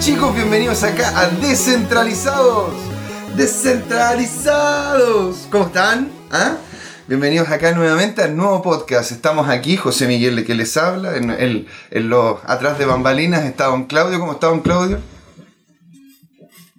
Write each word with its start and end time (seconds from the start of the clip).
chicos? 0.00 0.34
Bienvenidos 0.34 0.82
acá 0.82 1.20
a 1.20 1.26
Descentralizados. 1.26 2.72
Descentralizados. 3.36 5.46
¿Cómo 5.50 5.66
están? 5.66 6.10
¿Ah? 6.30 6.54
Bienvenidos 7.06 7.50
acá 7.50 7.72
nuevamente 7.72 8.22
al 8.22 8.34
nuevo 8.34 8.62
podcast. 8.62 9.12
Estamos 9.12 9.50
aquí, 9.50 9.76
José 9.76 10.06
Miguel 10.06 10.36
de 10.36 10.44
que 10.44 10.54
les 10.54 10.74
habla. 10.78 11.16
En, 11.16 11.66
atrás 12.46 12.78
de 12.78 12.86
bambalinas 12.86 13.44
está 13.44 13.66
don 13.66 13.84
Claudio. 13.84 14.18
¿Cómo 14.18 14.32
está 14.32 14.46
don 14.46 14.60
Claudio? 14.60 15.00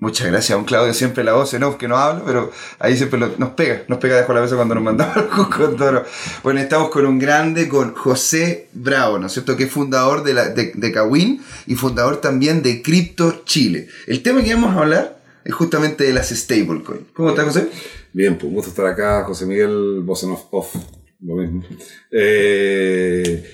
Muchas 0.02 0.26
gracias, 0.26 0.58
don 0.58 0.66
Claudio. 0.66 0.96
Siempre 0.96 1.24
la 1.24 1.34
voz 1.34 1.54
en 1.54 1.62
off 1.62 1.76
que 1.76 1.88
no 1.88 1.96
habla, 1.96 2.24
pero 2.26 2.52
ahí 2.80 2.98
siempre 2.98 3.20
nos 3.20 3.50
pega. 3.52 3.84
Nos 3.88 4.00
pega 4.00 4.16
dejo 4.16 4.34
la 4.34 4.40
cabeza 4.40 4.56
cuando 4.56 4.74
nos 4.74 4.84
mandamos 4.84 5.16
algo 5.16 5.48
con 5.48 5.78
toro. 5.78 6.04
Bueno, 6.42 6.60
estamos 6.60 6.90
con 6.90 7.06
un 7.06 7.20
grande, 7.20 7.70
con 7.70 7.94
José 7.94 8.70
Bravo, 8.74 9.20
¿no 9.20 9.28
es 9.28 9.34
cierto? 9.34 9.56
Que 9.56 9.66
es 9.66 9.72
fundador 9.72 10.24
de, 10.24 10.34
la, 10.34 10.50
de, 10.50 10.72
de 10.74 10.92
Kawin 10.92 11.44
y 11.68 11.76
fundador 11.76 12.20
también 12.20 12.64
de 12.64 12.82
Crypto 12.82 13.44
Chile. 13.46 13.90
El 14.08 14.24
tema 14.24 14.42
que 14.42 14.52
vamos 14.56 14.76
a 14.76 14.80
hablar 14.80 15.22
es 15.46 15.54
justamente 15.54 16.04
de 16.04 16.14
las 16.14 16.30
stablecoins. 16.30 17.04
¿Cómo 17.14 17.30
está, 17.30 17.44
José? 17.44 17.70
Bien, 18.12 18.34
pues 18.40 18.46
un 18.46 18.56
gusto 18.56 18.72
estar 18.72 18.88
acá, 18.88 19.24
José 19.26 19.46
Miguel, 19.46 20.02
voz 20.02 20.24
en 20.24 20.32
off, 20.32 20.76
lo 21.22 21.36
mismo. 21.36 21.64
Eh, 22.12 23.46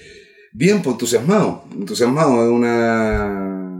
bien, 0.54 0.82
pues 0.82 0.94
entusiasmado, 0.94 1.66
entusiasmado 1.74 2.46
de 2.46 2.52
una... 2.52 3.74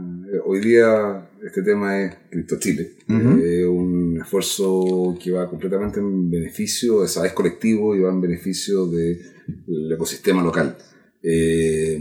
Hoy 0.44 0.60
día 0.60 1.27
este 1.48 1.62
tema 1.62 2.00
es 2.00 2.14
Cripto 2.30 2.58
Chile, 2.58 2.92
Ujú. 3.08 3.38
Eh, 3.42 3.66
un 3.66 4.20
esfuerzo 4.22 5.16
que 5.22 5.30
va 5.32 5.48
completamente 5.48 6.00
en 6.00 6.30
beneficio, 6.30 7.04
es, 7.04 7.16
es 7.16 7.32
colectivo 7.32 7.94
y 7.96 8.00
va 8.00 8.10
en 8.10 8.20
beneficio 8.20 8.86
del 8.86 9.92
ecosistema 9.92 10.42
local. 10.42 10.76
Eh, 11.22 11.98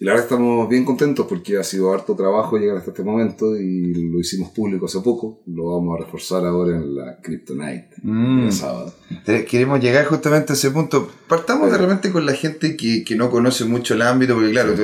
y 0.00 0.04
la 0.04 0.12
verdad 0.12 0.24
estamos 0.26 0.68
bien 0.68 0.84
contentos 0.84 1.26
porque 1.26 1.56
ha 1.58 1.64
sido 1.64 1.92
harto 1.92 2.14
trabajo 2.14 2.56
llegar 2.58 2.76
hasta 2.76 2.90
este 2.90 3.02
momento 3.02 3.56
y 3.56 4.10
lo 4.10 4.18
hicimos 4.20 4.50
público 4.50 4.86
hace 4.86 5.00
poco, 5.00 5.42
lo 5.46 5.72
vamos 5.72 5.98
a 5.98 6.04
reforzar 6.04 6.44
ahora 6.46 6.76
en 6.76 6.94
la 6.94 7.18
Crypto 7.22 7.54
Night, 7.54 7.84
Mm. 8.02 8.46
el 8.46 8.52
sábado. 8.52 8.94
Queremos 9.48 9.80
llegar 9.80 10.04
justamente 10.06 10.52
a 10.52 10.56
ese 10.56 10.70
punto. 10.70 11.08
Partamos 11.28 11.70
de 11.70 11.76
Eh. 11.76 11.80
repente 11.80 12.10
con 12.12 12.24
la 12.26 12.34
gente 12.34 12.76
que, 12.76 13.02
que 13.04 13.16
no 13.16 13.30
conoce 13.30 13.64
mucho 13.64 13.94
el 13.94 14.02
ámbito, 14.02 14.34
porque 14.34 14.50
claro, 14.52 14.74
tú 14.74 14.82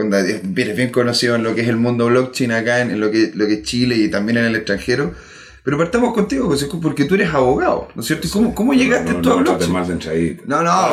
onda, 0.00 0.20
eres 0.20 0.76
bien 0.76 0.90
conocido 0.90 1.34
en 1.36 1.42
lo 1.42 1.54
que 1.54 1.62
es 1.62 1.68
el 1.68 1.76
mundo 1.76 2.06
blockchain 2.06 2.52
acá, 2.52 2.80
en, 2.80 2.90
en 2.90 3.00
lo, 3.00 3.10
que, 3.10 3.32
lo 3.34 3.46
que 3.46 3.54
es 3.54 3.62
Chile 3.62 3.96
y 3.96 4.08
también 4.10 4.38
en 4.38 4.44
el 4.44 4.56
extranjero. 4.56 5.14
Pero 5.64 5.78
partamos 5.78 6.14
contigo, 6.14 6.46
José, 6.46 6.68
porque 6.80 7.06
tú 7.06 7.16
eres 7.16 7.34
abogado, 7.34 7.88
¿no 7.96 8.00
es 8.00 8.06
cierto? 8.06 8.28
¿Y 8.28 8.30
cómo, 8.30 8.54
cómo 8.54 8.72
llegaste 8.72 9.12
no, 9.14 9.20
tú 9.20 9.32
a 9.32 9.36
no, 9.36 9.40
blockchain? 9.42 9.72
No, 10.46 10.62
no, 10.62 10.70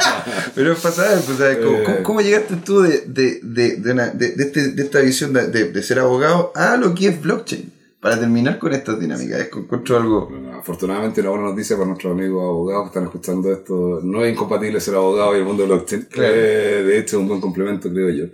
pero 0.54 0.72
es 0.72 0.78
pasar, 0.80 1.20
pues, 1.26 1.36
¿sabes? 1.38 1.58
¿Cómo, 1.58 1.76
Eh. 1.78 1.82
cómo- 1.84 2.02
cómo 2.02 2.20
llegaste 2.22 2.56
tú 2.64 2.80
de, 2.80 3.02
de, 3.06 3.40
de, 3.42 3.76
de, 3.76 3.92
una- 3.92 4.08
de- 4.08 4.30
de 4.32 4.44
este- 4.44 4.68
de 4.68 4.82
esta 4.82 5.00
visión 5.00 5.32
de 5.34 5.82
ser 5.82 5.98
abogado 5.98 6.52
a 6.54 6.76
lo 6.78 6.94
que 6.94 7.08
es 7.08 7.20
blockchain? 7.20 7.70
Para 8.06 8.20
terminar 8.20 8.56
con 8.60 8.72
esta 8.72 8.94
dinámica, 8.96 9.36
es 9.36 9.48
que 9.48 9.58
encuentro 9.58 9.96
algo... 9.96 10.28
Bueno, 10.30 10.52
afortunadamente 10.56 11.20
una 11.22 11.30
buena 11.30 11.46
noticia 11.46 11.74
para 11.76 11.88
nuestros 11.88 12.12
amigos 12.12 12.40
abogados 12.44 12.84
que 12.84 12.88
están 12.90 13.02
escuchando 13.02 13.52
esto. 13.52 14.00
No 14.04 14.24
es 14.24 14.32
incompatible 14.32 14.78
ser 14.78 14.94
abogado 14.94 15.34
y 15.34 15.40
el 15.40 15.44
mundo 15.44 15.66
blockchain. 15.66 16.02
Claro. 16.08 16.32
Eh, 16.32 16.84
de 16.84 16.98
hecho, 17.00 17.16
es 17.16 17.22
un 17.22 17.28
buen 17.28 17.40
complemento, 17.40 17.90
creo 17.90 18.10
yo. 18.10 18.26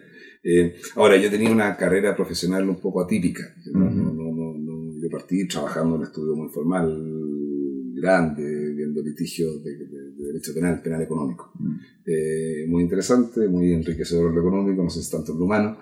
Eh, 0.45 0.75
ahora, 0.97 1.17
yo 1.17 1.31
tenía 1.31 1.51
una 1.51 1.75
carrera 1.75 2.15
profesional 2.15 2.69
un 2.69 2.81
poco 2.81 3.01
atípica. 3.01 3.45
No- 3.73 3.89
no- 3.91 4.13
no- 4.13 5.01
yo 5.01 5.09
partí 5.11 5.49
trabajando 5.49 5.95
en 5.95 6.01
un 6.03 6.07
estudio 6.07 6.37
muy 6.37 6.51
formal, 6.51 6.87
grande, 7.95 8.75
viendo 8.75 9.01
litigios 9.01 9.65
de, 9.65 9.71
de- 9.75 9.87
de 9.87 10.27
derecho 10.27 10.53
penal, 10.53 10.83
penal 10.83 11.01
económico. 11.01 11.51
Eh, 12.05 12.67
muy 12.69 12.83
interesante, 12.83 13.49
muy 13.49 13.73
enriquecedor 13.73 14.29
en 14.29 14.35
lo 14.35 14.41
económico, 14.43 14.83
no 14.83 14.91
sé 14.91 15.03
si 15.03 15.11
tanto 15.11 15.33
en 15.33 15.39
lo 15.39 15.45
humano. 15.47 15.79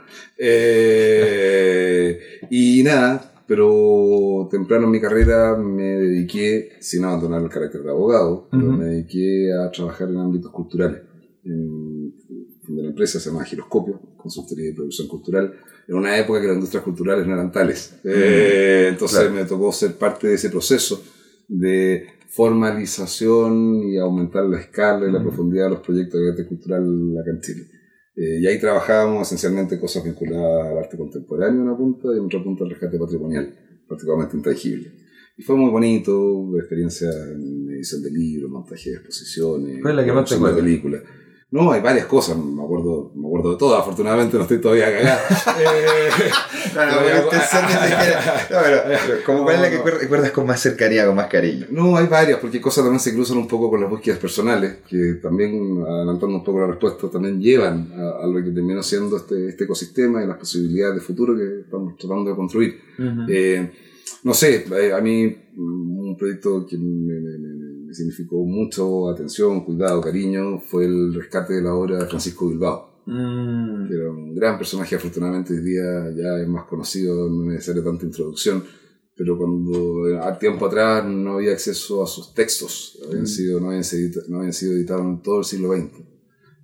Y 2.50 2.82
nada, 2.84 3.39
pero 3.50 4.46
temprano 4.48 4.84
en 4.84 4.92
mi 4.92 5.00
carrera 5.00 5.56
me 5.56 5.82
dediqué, 5.82 6.68
sin 6.78 7.04
abandonar 7.04 7.42
el 7.42 7.48
carácter 7.48 7.82
de 7.82 7.90
abogado, 7.90 8.46
pero 8.48 8.68
Ujú. 8.68 8.76
me 8.76 8.84
dediqué 8.84 9.52
a 9.52 9.68
trabajar 9.72 10.08
en 10.08 10.18
ámbitos 10.18 10.52
culturales. 10.52 11.00
En, 11.44 12.12
de 12.68 12.82
la 12.84 12.90
empresa 12.90 13.18
se 13.18 13.28
llama 13.28 13.44
Giroscopio, 13.44 14.00
consultoría 14.16 14.66
de 14.66 14.74
producción 14.74 15.08
cultural, 15.08 15.52
en 15.88 15.94
una 15.96 16.16
época 16.16 16.40
que 16.40 16.46
las 16.46 16.54
industrias 16.54 16.84
culturales 16.84 17.26
no 17.26 17.34
eran 17.34 17.50
tales. 17.50 17.96
Eh, 18.04 18.86
entonces 18.90 19.18
Claro. 19.18 19.34
me 19.34 19.44
tocó 19.44 19.72
ser 19.72 19.94
parte 19.96 20.28
de 20.28 20.34
ese 20.34 20.48
proceso 20.50 21.02
de 21.48 22.04
formalización 22.28 23.82
y 23.82 23.98
aumentar 23.98 24.44
la 24.44 24.60
escala 24.60 25.08
y 25.08 25.10
la 25.12 25.18
Mm. 25.18 25.22
profundidad 25.24 25.64
de 25.64 25.70
los 25.70 25.80
proyectos 25.80 26.20
de 26.20 26.30
arte 26.30 26.46
cultural 26.46 26.84
acá 27.20 27.30
en 27.32 27.40
Chile. 27.40 27.66
Eh, 28.16 28.40
y 28.40 28.46
ahí 28.46 28.58
trabajábamos 28.58 29.26
esencialmente 29.26 29.78
cosas 29.78 30.04
vinculadas 30.04 30.66
al 30.66 30.78
arte 30.78 30.96
contemporáneo 30.96 31.62
en 31.62 31.68
una 31.68 31.76
punta 31.76 32.08
y 32.12 32.18
en 32.18 32.24
otra 32.24 32.42
punta 32.42 32.64
al 32.64 32.70
rescate 32.70 32.98
patrimonial, 32.98 33.54
particularmente 33.88 34.36
intangible. 34.36 34.92
Y 35.36 35.42
fue 35.42 35.56
muy 35.56 35.70
bonito, 35.70 36.50
experiencia 36.58 37.08
en 37.08 37.70
edición 37.70 38.02
de 38.02 38.10
libros, 38.10 38.50
montaje 38.50 38.90
de 38.90 38.96
exposiciones, 38.96 39.78
¿Cuál 39.80 39.92
es 39.92 39.96
la 39.96 40.04
que 40.04 40.12
más 40.12 40.28
te 40.28 40.38
de 40.38 40.54
películas. 40.54 41.02
No, 41.52 41.72
hay 41.72 41.80
varias 41.80 42.06
cosas, 42.06 42.36
me 42.36 42.62
acuerdo, 42.62 43.10
me 43.16 43.26
acuerdo 43.26 43.50
de 43.52 43.56
todas, 43.58 43.80
afortunadamente 43.80 44.36
no 44.36 44.42
estoy 44.44 44.60
todavía 44.60 44.86
cagado. 44.92 45.20
Eh, 45.60 47.00
No, 48.50 48.56
no, 48.56 48.82
pero 49.06 49.24
como 49.26 49.42
cuál 49.44 49.56
es 49.56 49.60
la 49.62 49.70
que 49.70 49.90
recuerdas- 49.90 50.30
con 50.30 50.46
más 50.46 50.60
cercanía, 50.60 51.06
con 51.06 51.16
más 51.16 51.26
cariño. 51.26 51.66
No, 51.70 51.96
hay 51.96 52.06
varias, 52.06 52.38
porque 52.38 52.58
hay 52.58 52.60
cosas 52.62 52.84
también 52.84 53.00
se 53.00 53.12
cruzan 53.14 53.38
un 53.38 53.48
poco 53.48 53.68
con 53.70 53.80
las 53.80 53.90
búsquedas 53.90 54.18
personales, 54.20 54.76
que 54.88 55.14
también, 55.22 55.82
adelantando 55.86 56.36
un 56.36 56.44
poco 56.44 56.60
la 56.60 56.66
respuesta, 56.68 57.08
también 57.10 57.40
llevan 57.40 57.92
a, 57.96 58.22
a 58.24 58.26
lo 58.26 58.36
que 58.44 58.50
terminó 58.52 58.82
siendo 58.82 59.16
este, 59.16 59.48
este 59.48 59.64
ecosistema 59.64 60.22
y 60.22 60.26
las 60.28 60.38
posibilidades 60.38 60.96
de 60.96 61.00
futuro 61.00 61.34
que 61.36 61.62
estamos 61.64 61.96
tratando 61.96 62.30
de 62.30 62.36
construir. 62.36 62.80
Eh, 63.28 63.70
no 64.22 64.34
sé, 64.34 64.66
eh, 64.78 64.92
a 64.92 65.00
mí 65.00 65.26
mm, 65.54 65.98
un 66.10 66.16
proyecto 66.16 66.66
que 66.66 66.76
me, 66.78 67.14
me- 67.20 67.38
me- 67.38 67.59
significó 67.94 68.44
mucho 68.44 69.08
atención, 69.08 69.64
cuidado, 69.64 70.00
cariño, 70.00 70.60
fue 70.60 70.84
el 70.86 71.14
rescate 71.14 71.54
de 71.54 71.62
la 71.62 71.74
obra 71.74 71.98
de 71.98 72.06
Francisco 72.06 72.48
Bilbao, 72.48 72.88
Mm. 73.06 73.88
que 73.88 73.94
era 73.94 74.10
un 74.10 74.34
gran 74.34 74.56
personaje, 74.58 74.94
afortunadamente 74.96 75.52
hoy 75.54 75.60
día 75.62 76.10
ya 76.16 76.38
es 76.40 76.48
más 76.48 76.64
conocido, 76.66 77.28
no 77.28 77.44
es 77.44 77.54
necesaria 77.54 77.82
tanta 77.82 78.04
introducción, 78.06 78.62
pero 79.16 79.36
cuando 79.36 80.08
eh, 80.08 80.18
a 80.18 80.38
tiempo 80.38 80.66
atrás 80.66 81.04
no 81.06 81.34
había 81.34 81.52
acceso 81.52 82.02
a 82.02 82.06
sus 82.06 82.32
textos, 82.34 82.98
habían 83.06 83.24
Mm. 83.24 83.26
sido, 83.26 83.60
no, 83.60 83.68
habían 83.68 83.84
sido, 83.84 84.22
no 84.28 84.38
habían 84.38 84.52
sido 84.52 84.72
editados 84.74 85.02
en 85.04 85.22
todo 85.22 85.38
el 85.40 85.44
siglo 85.44 85.74
XX. 85.74 85.90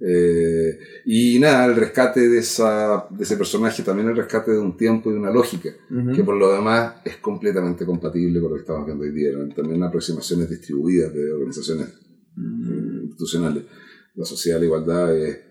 Eh, 0.01 0.79
y 1.07 1.39
nada, 1.39 1.65
el 1.67 1.75
rescate 1.77 2.29
de, 2.29 2.39
esa, 2.39 3.07
de 3.11 3.23
ese 3.25 3.37
personaje, 3.37 3.83
también 3.83 4.09
el 4.09 4.17
rescate 4.17 4.51
de 4.53 4.59
un 4.59 4.77
tiempo 4.77 5.09
y 5.11 5.15
de 5.15 5.19
una 5.21 5.31
lógica, 5.31 5.71
Ujú. 5.91 6.13
que 6.13 6.23
por 6.23 6.37
lo 6.37 6.53
demás 6.53 6.97
es 7.05 7.17
completamente 7.17 7.87
compatible 7.87 8.41
con 8.41 8.51
lo 8.51 8.57
que 8.57 8.61
estamos 8.63 8.85
viendo 8.87 9.05
hoy 9.05 9.13
día. 9.13 9.31
Eran 9.31 9.55
También 9.55 9.83
aproximaciones 9.83 10.51
distribuidas 10.51 11.13
de 11.15 11.33
organizaciones 11.33 11.89
Mm. 12.37 13.05
institucionales. 13.05 13.65
La 14.15 14.25
sociedad, 14.27 14.59
la 14.59 14.65
igualdad, 14.67 15.17
eh, 15.17 15.43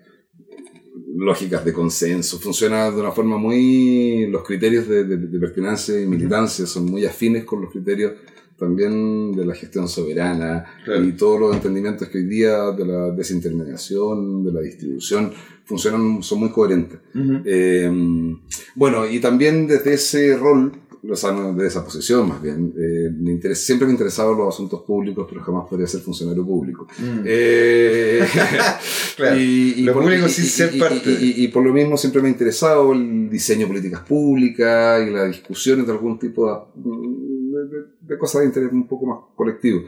lógicas 1.18 1.64
de 1.66 1.74
consenso, 1.74 2.38
funciona 2.40 2.92
de 2.92 3.00
una 3.00 3.12
forma 3.12 3.38
muy... 3.38 4.28
Los 4.28 4.44
criterios 4.44 4.88
de, 4.88 5.04
de- 5.06 5.18
de 5.18 5.40
pertinencia 5.40 6.00
y 6.00 6.06
militancia 6.06 6.66
son 6.68 6.86
muy 6.86 7.06
afines 7.06 7.44
con 7.46 7.62
los 7.62 7.72
criterios 7.72 8.14
también 8.58 9.34
de 9.34 9.46
la 9.46 9.54
gestión 9.56 9.88
soberana 9.88 10.66
Claro. 10.86 11.04
y 11.04 11.12
todos 11.14 11.40
los 11.40 11.56
entendimientos 11.56 12.08
que 12.10 12.20
hoy 12.20 12.26
día 12.26 12.72
de 12.72 12.86
la 12.86 13.12
desintermediación, 13.12 14.44
de 14.46 14.52
la 14.54 14.62
distribución, 14.62 15.32
funcionan, 15.66 16.22
son 16.24 16.40
muy 16.40 16.50
coherentes. 16.52 17.00
Ujú. 17.14 17.42
Eh, 17.46 17.92
bueno, 18.76 19.08
y 19.10 19.20
también 19.20 19.68
desde 19.68 19.94
ese 19.96 20.38
rol, 20.38 20.72
o 21.08 21.16
sea, 21.16 21.32
no, 21.32 21.54
de 21.54 21.68
esa 21.68 21.84
posición 21.84 22.28
más 22.28 22.42
bien, 22.42 22.74
eh, 22.80 23.12
me 23.16 23.32
interes- 23.32 23.56
siempre 23.58 23.86
me 23.86 23.92
interesaban 23.94 24.38
los 24.38 24.54
asuntos 24.56 24.82
públicos, 24.84 25.28
pero 25.30 25.42
jamás 25.44 25.68
podría 25.70 25.86
ser 25.88 26.02
funcionario 26.02 26.44
público. 26.46 26.88
Mm. 26.98 27.20
Eh, 27.26 28.26
Claro, 29.16 29.36
lo 29.78 29.94
público 29.94 30.28
sin 30.28 30.46
ser 30.46 30.78
parte. 30.80 31.16
Y 31.22 31.48
por 31.50 31.64
lo 31.64 31.72
mismo 31.74 31.96
siempre 31.98 32.22
me 32.22 32.28
ha 32.28 32.32
interesado 32.32 32.92
el 32.94 33.30
diseño 33.30 33.62
de 33.62 33.68
políticas 33.68 34.02
públicas 34.02 35.08
y 35.08 35.12
las 35.12 35.28
discusiones 35.28 35.86
de 35.86 35.92
algún 35.94 36.18
tipo 36.20 36.48
de, 36.76 36.90
de- 36.90 37.66
de 37.78 37.86
cosas 38.20 38.42
de 38.42 38.48
interés 38.48 38.72
un 38.72 38.88
poco 38.88 39.06
más 39.06 39.20
colectivo. 39.36 39.82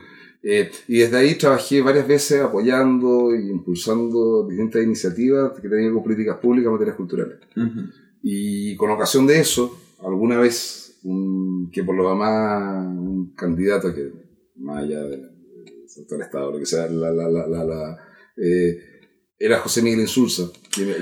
Eh, 0.44 0.69
y 0.88 1.00
desde 1.00 1.18
ahí 1.18 1.36
trabajé 1.36 1.81
varias 1.81 2.08
veces 2.08 2.42
apoyando 2.42 3.34
e 3.34 3.42
impulsando 3.42 4.46
distintas 4.48 4.84
iniciativas 4.84 5.60
que 5.60 5.68
tenían 5.68 5.94
con 5.94 6.04
políticas 6.04 6.38
públicas 6.38 6.68
en 6.68 6.74
materias 6.74 6.96
culturales. 6.96 7.38
Ujú. 7.56 7.81
Y 8.22 8.75
con 8.75 8.92
ocasión 8.92 9.25
de 9.28 9.40
eso, 9.40 9.78
alguna 10.04 10.38
vez, 10.40 11.00
un- 11.04 11.69
que 11.72 11.84
por 11.84 11.96
lo 11.96 12.10
demás, 12.10 12.86
un 12.88 13.34
candidato 13.36 13.94
que, 13.94 14.12
más 14.58 14.84
allá 14.84 15.02
de- 15.04 15.18
del 15.18 15.84
sector 15.90 16.22
Estado, 16.22 16.52
lo 16.52 16.60
que 16.60 16.66
sea, 16.66 16.88
la, 16.88 17.12
la, 17.12 17.28
la, 17.30 17.63
la, 17.63 17.98
eh, 18.38 18.80
era 19.40 19.60
José 19.60 19.81
Miguel 19.81 20.02
Insulza, 20.02 20.44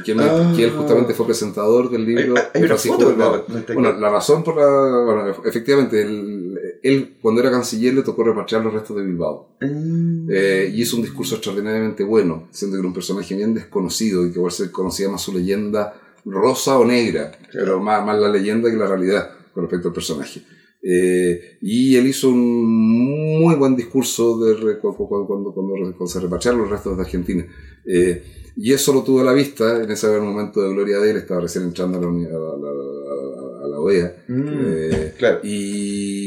que 0.05 0.13
me- 0.15 0.23
Ah. 0.23 0.53
él 0.57 0.71
justamente 0.71 1.13
fue 1.13 1.25
presentador 1.25 1.89
del 1.89 2.05
libro 2.05 2.35
Hay, 2.35 2.43
hay 2.53 2.59
una 2.61 2.67
Francisco 2.67 2.97
foto 2.99 3.09
de- 3.47 3.53
de- 3.53 3.61
de- 3.65 3.73
Bueno, 3.73 3.93
la 3.93 4.09
razón 4.09 4.43
por 4.43 4.55
la. 4.57 5.03
Bueno, 5.05 5.35
efectivamente, 5.45 6.01
él, 6.01 6.44
él, 6.85 7.17
cuando 7.19 7.41
era 7.41 7.49
canciller 7.49 7.95
le 7.95 8.03
tocó 8.03 8.23
repatriar 8.23 8.63
los 8.63 8.73
restos 8.73 8.95
de 8.97 9.03
Bilbao. 9.03 9.57
Mm. 9.59 10.29
Eh, 10.31 10.71
y 10.73 10.81
hizo 10.83 10.97
un 10.97 11.01
discurso 11.01 11.35
extraordinariamente 11.35 12.03
bueno, 12.03 12.47
siendo 12.51 12.75
que 12.75 12.79
era 12.79 12.87
un 12.87 12.93
personaje 12.93 13.35
bien 13.35 13.53
desconocido 13.55 14.25
y 14.25 14.31
que 14.31 14.37
igual 14.37 14.51
se 14.51 14.71
conocía 14.71 15.09
más 15.09 15.21
su 15.21 15.33
leyenda 15.33 15.99
rosa 16.25 16.77
o 16.77 16.85
negra, 16.85 17.31
pero 17.51 17.79
más, 17.79 18.05
más 18.05 18.19
la 18.19 18.29
leyenda 18.29 18.69
que 18.69 18.77
la 18.77 18.87
realidad 18.87 19.29
con 19.53 19.63
respecto 19.63 19.87
al 19.87 19.93
personaje. 19.93 20.41
Eh, 20.87 21.57
y 21.61 21.95
él 21.95 22.05
hizo 22.05 22.29
un 22.29 23.39
muy 23.39 23.55
buen 23.55 23.75
discurso 23.75 24.37
de, 24.37 24.77
cuando, 24.77 25.25
cuando, 25.27 25.51
cuando, 25.51 26.07
se 26.07 26.19
repatriaron 26.19 26.61
los 26.61 26.69
restos 26.69 26.95
de 26.95 27.03
Argentina. 27.03 27.45
Eh, 27.83 28.23
y 28.57 28.71
eso 28.71 28.93
lo 28.93 29.03
tuvo 29.03 29.21
a 29.21 29.23
la 29.23 29.33
vista 29.33 29.83
en 29.83 29.89
ese 29.89 30.07
momento 30.19 30.61
de 30.61 30.69
gloria 30.71 30.99
de 30.99 31.11
él, 31.11 31.17
estaba 31.17 31.41
recién 31.41 31.63
entrando 31.65 31.97
a 31.97 32.01
la, 32.01 32.07
a 32.07 33.67
la, 33.67 33.79
OEA. 33.79 34.15
Mm, 34.27 34.43
eh, 34.47 35.13
claro. 35.17 35.39
Y 35.43 36.24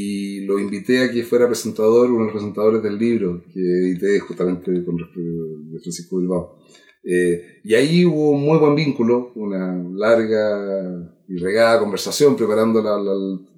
lo 0.48 0.58
invité 0.58 1.02
a 1.02 1.10
que 1.12 1.24
fuera 1.24 1.46
presentador, 1.46 2.10
uno 2.10 2.20
de 2.20 2.24
los 2.24 2.32
presentadores 2.32 2.82
del 2.82 2.96
libro 2.98 3.44
que 3.52 3.60
edité 3.60 4.18
justamente 4.18 4.82
con 4.82 4.96
de 4.96 5.78
Francisco 5.78 6.16
Bilbao. 6.16 6.58
Eh, 7.04 7.60
y 7.64 7.74
ahí 7.74 8.06
hubo 8.06 8.30
un 8.30 8.42
muy 8.44 8.58
buen 8.58 8.74
vínculo, 8.74 9.32
una 9.34 9.76
larga 9.94 11.06
y 11.28 11.36
regada 11.36 11.78
conversación 11.78 12.34
preparando 12.34 12.82
la, 12.82 12.96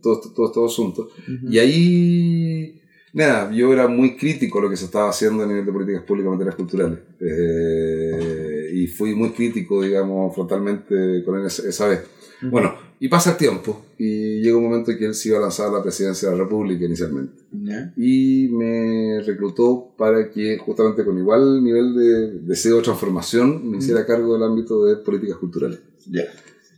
todo, 0.03 0.21
todo, 0.35 0.51
todo, 0.51 0.67
asunto. 0.67 1.11
Y 1.49 1.59
ahí, 1.61 2.81
nada, 3.13 3.53
yo 3.53 3.73
era 3.73 3.87
muy 3.87 4.17
crítico 4.17 4.61
lo 4.61 4.69
que 4.69 4.77
se 4.77 4.87
estaba 4.87 5.11
haciendo 5.11 5.45
a 5.45 5.47
nivel 5.47 5.65
de 5.65 5.73
políticas 5.73 6.03
públicas 6.03 6.27
en 6.27 6.33
materias 6.33 6.57
culturales. 6.57 6.99
Eh, 7.21 8.71
y 8.75 8.89
fui 8.89 9.15
muy 9.15 9.31
crítico, 9.31 9.81
digamos, 9.81 10.35
frontalmente 10.35 11.23
con 11.25 11.39
él 11.39 11.47
esa 11.47 11.87
vez. 11.87 12.01
Bueno, 12.43 12.75
y 12.99 13.09
pasa 13.09 13.33
el 13.33 13.37
tiempo 13.39 13.83
y 13.99 14.41
llega 14.41 14.57
un 14.57 14.65
momento 14.65 14.91
en 14.91 14.99
que 14.99 15.07
él 15.07 15.15
se 15.15 15.31
iba 15.31 15.39
a 15.39 15.43
lanzar 15.43 15.69
a 15.69 15.79
la 15.79 15.83
presidencia 15.83 16.29
de 16.29 16.37
la 16.37 16.45
República 16.45 16.85
inicialmente. 16.85 17.43
Y 17.97 18.49
me 18.49 19.23
reclutó 19.23 19.95
para 19.97 20.31
que 20.31 20.59
justamente 20.59 21.05
con 21.05 21.19
igual 21.19 21.65
nivel 21.65 21.95
de 21.95 22.39
deseo 22.41 22.77
de 22.77 22.83
transformación 22.83 23.71
me 23.71 23.79
hiciera 23.79 24.07
cargo 24.07 24.35
del 24.35 24.43
ámbito 24.43 24.85
de 24.85 24.97
políticas 24.97 25.39
culturales. 25.39 25.81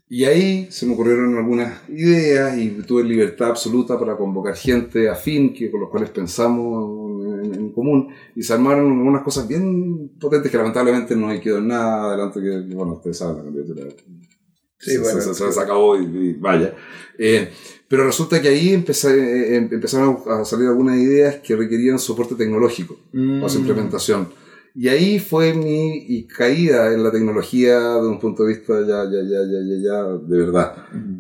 Y 0.08 0.24
ahí 0.24 0.66
se 0.70 0.84
me 0.84 0.92
ocurrieron 0.92 1.36
algunas 1.38 1.88
ideas 1.88 2.58
y 2.58 2.68
tuve 2.86 3.02
libertad 3.02 3.48
absoluta 3.48 3.98
para 3.98 4.16
convocar 4.16 4.54
gente 4.54 5.08
afín 5.08 5.54
que, 5.54 5.70
con 5.70 5.80
los 5.80 5.88
cuales 5.88 6.10
pensamos 6.10 7.10
en, 7.44 7.72
común 7.72 8.08
y 8.36 8.42
se 8.42 8.52
armaron 8.52 8.84
unas 8.84 9.22
cosas 9.22 9.48
bien 9.48 10.10
potentes 10.20 10.50
que 10.50 10.58
lamentablemente 10.58 11.16
no 11.16 11.28
quedó 11.40 11.58
en 11.58 11.68
nada 11.68 12.10
adelante 12.10 12.40
que, 12.40 12.74
bueno, 12.74 12.94
ustedes 12.94 13.16
saben 13.16 13.38
la 13.38 13.44
candidatura 13.44 13.84
Sí, 14.82 14.96
bueno, 14.99 15.20
se, 15.20 15.61
acabó 15.61 15.96
y, 15.96 16.34
vaya. 16.34 16.75
Eh, 17.17 17.50
pero 17.87 18.05
resulta 18.05 18.43
que 18.43 18.49
ahí 18.49 18.70
eh, 18.70 18.84
eh, 18.84 19.69
empezaron 19.70 20.19
a 20.26 20.44
salir 20.44 20.67
algunas 20.67 20.99
ideas 20.99 21.37
que 21.37 21.55
requerían 21.55 22.00
soporte 22.00 22.34
tecnológico 22.34 22.99
para 23.12 23.49
su 23.49 23.58
mm. 23.58 23.62
implementación. 23.62 24.29
Y 24.75 24.88
ahí 24.88 25.20
fue 25.20 25.55
mi 25.55 26.26
caída 26.26 26.93
en 26.93 27.05
la 27.05 27.12
tecnología 27.12 27.79
de 27.79 28.08
un 28.08 28.19
punto 28.19 28.44
de 28.44 28.55
vista 28.55 28.81
ya, 28.81 29.05
ya, 29.05 29.23
ya, 29.23 29.43
ya, 29.44 29.61
ya, 29.69 29.82
ya 29.82 30.05
de 30.17 30.38
verdad. 30.38 30.76
Mm. 30.93 31.19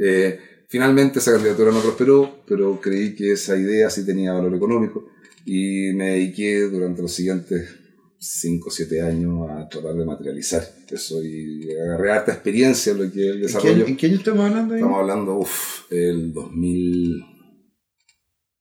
finalmente 0.66 1.20
esa 1.20 1.32
candidatura 1.32 1.70
no 1.70 1.80
prosperó, 1.80 2.42
pero 2.46 2.80
creí 2.80 3.14
que 3.14 3.32
esa 3.32 3.56
idea 3.56 3.90
sí 3.90 4.04
tenía 4.04 4.32
valor 4.32 4.54
económico 4.54 5.06
y 5.44 5.92
me 5.94 6.12
dediqué 6.12 6.62
durante 6.62 7.02
los 7.02 7.12
siguientes 7.12 7.81
5 8.24 8.68
o 8.68 8.70
7 8.70 9.02
años 9.02 9.50
a 9.50 9.68
tratar 9.68 9.96
de 9.96 10.04
materializar 10.04 10.62
eso 10.88 11.20
y 11.24 11.68
agarré 11.72 12.12
harta 12.12 12.32
experiencia 12.32 12.92
en 12.92 12.98
lo 12.98 13.12
que 13.12 13.28
el 13.30 13.40
desarrollo. 13.40 13.84
¿En 13.84 13.96
qué, 13.96 14.06
año 14.06 14.16
estamos 14.16 14.44
hablando? 14.48 14.74
Ahí? 14.74 14.80
Estamos 14.80 15.00
hablando, 15.00 15.34
uff, 15.38 15.90
el 15.90 16.32
2000, 16.32 17.24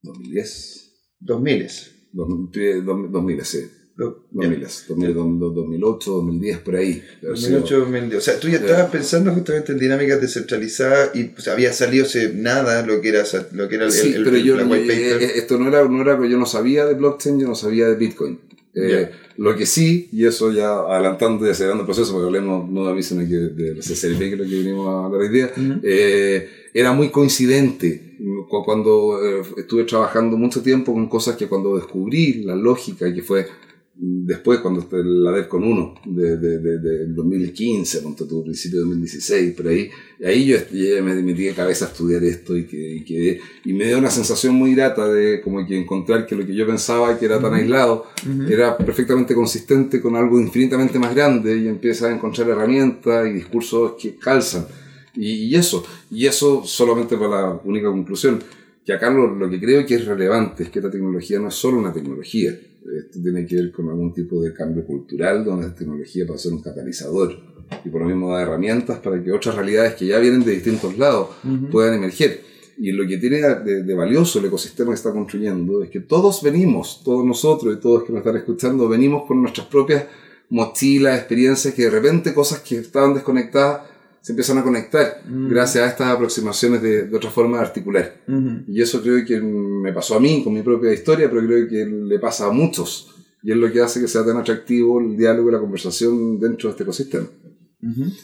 2010. 0.02 0.92
2000. 1.20 1.68
2000, 2.14 3.46
sí. 3.46 3.60
2000, 3.98 5.40
2008, 5.40 6.12
2010, 6.12 6.58
por 6.60 6.76
ahí. 6.78 7.04
2008, 7.22 7.80
2010. 7.82 8.18
O 8.18 8.22
sea, 8.22 8.40
tú 8.40 8.48
ya 8.48 8.58
estabas 8.58 8.90
pensando 8.90 9.32
justamente 9.32 9.74
en 9.74 9.78
dinámicas 9.78 10.20
descentralizadas 10.20 11.12
y 11.14 11.26
pues, 11.26 11.48
había 11.48 11.72
salido 11.72 12.06
hace 12.06 12.34
nada 12.34 12.84
lo 12.84 13.00
que 13.00 13.10
era, 13.10 13.24
lo 13.52 13.70
que 13.70 13.76
era 13.76 13.86
el, 13.86 13.92
sí, 13.92 14.16
pero 14.24 14.38
yo, 14.38 14.60
eh, 14.60 14.88
eh, 14.90 15.32
esto 15.36 15.60
no 15.60 15.68
era, 15.68 15.88
no 15.88 16.02
era 16.02 16.18
yo 16.28 16.40
no 16.40 16.48
sabía 16.48 16.88
de 16.88 16.96
blockchain, 16.96 17.40
yo 17.40 17.48
no 17.48 17.54
sabía 17.54 17.88
de 17.90 17.96
Bitcoin. 17.96 18.40
Eh, 18.74 19.12
lo 19.38 19.56
que 19.56 19.66
sí, 19.66 20.08
y 20.12 20.26
eso 20.26 20.52
ya 20.52 20.72
adelantando 20.72 21.46
y 21.46 21.50
acelerando 21.50 21.82
el 21.82 21.86
proceso, 21.86 22.14
porque 22.14 22.28
hablemos 22.28 22.70
no 22.70 22.88
de 22.88 22.94
mí, 22.94 23.04
sino 23.04 23.22
que 23.28 23.36
de 23.36 23.76
la 23.76 23.82
CCLP, 23.82 24.20
que 24.20 24.32
es 24.34 24.38
lo 24.38 24.44
que 24.46 24.58
venimos 24.58 24.88
a 24.88 25.06
hablar 25.06 25.22
hoy 25.22 25.30
día, 25.30 25.52
eh, 25.84 26.50
era 26.74 26.94
muy 26.94 27.10
coincidente. 27.10 28.18
Cuando 28.50 29.20
eh, 29.24 29.42
estuve 29.58 29.84
trabajando 29.86 30.38
mucho 30.38 30.62
tiempo 30.62 30.94
con 30.94 31.10
cosas 31.10 31.36
que 31.36 31.48
cuando 31.48 31.76
descubrí 31.76 32.44
la 32.44 32.56
lógica, 32.56 33.12
que 33.14 33.24
fue 33.24 33.48
después 33.94 34.60
cuando 34.60 34.88
la 34.92 35.32
DEFCON 35.32 35.64
1 35.64 35.96
de, 36.06 36.38
de, 36.38 36.60
de, 36.60 36.80
de 36.80 37.06
2015, 37.08 38.02
cuando 38.02 38.26
tuvo 38.26 38.44
principio 38.44 38.80
de 38.80 38.86
2016, 38.86 39.54
por 39.56 39.68
ahí, 39.68 39.90
ahí 40.26 40.46
yo, 40.46 40.58
me 41.04 41.22
metí 41.22 41.44
de 41.44 41.54
cabeza 41.54 41.86
a 41.86 41.88
estudiar 41.90 42.24
esto 42.24 42.58
y, 42.58 42.66
que, 42.66 43.40
y, 43.66 43.74
me 43.74 43.86
dio 43.86 43.98
una 43.98 44.10
sensación 44.10 44.56
muy 44.56 44.74
grata 44.76 45.08
de 45.08 45.42
como 45.42 45.66
que 45.68 45.78
encontrar 45.78 46.26
que 46.26 46.36
lo 46.36 46.46
que 46.46 46.56
yo 46.56 46.66
pensaba 46.66 47.18
que 47.20 47.26
era 47.26 47.40
tan 47.40 47.54
aislado 47.54 48.06
era 48.50 48.78
perfectamente 48.78 49.36
consistente 49.36 50.02
con 50.02 50.16
algo 50.16 50.40
infinitamente 50.40 50.98
más 50.98 51.14
grande 51.14 51.58
y 51.58 51.68
empieza 51.68 52.08
a 52.08 52.16
encontrar 52.16 52.50
herramientas 52.50 53.28
y 53.28 53.34
discursos 53.34 53.94
que 54.02 54.16
calzan. 54.16 54.66
Y, 55.14 55.48
y 55.48 55.56
eso, 55.56 55.86
y 56.10 56.26
eso 56.26 56.64
solamente 56.64 57.18
para 57.18 57.30
la 57.42 57.62
única 57.66 57.88
conclusión, 57.90 58.42
que 58.86 58.94
acá 58.94 59.10
lo, 59.10 59.36
lo 59.36 59.50
que 59.50 59.60
creo 59.60 59.86
que 59.86 59.96
es 59.96 60.06
relevante 60.06 60.64
es 60.64 60.70
que 60.70 60.82
la 60.82 60.90
tecnología 60.90 61.40
no 61.40 61.50
es 61.50 61.56
solo 61.56 61.78
una 61.78 61.94
tecnología, 61.94 62.52
esto 62.52 63.22
tiene 63.22 63.46
que 63.46 63.56
ver 63.56 63.72
con 63.72 63.90
algún 63.90 64.14
tipo 64.14 64.42
de 64.42 64.54
cambio 64.54 64.84
cultural 64.86 65.46
donde 65.46 65.68
la 65.68 65.76
tecnología 65.76 66.26
puede 66.26 66.40
ser 66.40 66.54
un 66.54 66.62
catalizador 66.62 67.52
y 67.86 67.90
por 67.90 68.02
lo 68.02 68.08
mismo 68.08 68.32
da 68.32 68.42
herramientas 68.42 69.00
para 69.00 69.24
que 69.24 69.32
otras 69.32 69.56
realidades 69.56 69.94
que 69.94 70.08
ya 70.08 70.20
vienen 70.20 70.44
de 70.44 70.52
distintos 70.52 70.98
lados 70.98 71.30
puedan 71.72 71.96
emerger. 71.96 72.42
Y 72.78 72.92
lo 72.92 73.08
que 73.08 73.18
tiene 73.18 73.38
de, 73.38 73.94
valioso 73.94 74.40
el 74.40 74.46
ecosistema 74.46 74.90
que 74.90 74.96
está 74.96 75.12
construyendo 75.12 75.84
es 75.84 75.90
que 75.90 76.00
todos 76.00 76.42
venimos, 76.42 77.02
todos 77.04 77.24
nosotros 77.24 77.76
y 77.78 77.80
todos 77.80 78.04
que 78.04 78.12
nos 78.12 78.22
están 78.22 78.38
escuchando, 78.38 78.90
venimos 78.90 79.28
con 79.28 79.42
nuestras 79.42 79.68
propias 79.68 80.06
mochilas, 80.50 81.20
experiencias, 81.20 81.74
que 81.74 81.84
de 81.84 81.92
repente 81.92 82.34
cosas 82.34 82.60
que 82.62 82.78
estaban 82.78 83.14
desconectadas 83.14 83.91
se 84.22 84.34
empiezan 84.34 84.60
a 84.60 84.64
conectar 84.64 85.24
mm. 85.28 85.50
gracias 85.50 85.84
a 85.84 85.88
estas 85.90 86.08
aproximaciones 86.10 86.82
de, 86.82 87.08
de 87.08 87.16
otra 87.16 87.32
forma 87.32 87.58
de 87.58 87.64
articular. 87.64 88.22
Y 88.68 88.82
eso 88.82 89.02
creo 89.02 89.26
que 89.26 89.40
me 89.42 89.92
pasó 89.92 90.16
a 90.16 90.20
mí 90.20 90.44
con 90.44 90.54
mi 90.54 90.62
propia 90.62 90.94
historia, 90.94 91.30
pero 91.30 91.46
creo 91.46 91.68
que 91.68 91.86
le 91.86 92.20
pasa 92.20 92.46
a 92.46 92.52
muchos. 92.52 93.10
Y 93.44 93.52
es 93.52 93.58
lo 93.58 93.72
que 93.72 93.82
hace 93.82 94.00
que 94.00 94.08
sea 94.08 94.24
tan 94.24 94.38
atractivo 94.38 95.00
el 95.02 95.18
diálogo 95.18 95.50
y 95.50 95.54
la 95.54 95.60
conversación 95.60 96.40
dentro 96.40 96.70
de 96.70 96.72
este 96.74 96.84
ecosistema. 96.84 97.28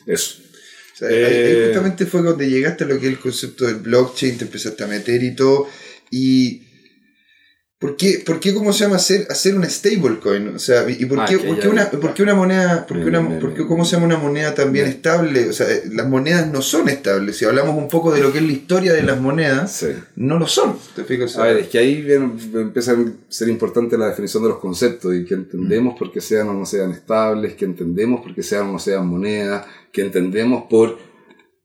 Eso. 0.05 0.41
ahí, 1.01 1.07
eh, 1.09 1.63
justamente 1.67 2.05
fue 2.05 2.23
cuando 2.23 2.43
llegaste 2.43 2.83
a 2.83 2.87
lo 2.87 2.99
que 2.99 3.07
es 3.07 3.13
el 3.13 3.19
concepto 3.19 3.65
del 3.65 3.77
blockchain, 3.77 4.37
te 4.37 4.45
empezaste 4.45 4.83
a 4.83 4.87
meter 4.87 5.23
y 5.23 5.35
todo. 5.35 5.67
Y 6.11 6.61
¿Por 7.79 7.95
qué, 7.95 8.23
¿Por 8.25 8.39
qué, 8.39 8.55
cómo 8.55 8.73
se 8.73 8.85
llama, 8.85 8.95
hacer, 8.95 9.27
hacer 9.29 9.55
una 9.55 9.69
stablecoin? 9.69 10.55
O 10.55 10.57
sea, 10.57 10.89
¿y 10.89 11.05
por, 11.05 11.19
ah, 11.19 11.25
qué, 11.29 11.37
por 11.37 11.59
qué 11.59 11.67
una, 11.67 11.91
por 11.91 12.11
qué 12.15 12.23
una 12.23 12.33
moneda, 12.33 12.87
por 12.87 12.97
qué, 12.97 13.05
una, 13.05 13.39
por 13.39 13.53
qué, 13.53 13.67
cómo 13.67 13.85
se 13.85 13.91
llama 13.91 14.07
una 14.07 14.17
moneda 14.17 14.55
también 14.55 14.87
estable? 14.87 15.47
O 15.47 15.53
sea, 15.53 15.67
las 15.91 16.09
monedas 16.09 16.51
no 16.51 16.63
son 16.63 16.89
estables. 16.89 17.37
Si 17.37 17.45
hablamos 17.45 17.77
un 17.77 17.87
poco 17.87 18.11
de 18.11 18.21
lo 18.21 18.31
que 18.31 18.39
es 18.39 18.45
la 18.45 18.51
historia 18.51 18.93
de 18.93 19.03
las 19.03 19.21
monedas, 19.21 19.85
no 20.15 20.39
lo 20.39 20.47
son. 20.47 20.75
¿Te 20.95 21.03
fijas? 21.03 21.37
A 21.37 21.43
ver, 21.43 21.57
es 21.57 21.67
que 21.67 21.77
ahí 21.77 22.03
empieza 22.11 22.93
a 22.93 23.05
ser 23.29 23.47
importante 23.47 23.95
la 23.95 24.07
definición 24.07 24.41
de 24.41 24.49
los 24.49 24.57
conceptos 24.57 25.13
y 25.13 25.23
que 25.23 25.35
entendemos 25.35 25.93
mm. 25.93 25.97
por 25.99 26.11
qué 26.11 26.19
sean 26.19 26.49
o 26.49 26.53
no 26.53 26.65
sean 26.65 26.89
estables, 26.89 27.53
que 27.53 27.65
entendemos 27.65 28.21
por 28.21 28.33
qué 28.33 28.41
sean 28.41 28.69
o 28.69 28.71
no 28.71 28.79
sean 28.79 29.05
monedas, 29.05 29.67
que 29.91 30.01
entendemos 30.01 30.63
por... 30.67 30.97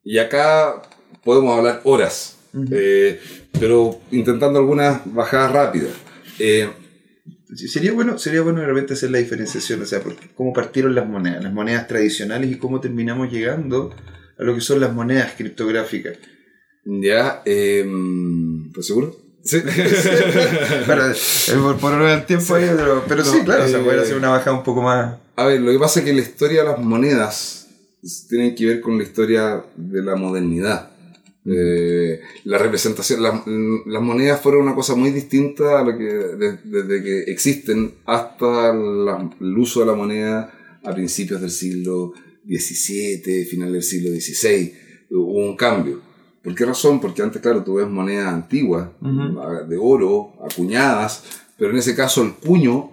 Y 0.05 0.19
acá 0.19 0.83
podemos 1.25 1.57
hablar 1.57 1.81
horas 1.85 2.37
eh, 2.71 3.19
pero 3.59 3.99
intentando 4.11 4.59
algunas 4.59 5.01
bajadas 5.07 5.53
rápidas. 5.53 5.91
Eh, 6.39 6.69
sería 7.55 7.93
bueno, 7.93 8.19
sería 8.19 8.43
bueno 8.43 8.61
de 8.61 8.67
repente 8.67 8.95
hacer 8.95 9.11
la 9.11 9.19
diferenciación, 9.19 9.83
o 9.83 9.87
sea, 9.87 10.01
porque 10.01 10.29
cómo 10.35 10.53
partieron 10.53 10.95
las 10.95 11.09
monedas, 11.09 11.43
las 11.43 11.53
monedas 11.53 11.87
tradicionales 11.87 12.51
y 12.51 12.57
cómo 12.57 12.81
terminamos 12.81 13.31
llegando 13.31 13.95
a 14.39 14.43
lo 14.43 14.55
que 14.55 14.61
son 14.61 14.81
las 14.81 14.93
monedas 14.93 15.33
criptográficas. 15.37 16.19
Ya, 16.85 17.43
eh, 17.45 17.87
¿estás 18.69 18.87
seguro? 18.87 19.17
Sí. 19.45 19.57
eh, 19.65 20.85
por, 21.81 22.03
el 22.03 22.27
tiempo 22.27 22.55
ahí, 22.55 22.71
pero, 23.09 23.25
sí, 23.25 23.41
claro, 23.45 23.69
se 23.69 23.79
puede 23.79 24.01
hacer 24.01 24.17
una 24.17 24.31
bajada 24.31 24.57
un 24.57 24.63
poco 24.63 24.83
más. 24.83 25.17
A 25.37 25.47
ver, 25.47 25.61
lo 25.61 25.73
que 25.73 25.79
pasa 25.79 26.01
es 26.01 26.07
que 26.07 26.13
la 26.13 26.21
historia 26.21 26.63
de 26.63 26.69
las 26.69 26.79
monedas 26.79 27.69
tiene 28.29 28.55
que 28.55 28.67
ver 28.67 28.81
con 28.81 28.99
la 28.99 29.05
historia 29.05 29.65
de 29.77 30.03
la 30.03 30.17
modernidad. 30.17 30.92
Eh, 31.45 32.21
la 32.45 32.59
representación, 32.59 33.21
las 33.23 34.03
monedas 34.03 34.41
fueron 34.41 34.63
una 34.63 34.75
cosa 34.77 34.95
muy 34.95 35.11
distinta 35.11 35.81
a 35.81 35.85
lo 35.85 35.99
que 35.99 36.05
desde 36.05 37.03
que 37.03 37.21
existen 37.33 37.95
hasta 38.07 38.71
el 38.71 39.59
uso 39.59 39.81
de 39.81 39.87
la 39.87 39.95
moneda 39.95 40.53
a 40.85 40.95
principios 40.95 41.41
del 41.41 41.51
siglo 41.51 42.13
XVII, 42.47 43.45
final 43.45 43.73
del 43.73 43.83
siglo 43.83 44.11
XVI. 44.11 44.73
Hubo 45.11 45.45
un 45.51 45.57
cambio. 45.57 46.01
¿Por 46.43 46.55
qué 46.55 46.65
razón? 46.65 47.01
Porque 47.01 47.23
antes, 47.23 47.41
claro, 47.41 47.63
tú 47.63 47.75
ves 47.75 47.89
monedas 47.89 48.33
antiguas, 48.33 48.89
de 49.69 49.77
oro, 49.81 50.33
acuñadas, 50.49 51.25
pero 51.57 51.71
en 51.71 51.77
ese 51.79 51.95
caso 51.95 52.23
el 52.23 52.33
cuño, 52.35 52.91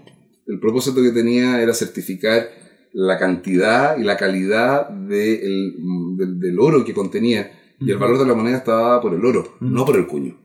el 0.47 0.59
propósito 0.59 1.01
que 1.01 1.11
tenía 1.11 1.61
era 1.61 1.73
certificar 1.73 2.47
la 2.93 3.17
cantidad 3.17 3.97
y 3.97 4.03
la 4.03 4.17
calidad 4.17 4.89
de 4.89 5.35
el- 5.45 5.75
del, 6.17 6.39
del 6.39 6.59
oro 6.59 6.83
que 6.85 6.93
contenía. 6.93 7.58
Y 7.81 7.91
el 7.91 7.97
valor 7.97 8.17
de 8.19 8.25
la 8.25 8.33
moneda 8.33 8.63
dada 8.65 9.01
por 9.01 9.13
el 9.13 9.23
oro, 9.23 9.55
no 9.61 9.85
por 9.85 9.95
el 9.95 10.05
cuño. 10.07 10.35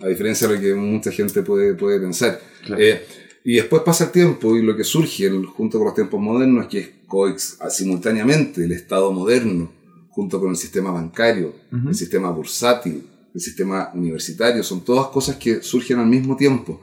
A 0.00 0.08
diferencia 0.08 0.48
de 0.48 0.54
lo 0.56 0.60
que 0.60 0.74
mucha 0.74 1.10
gente 1.12 1.42
puede, 1.42 1.74
puede 1.74 2.00
pensar. 2.00 2.40
Claro. 2.66 2.82
Eh, 2.82 3.02
y 3.44 3.54
después 3.56 3.82
pasa 3.82 4.04
el 4.04 4.10
tiempo 4.10 4.56
y 4.56 4.62
lo 4.62 4.76
que 4.76 4.84
surge 4.84 5.26
el- 5.26 5.46
junto 5.46 5.78
con 5.78 5.86
los 5.86 5.94
tiempos 5.94 6.20
modernos 6.20 6.64
es 6.64 6.70
que 6.70 6.78
es 6.80 6.90
coex 7.06 7.58
simultáneamente 7.70 8.64
el 8.64 8.72
Estado 8.72 9.12
moderno 9.12 9.70
junto 10.10 10.40
con 10.40 10.50
el 10.50 10.56
sistema 10.56 10.90
bancario, 10.90 11.52
el 11.88 11.94
sistema 11.94 12.30
bursátil, 12.30 13.06
el 13.32 13.40
sistema 13.40 13.90
universitario, 13.94 14.62
son 14.64 14.80
todas 14.84 15.06
cosas 15.08 15.36
que 15.36 15.62
surgen 15.62 16.00
al 16.00 16.06
mismo 16.08 16.36
tiempo. 16.36 16.80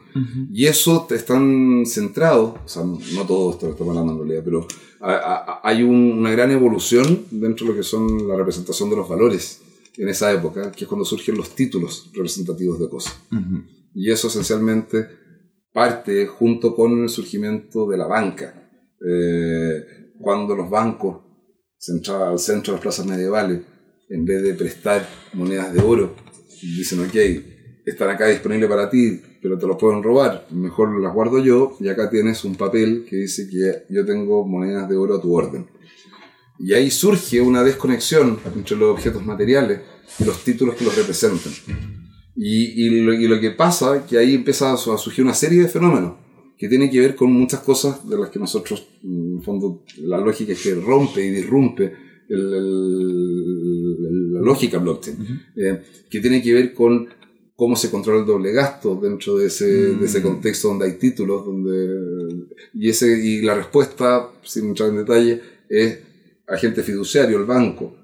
Y 0.51 0.65
eso 0.65 1.05
te 1.07 1.15
están 1.15 1.83
centrados, 1.85 2.53
o 2.65 2.67
sea, 2.67 2.83
no, 2.83 2.97
no 3.13 3.25
todo 3.25 3.51
esto 3.51 3.65
lo 3.67 3.73
estamos 3.73 3.91
hablando 3.97 4.13
en 4.13 4.19
realidad, 4.27 4.43
pero 4.45 4.65
a- 5.01 5.11
a- 5.13 5.59
hay 5.63 5.83
un- 5.83 6.13
una 6.19 6.31
gran 6.31 6.49
evolución 6.51 7.25
dentro 7.29 7.65
de 7.67 7.73
lo 7.73 7.77
que 7.77 7.83
son 7.83 8.27
la 8.27 8.35
representación 8.37 8.89
de 8.89 8.95
los 8.95 9.07
valores 9.09 9.61
en 9.97 10.09
esa 10.09 10.31
época, 10.31 10.71
que 10.71 10.83
es 10.83 10.87
cuando 10.87 11.05
surgen 11.05 11.37
los 11.37 11.55
títulos 11.55 12.11
representativos 12.13 12.79
de 12.79 12.89
cosas. 12.89 13.17
Y 13.93 14.11
eso 14.11 14.27
esencialmente 14.27 15.07
parte 15.73 16.25
junto 16.27 16.75
con 16.75 17.03
el 17.03 17.09
surgimiento 17.09 17.87
de 17.87 17.97
la 17.97 18.07
banca. 18.07 18.69
Eh, 19.07 20.13
cuando 20.19 20.55
los 20.55 20.69
bancos 20.69 21.21
se 21.77 21.93
entraban 21.93 22.29
al 22.29 22.39
centro 22.39 22.73
de 22.73 22.77
las 22.77 22.81
plazas 22.81 23.05
medievales, 23.05 23.61
en 24.09 24.25
vez 24.25 24.41
de 24.41 24.53
prestar 24.53 25.07
monedas 25.33 25.73
de 25.73 25.81
oro, 25.81 26.15
dicen, 26.61 27.01
ok, 27.01 27.15
están 27.85 28.09
acá 28.09 28.27
disponibles 28.27 28.69
para 28.69 28.89
ti, 28.89 29.21
pero 29.41 29.57
te 29.57 29.67
los 29.67 29.77
pueden 29.77 30.03
robar, 30.03 30.47
mejor 30.51 30.99
las 31.01 31.13
guardo 31.13 31.43
yo 31.43 31.77
y 31.79 31.87
acá 31.87 32.09
tienes 32.09 32.43
un 32.43 32.55
papel 32.55 33.05
que 33.09 33.17
dice 33.17 33.47
que 33.49 33.93
yo 33.93 34.05
tengo 34.05 34.45
monedas 34.45 34.89
de 34.89 34.95
oro 34.95 35.15
a 35.15 35.21
tu 35.21 35.33
orden. 35.33 35.67
Y 36.59 36.73
ahí 36.73 36.89
surge 36.91 37.39
una 37.41 37.63
desconexión 37.63 38.39
entre 38.55 38.75
los 38.77 38.89
objetos 38.91 39.23
materiales 39.25 39.81
y 40.19 40.23
los 40.25 40.43
títulos 40.43 40.75
que 40.75 40.85
los 40.85 40.95
representan. 40.95 41.51
Y, 42.35 42.85
y, 42.85 42.89
lo, 43.01 43.13
y 43.13 43.27
lo 43.27 43.39
que 43.39 43.51
pasa 43.51 43.97
es 43.97 44.03
que 44.03 44.17
ahí 44.17 44.35
empieza 44.35 44.73
a, 44.73 44.77
su- 44.77 44.91
a 44.93 44.97
surgir 44.97 45.23
una 45.23 45.33
serie 45.33 45.61
de 45.61 45.67
fenómenos 45.67 46.13
que 46.57 46.67
tienen 46.67 46.89
que 46.89 46.99
ver 46.99 47.15
con 47.15 47.31
muchas 47.31 47.59
cosas 47.61 48.07
de 48.09 48.17
las 48.17 48.29
que 48.29 48.39
nosotros, 48.39 48.87
en 49.03 49.37
el 49.37 49.43
fondo, 49.43 49.83
la 49.99 50.17
lógica 50.19 50.53
es 50.53 50.61
que 50.61 50.73
rompe 50.75 51.23
y 51.25 51.29
disrumpe 51.29 51.93
el- 52.29 52.53
el- 52.53 54.33
la 54.33 54.41
lógica 54.41 54.77
blockchain, 54.79 55.17
eh, 55.55 55.81
que 56.09 56.19
tiene 56.19 56.41
que 56.41 56.53
ver 56.53 56.73
con 56.73 57.07
cómo 57.55 57.75
se 57.75 57.89
controla 57.89 58.19
el 58.21 58.25
doble 58.27 58.51
gasto 58.51 58.99
dentro 59.01 59.37
de 59.37 59.47
ese, 59.47 59.65
de 59.95 60.05
ese 60.05 60.21
contexto 60.21 60.67
donde 60.69 60.85
hay 60.85 60.93
títulos, 60.93 61.43
donde 61.45 62.45
y, 62.73 62.89
ese, 62.89 63.17
y 63.19 63.41
la 63.41 63.55
respuesta, 63.55 64.29
sin 64.43 64.67
entrar 64.69 64.89
en 64.89 64.97
detalle, 64.97 65.41
es 65.69 65.97
agente 66.47 66.83
fiduciario, 66.83 67.37
el 67.37 67.45
banco. 67.45 67.95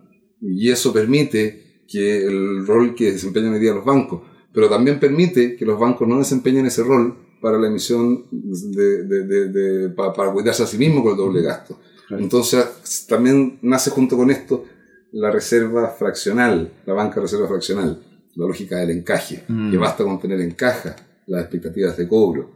Y 0.42 0.70
eso 0.70 0.92
permite 0.94 1.84
que 1.88 2.26
el 2.26 2.66
rol 2.66 2.96
que 2.96 3.12
desempeñan 3.14 3.54
hoy 3.54 3.60
día 3.60 3.74
los 3.74 3.86
bancos, 3.86 4.22
pero 4.54 4.70
también 4.70 5.00
permite 5.00 5.56
que 5.56 5.66
los 5.66 5.80
bancos 5.80 6.08
no 6.08 6.18
desempeñen 6.20 6.66
ese 6.66 6.84
rol 6.84 7.16
para 7.42 7.58
la 7.60 7.68
emisión 7.68 8.26
de, 8.32 9.04
de- 9.04 9.24
de- 9.26 9.48
de- 9.50 9.90
pa- 9.90 10.14
para 10.14 10.32
cuidarse 10.32 10.64
a 10.64 10.68
sí 10.68 10.78
mismo 10.78 11.02
con 11.04 11.12
el 11.14 11.18
doble 11.18 11.42
gasto. 11.42 11.80
Entonces, 12.10 13.06
también 13.08 13.60
nace 13.62 13.90
junto 13.90 14.16
con 14.18 14.30
esto 14.32 14.66
la 15.12 15.30
reserva 15.32 15.90
fraccional, 15.90 16.72
la 16.86 16.94
banca 16.94 17.20
reserva 17.22 17.48
fraccional, 17.48 18.02
la 18.36 18.46
lógica 18.48 18.78
del 18.78 18.92
encaje, 18.92 19.44
que 19.72 19.78
basta 19.78 20.04
con 20.04 20.20
tener 20.20 20.40
en 20.42 20.52
caja 20.52 20.96
las 21.28 21.42
expectativas 21.44 21.96
de 21.98 22.08
cobro. 22.08 22.52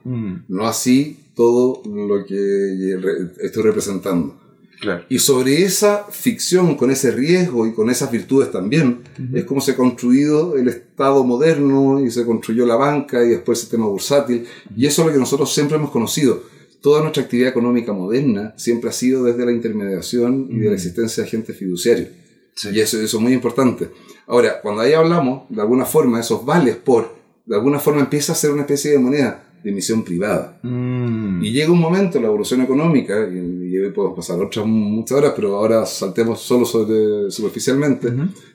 No 0.47 0.65
así 0.67 1.31
todo 1.35 1.81
lo 1.85 2.25
que 2.25 2.97
estoy 3.41 3.63
representando. 3.63 4.39
Claro. 4.79 5.03
Y 5.09 5.19
sobre 5.19 5.63
esa 5.63 6.05
ficción, 6.09 6.75
con 6.75 6.91
ese 6.91 7.11
riesgo 7.11 7.65
y 7.65 7.73
con 7.73 7.89
esas 7.89 8.11
virtudes 8.11 8.51
también, 8.51 8.99
es 9.33 9.43
como 9.45 9.59
se 9.59 9.71
ha 9.71 9.75
construido 9.75 10.55
el 10.55 10.67
Estado 10.67 11.23
moderno 11.23 11.99
y 11.99 12.11
se 12.11 12.25
construyó 12.25 12.65
la 12.65 12.75
banca 12.75 13.23
y 13.23 13.29
después 13.29 13.57
el 13.57 13.61
sistema 13.61 13.87
bursátil. 13.87 14.45
Y 14.75 14.85
eso 14.85 15.01
es 15.01 15.07
lo 15.07 15.13
que 15.13 15.19
nosotros 15.19 15.51
siempre 15.51 15.77
hemos 15.77 15.89
conocido. 15.89 16.43
Toda 16.81 17.01
nuestra 17.01 17.23
actividad 17.23 17.49
económica 17.49 17.91
moderna 17.91 18.53
siempre 18.55 18.89
ha 18.89 18.93
sido 18.93 19.23
desde 19.23 19.45
la 19.45 19.51
intermediación 19.51 20.47
y 20.51 20.59
de 20.59 20.69
la 20.69 20.75
existencia 20.75 21.23
de 21.23 21.27
agentes 21.27 21.57
fiduciarios. 21.57 22.09
Sí. 22.53 22.69
Y 22.71 22.79
eso, 22.79 23.01
eso 23.01 23.17
es 23.17 23.23
muy 23.23 23.33
importante. 23.33 23.89
Ahora, 24.27 24.61
cuando 24.61 24.81
ahí 24.81 24.93
hablamos, 24.93 25.43
de 25.49 25.61
alguna 25.61 25.85
forma, 25.85 26.19
esos 26.19 26.45
vales 26.45 26.75
por, 26.75 27.15
de 27.45 27.55
alguna 27.55 27.79
forma 27.79 28.01
empieza 28.01 28.33
a 28.33 28.35
ser 28.35 28.51
una 28.51 28.61
especie 28.61 28.91
de 28.91 28.99
moneda 28.99 29.43
de 29.63 29.71
emisión 29.71 30.03
privada. 30.03 30.59
Mm. 30.61 31.43
Y 31.43 31.51
llega 31.51 31.71
un 31.71 31.79
momento 31.79 32.17
en 32.17 32.23
la 32.23 32.29
evolución 32.29 32.61
económica, 32.61 33.27
y, 33.27 33.66
y 33.66 33.66
podemos 33.89 34.15
pasar 34.15 34.41
otras 34.41 34.65
muchas 34.65 35.17
horas, 35.17 35.33
pero 35.35 35.55
ahora 35.55 35.85
saltemos 35.85 36.41
solo 36.41 36.65
sobre, 36.65 37.31
superficialmente, 37.31 38.11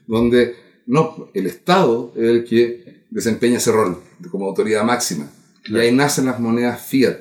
donde 0.07 0.55
no, 0.87 1.29
el 1.35 1.47
Estado 1.47 2.13
es 2.17 2.25
el 2.25 2.45
que 2.45 3.03
desempeña 3.11 3.59
ese 3.59 3.73
rol 3.73 3.99
como 4.31 4.47
autoridad 4.47 4.85
máxima. 4.85 5.31
Claro. 5.63 5.85
Y 5.85 5.87
ahí 5.87 5.95
nacen 5.95 6.27
las 6.27 6.41
monedas 6.41 6.85
fiat, 6.85 7.19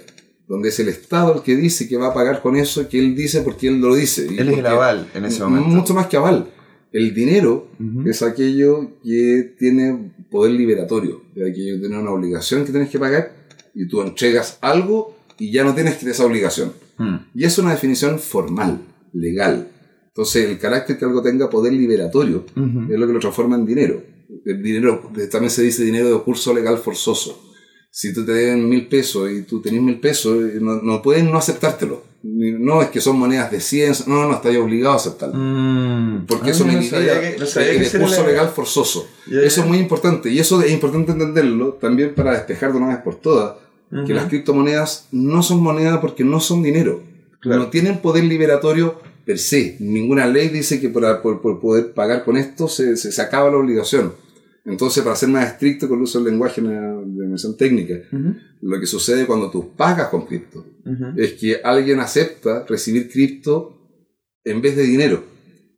donde 0.47 0.69
es 0.69 0.79
el 0.79 0.89
Estado 0.89 1.35
el 1.35 1.41
que 1.41 1.55
dice 1.55 1.87
que 1.87 1.97
va 1.97 2.07
a 2.07 2.13
pagar 2.13 2.41
con 2.41 2.55
eso, 2.55 2.87
que 2.89 2.99
él 2.99 3.15
dice 3.15 3.41
porque 3.41 3.67
él 3.67 3.79
lo 3.79 3.95
dice. 3.95 4.27
Y 4.29 4.37
Él 4.37 4.49
es 4.49 4.57
el 4.59 4.65
aval 4.65 5.09
en 5.13 5.25
ese 5.25 5.43
momento. 5.43 5.69
Mucho 5.69 5.93
más 5.93 6.07
que 6.07 6.17
aval. 6.17 6.51
El 6.91 7.13
dinero 7.13 7.69
Ujú. 7.79 8.09
es 8.09 8.21
aquello 8.21 8.97
que 9.03 9.55
tiene 9.57 10.11
poder 10.29 10.51
liberatorio, 10.51 11.21
es 11.35 11.43
aquello 11.49 11.75
que 11.75 11.79
tiene 11.79 11.97
una 11.97 12.11
obligación 12.11 12.65
que 12.65 12.71
tienes 12.71 12.89
que 12.89 12.99
pagar 12.99 13.33
y 13.73 13.87
tú 13.87 14.01
entregas 14.01 14.57
algo 14.61 15.15
y 15.39 15.51
ya 15.51 15.63
no 15.63 15.73
tienes 15.73 16.03
esa 16.03 16.25
obligación. 16.25 16.73
Mm. 17.01 17.29
Y 17.35 17.43
es 17.45 17.57
una 17.57 17.71
definición 17.71 18.19
formal, 18.19 18.79
legal. 19.13 19.67
Entonces, 20.07 20.49
el 20.49 20.59
carácter 20.59 20.97
que 20.97 21.05
algo 21.05 21.21
tenga 21.21 21.49
poder 21.49 21.73
liberatorio 21.73 22.45
Ujú. 22.55 22.91
es 22.93 22.99
lo 22.99 23.07
que 23.07 23.13
lo 23.13 23.19
transforma 23.19 23.55
en 23.55 23.65
dinero. 23.65 24.03
El 24.45 24.61
dinero, 24.61 25.09
también 25.31 25.49
se 25.51 25.61
dice 25.63 25.83
dinero 25.83 26.09
de 26.17 26.23
curso 26.23 26.53
legal 26.53 26.77
forzoso. 26.77 27.41
Si 27.89 28.13
tú 28.13 28.25
te 28.25 28.31
deben 28.33 28.67
mil 28.69 28.87
pesos 28.87 29.29
y 29.31 29.41
tú 29.43 29.61
tenés 29.61 29.81
mil 29.81 29.99
pesos, 29.99 30.37
eh, 30.43 30.59
no, 30.61 30.81
no 30.81 31.01
pueden 31.01 31.29
no 31.31 31.37
aceptártelo. 31.37 32.03
No 32.23 32.81
es 32.81 32.89
que 32.89 33.01
son 33.01 33.17
monedas 33.17 33.49
de 33.51 33.59
100, 33.59 33.93
no, 34.07 34.27
no, 34.27 34.35
estás 34.35 34.55
obligado 34.57 34.93
a 34.93 34.97
aceptarlo. 34.97 35.35
Mm. 35.37 36.25
Porque 36.27 36.49
Ah, 36.49 36.51
eso 36.51 36.65
me 36.65 36.73
no 36.73 36.79
que- 36.81 36.89
no 36.91 36.97
era 36.97 37.99
curso 37.99 38.25
legal 38.27 38.49
forzoso. 38.49 39.07
Ya, 39.27 39.41
ya. 39.41 39.47
Eso 39.47 39.61
es 39.61 39.67
muy 39.67 39.79
importante. 39.79 40.29
Y 40.29 40.39
eso 40.39 40.61
es 40.61 40.71
importante 40.71 41.11
entenderlo 41.13 41.73
también 41.81 42.13
para 42.15 42.33
despejar 42.33 42.71
de 42.71 42.77
una 42.77 42.87
vez 42.89 42.97
por 42.99 43.15
todas 43.15 43.55
que 43.91 43.97
Ujú. 43.97 44.13
las 44.13 44.25
criptomonedas 44.25 45.07
no 45.11 45.43
son 45.43 45.61
monedas 45.61 45.99
porque 45.99 46.23
no 46.23 46.39
son 46.39 46.63
dinero. 46.63 47.03
Claro. 47.41 47.63
No 47.63 47.69
tienen 47.69 47.99
poder 47.99 48.23
liberatorio 48.23 48.99
per 49.25 49.37
se. 49.37 49.75
Ninguna 49.79 50.25
ley 50.27 50.49
dice 50.49 50.79
que 50.79 50.89
por, 50.89 51.21
por- 51.21 51.41
por 51.41 51.59
poder 51.59 51.93
pagar 51.93 52.23
con 52.23 52.37
esto 52.37 52.67
se, 52.67 52.95
se, 52.97 53.11
se 53.11 53.21
acaba 53.21 53.49
la 53.51 53.57
obligación. 53.57 54.13
Entonces, 54.65 55.03
para 55.03 55.15
ser 55.15 55.29
más 55.29 55.47
estricto 55.47 55.89
con 55.89 55.97
el 55.97 56.03
uso 56.03 56.19
del 56.19 56.31
lenguaje 56.31 56.61
de 56.61 56.69
dimensión 57.05 57.57
técnica, 57.57 57.95
lo 58.61 58.79
que 58.79 58.85
sucede 58.85 59.25
cuando 59.25 59.49
tú 59.49 59.75
pagas 59.75 60.09
con 60.09 60.25
cripto 60.27 60.63
es 61.17 61.33
que 61.33 61.57
alguien 61.63 61.99
acepta 61.99 62.63
recibir 62.69 63.09
cripto 63.09 63.77
en 64.43 64.61
vez 64.61 64.75
de 64.75 64.83
dinero. 64.83 65.23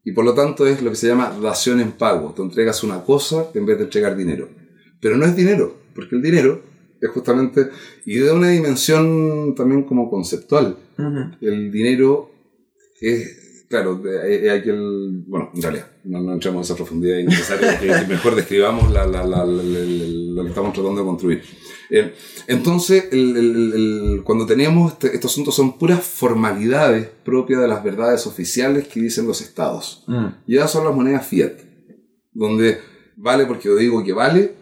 Y 0.03 0.11
por 0.11 0.25
lo 0.25 0.33
tanto 0.33 0.67
es 0.67 0.81
lo 0.81 0.89
que 0.89 0.97
se 0.97 1.07
llama 1.07 1.33
dación 1.41 1.79
en 1.79 1.93
pago. 1.93 2.33
Tú 2.35 2.43
entregas 2.43 2.83
una 2.83 3.01
cosa 3.03 3.45
en 3.53 3.65
vez 3.65 3.77
de 3.77 3.85
entregar 3.85 4.17
dinero. 4.17 4.49
Pero 5.01 5.15
no 5.15 5.25
es 5.25 5.33
dinero, 5.33 5.77
porque 5.95 6.17
el 6.17 6.21
dinero 6.21 6.61
es 7.05 7.11
justamente, 7.11 7.69
y 8.05 8.15
de 8.15 8.31
una 8.31 8.49
dimensión 8.49 9.53
también 9.55 9.83
como 9.83 10.09
conceptual. 10.09 10.77
Ujú. 10.97 11.35
El 11.41 11.71
dinero 11.71 12.31
es, 13.01 13.65
claro, 13.69 14.01
es 14.23 14.49
aquel, 14.51 15.23
bueno, 15.27 15.51
en 15.55 15.61
realidad, 15.61 15.87
no, 16.05 16.21
no 16.21 16.33
entramos 16.33 16.59
en 16.59 16.63
esa 16.63 16.75
profundidad 16.75 17.17
innecesaria, 17.17 17.79
que, 17.79 17.87
mejor 18.07 18.35
describamos 18.35 18.91
la- 18.91 19.05
la- 19.07 19.23
la- 19.25 19.45
la- 19.45 19.63
la- 19.63 19.79
la- 19.79 20.33
lo 20.35 20.43
que 20.43 20.49
estamos 20.49 20.73
tratando 20.73 21.01
de 21.01 21.07
construir. 21.07 21.41
Eh, 21.89 22.13
entonces, 22.47 23.09
el- 23.11 23.37
el- 23.37 23.73
el- 23.75 24.21
cuando 24.23 24.45
teníamos 24.45 24.93
este- 24.93 25.13
estos 25.13 25.31
asuntos 25.31 25.55
son 25.55 25.77
puras 25.77 26.03
formalidades 26.03 27.07
propias 27.25 27.61
de 27.61 27.67
las 27.67 27.83
verdades 27.83 28.25
oficiales 28.25 28.87
que 28.87 29.01
dicen 29.01 29.27
los 29.27 29.41
estados. 29.41 30.03
Mm. 30.07 30.25
Y 30.47 30.55
esas 30.57 30.71
son 30.71 30.85
las 30.85 30.95
monedas 30.95 31.27
fiat, 31.27 31.53
donde 32.31 32.79
vale 33.15 33.45
porque 33.45 33.67
yo 33.69 33.75
digo 33.75 34.03
que 34.03 34.13
vale, 34.13 34.53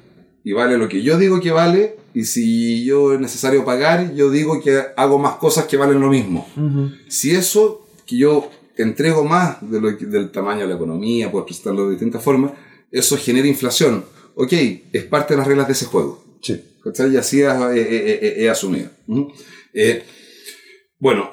y 0.44 0.52
vale 0.54 0.78
lo 0.78 0.90
que 0.90 1.02
yo 1.04 1.18
digo 1.18 1.40
que 1.40 1.52
vale, 1.52 1.96
y 2.14 2.24
si 2.26 2.84
yo 2.86 3.14
es 3.14 3.20
necesario 3.20 3.64
pagar, 3.66 4.14
yo 4.16 4.30
digo 4.30 4.62
que 4.62 4.82
hago 4.98 5.18
más 5.20 5.36
cosas 5.36 5.66
que 5.66 5.78
valen 5.78 6.00
lo 6.00 6.10
mismo. 6.10 6.48
Ujú. 6.58 6.90
Si 7.08 7.32
eso 7.32 7.88
que 8.06 8.18
yo 8.18 8.50
entrego 8.78 9.24
más 9.24 9.58
de 9.70 9.80
lo 9.82 9.98
que- 9.98 10.06
del 10.06 10.32
tamaño 10.32 10.62
de 10.62 10.68
la 10.68 10.76
economía, 10.76 11.32
puedo 11.32 11.46
presentarlo 11.46 11.86
de 11.86 11.92
distintas 11.92 12.24
formas, 12.24 12.52
eso 12.92 13.18
genera 13.18 13.48
inflación. 13.48 14.04
Ok, 14.36 14.54
es 14.92 15.04
parte 15.06 15.34
de 15.34 15.38
las 15.40 15.48
reglas 15.48 15.68
de 15.68 15.74
ese 15.74 15.86
juego. 15.86 16.24
Sí. 16.42 16.60
Y 17.12 17.18
así 17.18 17.42
he, 17.42 18.50
asumido. 18.50 18.90
¿Mm? 19.06 19.24
Eh, 19.74 20.04
bueno, 21.00 21.30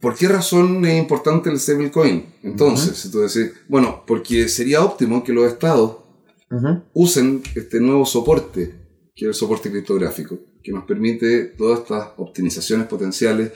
¿por 0.00 0.14
qué 0.14 0.28
razón 0.28 0.84
es 0.86 0.96
importante 0.98 1.50
el 1.50 1.58
stablecoin? 1.58 2.26
Entonces, 2.44 2.96
si 2.96 3.10
tú 3.10 3.18
decís, 3.20 3.52
bueno, 3.68 4.04
porque 4.06 4.48
sería 4.48 4.82
óptimo 4.84 5.24
que 5.24 5.32
los 5.32 5.46
estados 5.50 5.96
usen 6.94 7.42
este 7.54 7.80
nuevo 7.80 8.04
soporte, 8.06 8.74
que 9.14 9.24
es 9.24 9.28
el 9.28 9.34
soporte 9.34 9.70
criptográfico, 9.70 10.38
que 10.62 10.72
nos 10.72 10.84
permite 10.84 11.46
todas 11.56 11.80
estas 11.80 12.08
optimizaciones 12.16 12.86
potenciales, 12.86 13.52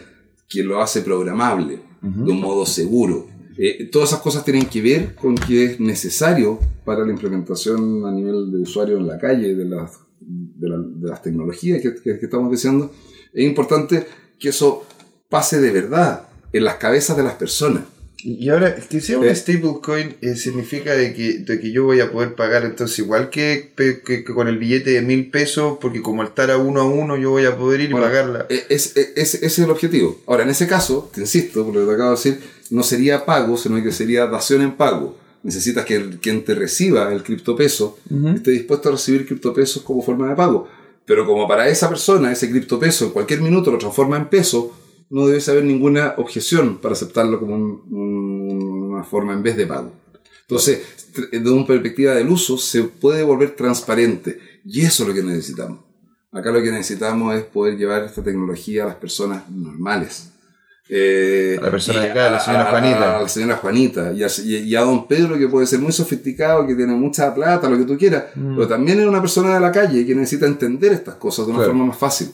que 0.49 0.63
lo 0.63 0.81
hace 0.81 1.03
programable. 1.03 1.81
de 2.03 2.31
un 2.31 2.39
modo 2.39 2.67
seguro. 2.67 3.29
Eh, 3.57 3.89
todas 3.91 4.11
esas 4.11 4.21
cosas 4.21 4.45
tienen 4.45 4.67
que 4.67 4.83
ver 4.83 5.15
con 5.15 5.35
que 5.37 5.65
es 5.65 5.81
necesario 5.81 6.59
para 6.85 7.05
la 7.05 7.13
implementación 7.13 8.05
a 8.05 8.11
nivel 8.11 8.51
de 8.51 8.59
usuario 8.59 8.99
en 8.99 9.07
la 9.07 9.19
calle 9.19 9.55
de 9.55 9.65
las, 9.65 10.01
de, 10.21 10.69
las 11.01 11.23
tecnologías 11.23 11.81
que, 11.81 11.95
que, 11.95 12.19
estamos 12.21 12.51
diciendo. 12.51 12.93
Es 13.33 13.45
importante 13.45 14.07
que 14.39 14.51
eso 14.51 14.85
pase 15.31 15.61
de 15.61 15.71
verdad 15.71 16.29
en 16.53 16.65
las 16.65 16.75
cabezas 16.75 17.17
de 17.17 17.23
las 17.23 17.35
personas. 17.35 17.85
Y 18.27 18.49
ahora, 18.49 18.75
que 18.75 19.03
sea 19.03 19.19
un 19.19 19.37
stablecoin 19.37 20.17
eh, 20.23 20.35
significa 20.35 20.95
de 20.95 21.13
que, 21.13 21.41
de 21.41 21.61
que 21.61 21.71
yo 21.71 21.85
voy 21.85 22.01
a 22.01 22.11
poder 22.11 22.35
pagar 22.35 22.65
entonces 22.65 22.99
igual 23.01 23.29
que, 23.29 23.73
que, 23.77 24.25
con 24.25 24.49
el 24.49 24.57
billete 24.57 24.93
de 24.93 25.03
mil 25.03 25.31
pesos, 25.31 25.77
porque 25.79 26.01
como 26.01 26.23
al 26.23 26.29
estar 26.29 26.51
a 26.51 26.57
uno 26.57 26.81
a 26.81 26.85
uno 26.85 27.19
yo 27.19 27.33
voy 27.33 27.45
a 27.45 27.55
poder 27.55 27.83
ir 27.83 27.91
y 27.91 27.93
pagarla. 27.93 28.47
E, 28.49 28.65
es, 28.71 28.97
es, 28.97 29.35
ese 29.35 29.47
es 29.47 29.59
el 29.59 29.69
objetivo. 29.69 30.23
Ahora, 30.27 30.45
en 30.45 30.49
ese 30.49 30.67
caso, 30.67 31.11
te 31.13 31.21
insisto, 31.21 31.67
por 31.67 31.75
lo 31.75 31.81
que 31.81 31.87
te 31.87 31.93
acabo 31.93 32.11
de 32.11 32.17
decir, 32.17 32.41
no 32.71 32.83
sería 32.83 33.27
pago, 33.27 33.59
sino 33.59 33.83
que 33.83 33.93
sería 33.93 34.25
dación 34.25 34.63
en 34.63 34.73
pago. 34.73 35.19
Necesitas 35.43 35.85
que 35.85 35.97
el, 35.97 36.19
quien 36.19 36.47
te 36.47 36.55
reciba 36.55 37.13
el 37.13 37.23
criptopeso 37.23 37.99
esté 38.35 38.53
dispuesto 38.53 38.89
a 38.89 38.93
recibir 38.93 39.27
criptopesos 39.27 39.83
como 39.83 40.03
forma 40.03 40.31
de 40.31 40.35
pago. 40.35 40.67
Pero 41.05 41.27
como 41.27 41.47
para 41.47 41.69
esa 41.69 41.91
persona 41.91 42.33
ese 42.33 42.51
criptopeso 42.51 43.05
en 43.05 43.11
cualquier 43.11 43.43
minuto 43.43 43.71
lo 43.71 43.77
transforma 43.77 44.17
en 44.17 44.31
peso, 44.31 44.75
no 45.11 45.27
debe 45.27 45.43
haber 45.49 45.65
ninguna 45.65 46.15
objeción 46.17 46.79
para 46.79 46.95
aceptarlo 46.95 47.39
como 47.41 47.55
una 47.55 49.05
forma 49.05 49.33
en 49.33 49.43
vez 49.43 49.57
de 49.57 49.67
pago. 49.67 49.93
Entonces, 50.43 50.83
desde 51.31 51.51
una 51.51 51.67
perspectiva 51.67 52.15
del 52.15 52.29
uso, 52.29 52.59
se 52.59 52.83
puede 52.85 53.23
volver 53.23 53.57
transparente. 53.57 54.39
Y 54.65 54.83
eso 54.83 55.03
es 55.03 55.09
lo 55.09 55.15
que 55.15 55.23
necesitamos. 55.23 55.81
Acá 56.33 56.51
lo 56.51 56.63
que 56.63 56.71
necesitamos 56.71 57.35
es 57.35 57.45
poder 57.45 57.77
llevar 57.77 58.03
esta 58.03 58.23
tecnología 58.23 58.85
a 58.85 58.87
las 58.89 58.97
personas 58.97 59.49
normales. 59.49 60.31
Eh, 60.89 61.57
a 61.61 61.65
la 61.65 61.71
persona 61.71 62.01
de 62.01 62.11
acá, 62.11 62.27
a 62.27 62.31
la 62.33 62.41
señora 62.41 62.65
Juanita. 62.67 63.19
A, 63.19 63.23
la 63.23 63.29
señora 63.29 63.57
Juanita. 63.57 64.13
Y 64.13 64.75
a, 64.75 64.81
don 64.81 65.07
Pedro, 65.07 65.39
que 65.39 65.49
puede 65.49 65.67
ser 65.67 65.79
muy 65.79 65.93
sofisticado, 65.93 66.67
que 66.67 66.75
tiene 66.75 66.95
mucha 66.95 67.33
plata, 67.33 67.71
lo 67.71 67.79
que 67.79 67.85
tú 67.85 67.97
quieras. 67.97 68.25
Mm. 68.35 68.57
Pero 68.57 68.69
también 68.69 69.01
es 69.01 69.07
una 69.07 69.21
persona 69.21 69.55
de 69.55 69.61
la 69.61 69.73
calle 69.73 70.05
que 70.05 70.15
necesita 70.15 70.47
entender 70.47 70.93
estas 70.93 71.15
cosas 71.15 71.47
de 71.47 71.53
una 71.53 71.65
forma 71.65 71.87
más 71.87 71.97
fácil. 71.97 72.33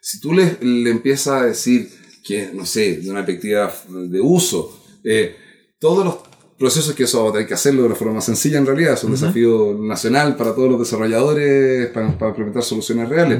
Si 0.00 0.20
tú 0.20 0.34
le, 0.34 0.58
le 0.60 0.90
empiezas 0.90 1.40
a 1.40 1.46
decir, 1.46 1.88
que, 2.26 2.50
no 2.52 2.66
sé, 2.66 2.96
de 2.96 3.10
una 3.10 3.24
perspectiva 3.24 3.72
de 3.88 4.20
uso. 4.20 4.80
Eh, 5.04 5.36
todos 5.78 6.04
los 6.04 6.16
procesos 6.58 6.94
que 6.94 7.04
eso 7.04 7.22
va 7.22 7.30
a 7.30 7.32
tener 7.32 7.46
que 7.46 7.54
hacerlo 7.54 7.82
de 7.82 7.88
una 7.88 7.96
forma 7.96 8.14
más 8.14 8.24
sencilla 8.24 8.58
en 8.58 8.66
realidad, 8.66 8.94
es 8.94 9.04
un 9.04 9.12
desafío 9.12 9.76
nacional 9.78 10.36
para 10.36 10.54
todos 10.54 10.70
los 10.70 10.80
desarrolladores 10.80 11.88
para, 11.88 12.08
implementar 12.08 12.62
soluciones 12.62 13.08
reales. 13.08 13.38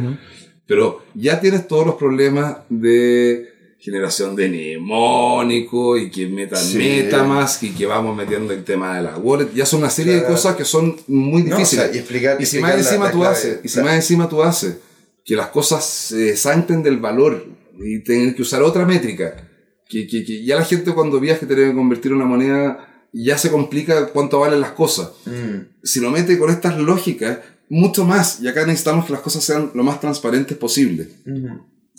Pero 0.66 1.02
ya 1.14 1.40
tienes 1.40 1.66
todos 1.66 1.86
los 1.86 1.96
problemas 1.96 2.58
de 2.68 3.48
generación 3.78 4.34
de 4.34 4.48
mnemónico 4.48 5.96
y 5.96 6.10
que 6.10 6.26
meta 6.26 6.58
meta 6.74 7.22
más 7.24 7.62
y 7.62 7.70
que 7.70 7.86
vamos 7.86 8.16
metiendo 8.16 8.52
el 8.52 8.64
tema 8.64 8.96
de 8.96 9.02
la 9.02 9.16
wallet. 9.16 9.52
Ya 9.54 9.66
son 9.66 9.80
una 9.80 9.90
serie 9.90 10.14
de 10.14 10.24
cosas 10.24 10.56
que 10.56 10.64
son 10.64 10.96
muy 11.06 11.42
difíciles. 11.42 11.94
y, 11.94 11.98
explicar, 11.98 12.36
y 12.40 12.46
si 12.46 12.58
más 12.58 12.76
encima 12.76 13.10
tú 13.10 13.24
haces, 13.24 13.60
y 13.62 13.68
si 13.68 13.80
más 13.80 13.94
encima 13.94 14.28
tú 14.28 14.42
haces 14.42 14.78
que 15.24 15.34
las 15.34 15.48
cosas 15.48 15.84
se 15.84 16.36
salten 16.36 16.82
del 16.82 16.98
valor 16.98 17.44
y 17.78 18.00
tener 18.00 18.34
que 18.34 18.42
usar 18.42 18.62
otra 18.62 18.86
métrica. 18.86 19.48
Que, 19.88 20.06
que, 20.06 20.24
que 20.24 20.44
ya 20.44 20.56
la 20.56 20.64
gente 20.64 20.92
cuando 20.92 21.20
viaje 21.20 21.46
tiene 21.46 21.68
que 21.68 21.74
convertir 21.74 22.12
una 22.12 22.24
moneda, 22.24 23.06
ya 23.12 23.38
se 23.38 23.50
complica 23.50 24.08
cuánto 24.08 24.40
valen 24.40 24.60
las 24.60 24.72
cosas. 24.72 25.12
Mm. 25.24 25.84
Si 25.84 26.00
lo 26.00 26.10
mete 26.10 26.38
con 26.38 26.50
estas 26.50 26.78
lógicas, 26.78 27.38
mucho 27.68 28.04
más. 28.04 28.40
Y 28.40 28.48
acá 28.48 28.66
necesitamos 28.66 29.06
que 29.06 29.12
las 29.12 29.22
cosas 29.22 29.44
sean 29.44 29.70
lo 29.74 29.82
más 29.82 30.00
transparentes 30.00 30.56
posible. 30.56 31.08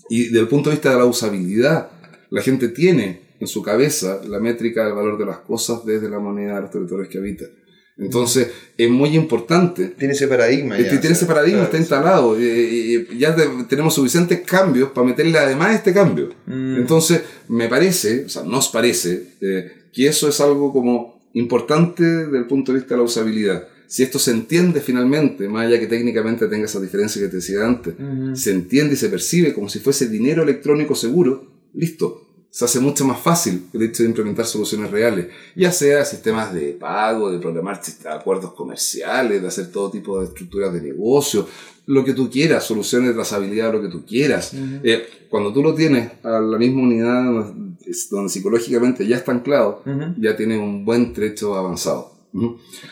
Y 0.09 0.25
desde 0.25 0.39
el 0.39 0.47
punto 0.47 0.69
de 0.69 0.75
vista 0.75 0.91
de 0.91 0.97
la 0.97 1.05
usabilidad, 1.05 1.89
la 2.29 2.41
gente 2.41 2.69
tiene 2.69 3.27
en 3.39 3.47
su 3.47 3.61
cabeza 3.61 4.21
la 4.27 4.39
métrica 4.39 4.85
del 4.85 4.93
valor 4.93 5.17
de 5.17 5.25
las 5.25 5.37
cosas 5.39 5.85
desde 5.85 6.09
la 6.09 6.19
moneda 6.19 6.55
de 6.55 6.61
los 6.61 6.71
territorios 6.71 7.07
que 7.09 7.17
habita. 7.17 7.45
Entonces, 7.97 8.49
es 8.77 8.89
muy 8.89 9.15
importante. 9.15 9.87
Tiene 9.97 10.13
ese 10.13 10.27
paradigma. 10.27 10.77
Ya, 10.77 10.99
tiene 10.99 11.15
ese 11.15 11.25
paradigma, 11.25 11.63
está 11.63 11.77
instalado. 11.77 12.39
Y, 12.39 13.07
ya 13.17 13.35
tenemos 13.67 13.95
suficientes 13.95 14.41
cambios 14.41 14.91
para 14.91 15.07
meterle 15.07 15.37
además 15.37 15.75
este 15.75 15.93
cambio. 15.93 16.29
Mm. 16.45 16.77
Entonces, 16.77 17.21
me 17.47 17.67
parece, 17.67 18.25
o 18.25 18.29
sea, 18.29 18.43
nos 18.43 18.69
parece, 18.69 19.29
eh, 19.41 19.71
que 19.91 20.07
eso 20.07 20.29
es 20.29 20.39
algo 20.41 20.71
como 20.71 21.21
importante 21.33 22.03
desde 22.03 22.37
el 22.37 22.45
punto 22.45 22.71
de 22.71 22.79
vista 22.79 22.93
de 22.93 22.99
la 22.99 23.05
usabilidad. 23.05 23.67
Si 23.87 24.03
esto 24.03 24.19
se 24.19 24.31
entiende 24.31 24.81
finalmente, 24.81 25.47
más 25.47 25.65
allá 25.65 25.79
que 25.79 25.87
técnicamente 25.87 26.47
tenga 26.47 26.65
esa 26.65 26.81
diferencia 26.81 27.21
que 27.21 27.29
te 27.29 27.37
decía 27.37 27.65
antes, 27.65 27.93
se 28.33 28.51
entiende 28.51 28.95
y 28.95 28.97
se 28.97 29.07
percibe 29.07 29.53
como 29.53 29.69
si 29.69 29.79
fuese 29.79 30.09
dinero 30.09 30.43
electrónico 30.43 30.93
seguro, 30.93 31.49
listo 31.73 32.26
se 32.49 32.65
hace 32.65 32.79
mucho 32.79 33.05
más 33.05 33.19
fácil 33.19 33.67
el 33.73 33.83
hecho 33.83 34.03
de 34.03 34.09
implementar 34.09 34.45
soluciones 34.45 34.89
reales, 34.89 35.27
ya 35.55 35.71
sea 35.71 36.03
sistemas 36.05 36.53
de 36.53 36.73
pago, 36.73 37.31
de 37.31 37.39
programar 37.39 37.81
acuerdos 38.09 38.53
comerciales, 38.53 39.41
de 39.41 39.47
hacer 39.47 39.71
todo 39.71 39.91
tipo 39.91 40.19
de 40.19 40.25
estructuras 40.25 40.73
de 40.73 40.81
negocio, 40.81 41.47
lo 41.85 42.03
que 42.03 42.13
tú 42.13 42.29
quieras, 42.29 42.65
soluciones 42.65 43.09
de 43.09 43.13
trazabilidad, 43.15 43.71
lo 43.71 43.81
que 43.81 43.89
tú 43.89 44.05
quieras. 44.05 44.53
Eh, 44.83 45.07
cuando 45.29 45.53
tú 45.53 45.61
lo 45.61 45.73
tienes 45.73 46.11
a 46.23 46.39
la 46.39 46.57
misma 46.57 46.81
unidad 46.81 47.53
donde 48.11 48.29
psicológicamente 48.29 49.07
ya 49.07 49.17
está 49.17 49.31
anclado, 49.31 49.83
ya 50.19 50.35
tienes 50.35 50.59
un 50.59 50.83
buen 50.83 51.13
trecho 51.13 51.55
avanzado. 51.55 52.11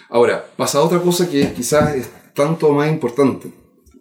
Ahora, 0.09 0.45
pasa 0.55 0.81
otra 0.81 1.01
cosa 1.01 1.29
que 1.29 1.53
quizás 1.53 1.95
es 1.95 2.09
tanto 2.33 2.71
más 2.71 2.89
importante, 2.89 3.51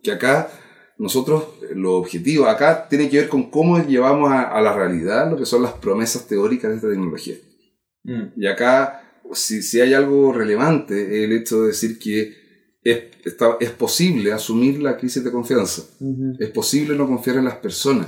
que 0.03 0.13
acá 0.13 0.51
nosotros, 0.97 1.45
lo 1.75 1.95
objetivo 1.97 2.47
acá 2.47 2.89
tiene 2.89 3.09
que 3.09 3.19
ver 3.19 3.29
con 3.29 3.51
cómo 3.51 3.85
llevamos 3.85 4.31
a, 4.31 4.61
la 4.61 4.75
realidad 4.75 5.31
lo 5.31 5.37
que 5.37 5.47
son 5.47 5.63
las 5.63 5.73
promesas 5.73 6.27
teóricas 6.27 6.71
de 6.71 6.77
esta 6.77 6.89
tecnología. 6.89 7.35
Mm. 8.05 8.41
Y 8.41 8.47
acá, 8.47 9.21
si, 9.33 9.63
si, 9.63 9.81
hay 9.81 9.93
algo 9.93 10.33
relevante, 10.33 11.25
el 11.25 11.33
hecho 11.33 11.63
de 11.63 11.69
decir 11.69 11.99
que 11.99 12.35
es, 12.83 13.05
es 13.61 13.71
posible 13.71 14.33
asumir 14.33 14.81
la 14.81 14.97
crisis 14.97 15.25
de 15.25 15.33
confianza. 15.33 15.83
Es 16.39 16.51
posible 16.51 16.97
no 16.97 17.07
confiar 17.09 17.37
en 17.39 17.45
las 17.45 17.57
personas. 17.57 18.07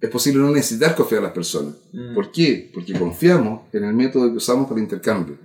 Es 0.00 0.10
posible 0.10 0.40
no 0.40 0.50
necesitar 0.50 0.94
confiar 0.94 1.18
en 1.18 1.24
las 1.24 1.32
personas. 1.32 1.74
Mm. 1.92 2.14
¿Por 2.14 2.32
qué? 2.32 2.70
Porque 2.72 2.98
confiamos 2.98 3.62
en 3.72 3.84
el 3.84 3.92
método 3.92 4.30
que 4.30 4.36
usamos 4.36 4.66
para 4.66 4.78
el 4.78 4.84
intercambio. 4.84 5.38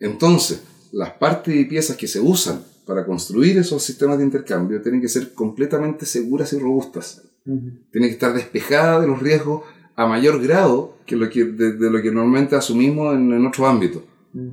Entonces, 0.00 0.62
las 0.92 1.12
partes 1.12 1.54
y 1.54 1.64
piezas 1.64 1.96
que 1.96 2.08
se 2.08 2.20
usan 2.20 2.62
para 2.86 3.04
construir 3.04 3.58
esos 3.58 3.82
sistemas 3.82 4.18
de 4.18 4.24
intercambio 4.24 4.80
tienen 4.80 5.00
que 5.00 5.08
ser 5.08 5.34
completamente 5.34 6.06
seguras 6.06 6.52
y 6.52 6.58
robustas. 6.58 7.22
Tienen 7.44 8.10
que 8.10 8.14
estar 8.14 8.34
despejadas 8.34 9.00
de 9.00 9.06
los 9.06 9.22
riesgos 9.22 9.62
a 9.96 10.06
mayor 10.06 10.42
grado 10.42 10.96
que 11.06 11.16
lo 11.16 11.30
que, 11.30 11.44
de, 11.44 11.90
lo 11.90 12.02
que 12.02 12.10
normalmente 12.10 12.56
asumimos 12.56 13.14
en, 13.14 13.32
en 13.32 13.46
otros 13.46 13.66
ámbitos. 13.66 14.02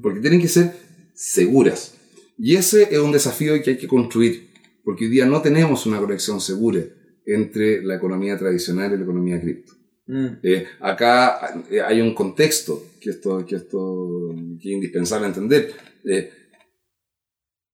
Porque 0.01 0.19
tienen 0.19 0.41
que 0.41 0.47
ser 0.47 0.73
seguras. 1.13 1.95
Y 2.37 2.55
ese 2.55 2.93
es 2.93 2.99
un 2.99 3.11
desafío 3.11 3.53
que 3.61 3.71
hay 3.71 3.77
que 3.77 3.87
construir. 3.87 4.49
Porque 4.83 5.05
hoy 5.05 5.11
día 5.11 5.25
no 5.25 5.41
tenemos 5.41 5.85
una 5.85 5.99
conexión 5.99 6.39
segura 6.39 6.81
entre 7.25 7.83
la 7.83 7.95
economía 7.95 8.37
tradicional 8.37 8.93
y 8.93 8.97
la 8.97 9.03
economía 9.03 9.41
cripto. 9.41 9.73
Mm. 10.07 10.27
Eh, 10.43 10.65
acá 10.81 11.63
eh, 11.71 11.81
hay 11.81 11.99
un 11.99 12.13
contexto 12.13 12.85
que 13.01 13.09
esto, 13.09 13.43
que 13.45 13.55
esto 13.55 14.35
que 14.61 14.69
es 14.69 14.75
indispensable 14.75 15.27
entender. 15.27 15.73
Eh, 16.09 16.31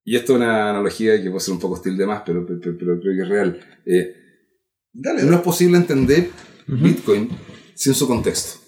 y 0.03 0.15
esto 0.15 0.33
es 0.33 0.37
una 0.37 0.71
analogía 0.71 1.21
que 1.21 1.29
puede 1.29 1.41
ser 1.41 1.53
un 1.53 1.59
poco 1.59 1.75
hostil 1.75 1.97
de 1.97 2.07
más, 2.07 2.23
pero, 2.25 2.45
pero, 2.45 2.77
creo 2.77 2.99
que 3.01 3.21
es 3.21 3.29
real. 3.29 3.59
Eh, 3.85 4.15
no 4.93 5.35
es 5.35 5.41
posible 5.41 5.77
entender 5.77 6.29
Bitcoin 6.67 7.29
sin 7.75 7.93
su 7.93 8.07
contexto. 8.07 8.59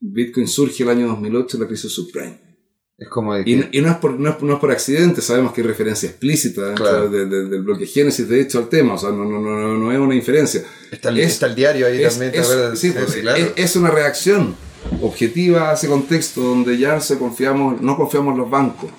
Bitcoin 0.00 0.48
surge 0.48 0.82
el 0.84 0.90
año 0.90 1.08
2008 1.08 1.56
en 1.56 1.62
la 1.62 1.68
crisis 1.68 1.92
subprime. 1.92 2.48
Es 2.96 3.08
como 3.08 3.38
y, 3.38 3.54
no, 3.54 3.90
es 3.90 3.96
por, 3.98 4.18
no, 4.18 4.30
es, 4.30 4.58
por 4.58 4.72
accidente, 4.72 5.20
sabemos 5.20 5.52
que 5.52 5.60
hay 5.60 5.68
referencia 5.68 6.08
explícita 6.08 6.74
del 7.08 7.62
bloque 7.62 7.86
Génesis, 7.86 8.28
de 8.28 8.40
hecho, 8.40 8.58
al 8.58 8.68
tema, 8.68 8.94
o 8.94 8.98
sea, 8.98 9.10
no, 9.10 9.24
no, 9.24 9.40
no, 9.40 9.78
no 9.78 9.92
es 9.92 9.98
una 10.00 10.16
inferencia. 10.16 10.64
Está 10.90 11.10
el, 11.10 11.18
está 11.20 11.46
el 11.46 11.54
diario 11.54 11.86
ahí 11.86 12.02
también. 12.02 12.32
Es, 12.34 12.48
sí, 12.74 12.90
pues, 12.90 13.14
es, 13.14 13.52
es, 13.54 13.76
una 13.76 13.90
reacción 13.90 14.56
objetiva 15.02 15.70
a 15.70 15.74
ese 15.74 15.88
contexto 15.88 16.40
donde 16.40 16.78
ya 16.78 17.00
se 17.00 17.18
confiamos, 17.18 17.80
no 17.80 17.96
confiamos 17.96 18.32
en 18.32 18.38
los 18.38 18.50
bancos, 18.50 18.90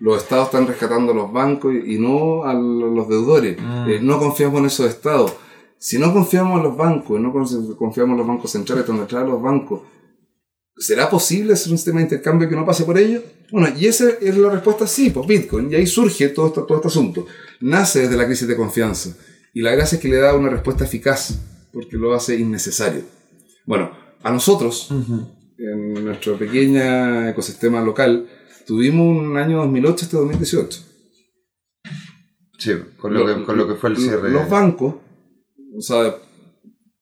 los 0.00 0.22
estados 0.22 0.46
están 0.46 0.66
rescatando 0.66 1.12
a 1.12 1.14
los 1.14 1.32
bancos 1.32 1.74
y 1.74 1.98
no 1.98 2.44
a 2.44 2.54
los 2.54 3.08
deudores. 3.08 3.58
Mm. 3.60 3.88
Eh, 3.88 3.98
no 4.00 4.18
confiamos 4.18 4.60
en 4.60 4.66
esos 4.66 4.88
estados. 4.88 5.34
Si 5.78 5.98
no 5.98 6.12
confiamos 6.12 6.58
en 6.58 6.64
los 6.64 6.76
bancos, 6.76 7.20
no 7.20 7.32
confiamos 7.32 8.12
en 8.12 8.18
los 8.18 8.26
bancos 8.26 8.50
centrales, 8.50 8.86
donde 8.86 9.06
traen 9.06 9.28
los 9.28 9.40
bancos, 9.40 9.82
¿será 10.76 11.08
posible 11.08 11.52
hacer 11.52 11.72
un 11.72 11.78
sistema 11.78 11.98
de 11.98 12.04
intercambio 12.04 12.48
que 12.48 12.56
no 12.56 12.64
pase 12.64 12.84
por 12.84 12.98
ellos? 12.98 13.22
Bueno, 13.50 13.68
y 13.76 13.86
esa 13.86 14.08
es 14.20 14.36
la 14.36 14.50
respuesta 14.50 14.86
sí, 14.86 15.10
pues 15.10 15.26
Bitcoin. 15.26 15.70
Y 15.70 15.76
ahí 15.76 15.86
surge 15.86 16.28
todo, 16.28 16.50
todo 16.50 16.76
este 16.76 16.88
asunto. 16.88 17.26
Nace 17.60 18.02
desde 18.02 18.16
la 18.16 18.26
crisis 18.26 18.48
de 18.48 18.56
confianza. 18.56 19.16
Y 19.54 19.62
la 19.62 19.72
gracia 19.72 19.96
es 19.96 20.02
que 20.02 20.08
le 20.08 20.18
da 20.18 20.34
una 20.34 20.50
respuesta 20.50 20.84
eficaz, 20.84 21.38
porque 21.72 21.96
lo 21.96 22.14
hace 22.14 22.36
innecesario. 22.36 23.02
Bueno, 23.66 23.90
a 24.22 24.32
nosotros, 24.32 24.88
en 25.58 26.04
nuestro 26.04 26.38
pequeño 26.38 27.28
ecosistema 27.28 27.82
local, 27.82 28.28
tuvimos 28.66 29.16
un 29.16 29.36
año 29.36 29.58
2008 29.58 30.04
hasta 30.04 30.16
2018. 30.18 30.84
Sí, 32.58 32.72
con 32.96 33.14
lo, 33.14 33.26
que, 33.26 33.44
con 33.44 33.56
lo 33.56 33.68
que 33.68 33.74
fue 33.74 33.90
el 33.90 33.96
cierre. 33.96 34.30
Los 34.30 34.48
bancos, 34.48 34.96
o 35.76 35.80
sea, 35.80 36.16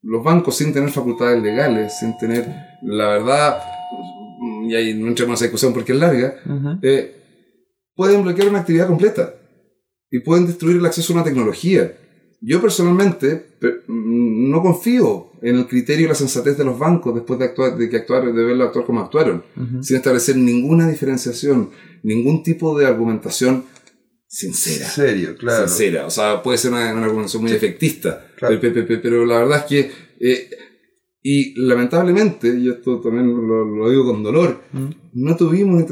los 0.03 0.23
bancos 0.23 0.57
sin 0.57 0.73
tener 0.73 0.90
facultades 0.90 1.42
legales, 1.42 1.99
sin 1.99 2.16
tener, 2.19 2.47
la 2.83 3.09
verdad, 3.09 3.59
y 4.69 4.75
ahí 4.75 4.95
no 4.95 5.09
entremos 5.09 5.31
en 5.31 5.35
esa 5.35 5.45
discusión 5.47 5.73
porque 5.73 5.92
es 5.92 5.99
larga, 5.99 6.37
eh, 6.83 7.16
pueden 7.95 8.23
bloquear 8.23 8.49
una 8.49 8.61
actividad 8.61 8.87
completa 8.87 9.35
y 10.11 10.21
pueden 10.21 10.47
destruir 10.47 10.77
el 10.77 10.87
acceso 10.87 11.12
a 11.12 11.16
una 11.16 11.25
tecnología. 11.25 11.97
Yo 12.40 12.61
personalmente 12.61 13.57
mm, 13.88 14.51
no 14.51 14.62
confío 14.62 15.33
en 15.42 15.57
el 15.57 15.66
criterio 15.66 16.07
y 16.07 16.09
la 16.09 16.14
sensatez 16.14 16.57
de 16.57 16.64
los 16.64 16.79
bancos 16.79 17.14
después 17.14 17.38
de, 17.38 17.46
actuar, 17.46 17.77
de 17.77 17.88
que 17.88 17.96
actuar, 17.96 18.33
de 18.33 18.44
verlo 18.44 18.64
actuar 18.64 18.85
como 18.85 19.01
actuaron, 19.01 19.44
sin 19.83 19.96
establecer 19.96 20.37
ninguna 20.37 20.88
diferenciación, 20.88 21.70
ningún 22.03 22.42
tipo 22.42 22.79
de 22.79 22.87
argumentación 22.87 23.64
sincera. 24.27 24.88
Serio, 24.88 25.37
claro. 25.37 25.68
Sincera. 25.68 26.07
O 26.07 26.11
sea, 26.11 26.42
puede 26.42 26.59
ser 26.59 26.72
una, 26.72 26.90
argumentación 26.90 27.42
muy 27.42 27.53
efectista, 27.53 28.29
pero, 28.38 29.25
la 29.25 29.38
verdad 29.38 29.59
es 29.59 29.64
que, 29.64 29.90
eh, 30.20 30.51
y 31.22 31.61
lamentablemente, 31.61 32.49
y 32.57 32.68
esto 32.68 33.01
también 33.01 33.27
lo, 33.27 33.90
digo 33.90 34.05
con 34.05 34.22
dolor, 34.22 34.62
no 35.12 35.37
tuvimos 35.37 35.85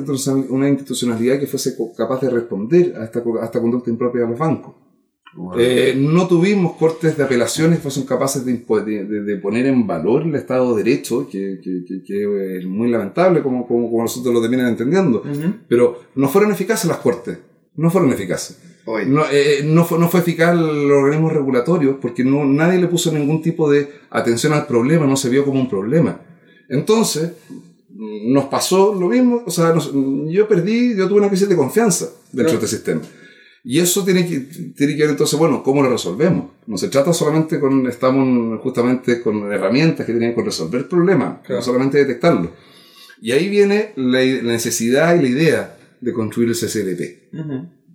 una 0.48 0.68
institucionalidad 0.68 1.40
que 1.40 1.46
fuese 1.46 1.74
capaz 1.96 2.20
de 2.20 2.30
responder 2.30 2.94
a 2.96 3.04
esta, 3.04 3.20
a 3.40 3.44
esta 3.44 3.61
conducta 3.61 3.90
impropia 3.90 4.22
de 4.22 4.28
los 4.28 4.38
bancos. 4.38 4.84
Eh, 5.59 5.94
no 5.99 6.29
tuvimos 6.29 6.77
cortes 6.77 7.16
de 7.16 7.25
apelaciones 7.25 7.79
que 7.79 7.83
fuesen 7.83 8.05
capaces 8.05 8.44
de, 8.44 8.53
de, 8.55 9.37
poner 9.37 9.66
en 9.66 9.87
valor 9.87 10.23
el 10.23 10.35
Estado 10.35 10.75
de 10.75 10.85
Derecho, 10.85 11.29
que, 11.29 11.61
que, 11.62 12.03
que, 12.05 12.59
es 12.59 12.64
muy 12.64 12.88
lamentable 12.88 13.42
como, 13.42 13.66
como, 13.66 13.90
como, 13.90 14.03
nosotros 14.03 14.33
lo 14.33 14.40
terminan 14.40 14.68
entendiendo, 14.68 15.23
pero 15.68 16.03
no 16.14 16.29
fueron 16.29 16.53
eficaces 16.53 16.88
las 16.88 16.99
cortes, 16.99 17.38
no 17.77 17.90
fueron 17.90 18.12
eficaces. 18.12 18.59
No, 19.07 19.25
eh, 19.31 19.62
no, 19.64 19.85
fue, 19.85 19.99
no 19.99 20.09
fue 20.09 20.20
eficaz 20.20 20.55
los 20.55 20.99
organismos 20.99 21.33
regulatorios 21.33 21.97
porque 22.01 22.23
no, 22.23 22.44
nadie 22.44 22.79
le 22.79 22.87
puso 22.87 23.11
ningún 23.11 23.40
tipo 23.40 23.70
de 23.70 23.88
atención 24.11 24.53
al 24.53 24.66
problema, 24.66 25.07
no 25.07 25.16
se 25.16 25.31
vio 25.31 25.44
como 25.44 25.59
un 25.59 25.68
problema. 25.68 26.20
Entonces, 26.68 27.33
nos 27.97 28.44
pasó 28.44 28.94
lo 28.94 29.09
mismo, 29.09 29.42
o 29.47 29.51
sea, 29.51 29.75
yo 30.27 30.49
perdí, 30.49 30.97
yo 30.97 31.09
tuve 31.09 31.18
una 31.18 31.29
crisis 31.29 31.49
de 31.49 31.57
confianza 31.57 32.11
dentro 32.31 32.59
de 32.59 32.64
este 32.64 32.77
sistema. 32.77 33.01
Y 33.66 33.79
eso 33.79 34.05
tiene 34.05 34.27
que, 34.29 34.40
tiene 34.77 34.94
que 34.94 35.03
ver 35.03 35.11
entonces, 35.11 35.38
bueno, 35.38 35.62
¿cómo 35.62 35.83
lo 35.83 35.88
resolvemos? 35.88 36.50
No 36.66 36.77
se 36.77 36.88
trata 36.88 37.14
solamente 37.14 37.59
con, 37.59 37.87
estamos 37.87 38.61
justamente 38.61 39.22
con 39.22 39.50
herramientas 39.50 40.05
que 40.05 40.12
tienen 40.12 40.35
que 40.35 40.42
resolver 40.42 40.83
el 40.83 40.87
problema, 40.87 41.40
no 41.48 41.62
solamente 41.62 41.96
detectarlo. 41.96 42.50
Y 43.22 43.33
ahí 43.33 43.48
viene 43.48 43.92
la, 43.96 44.22
necesidad 44.42 45.18
y 45.18 45.22
la 45.22 45.29
idea 45.29 45.79
de 45.98 46.12
construir 46.12 46.50
el 46.50 46.55
CCLP. 46.55 47.33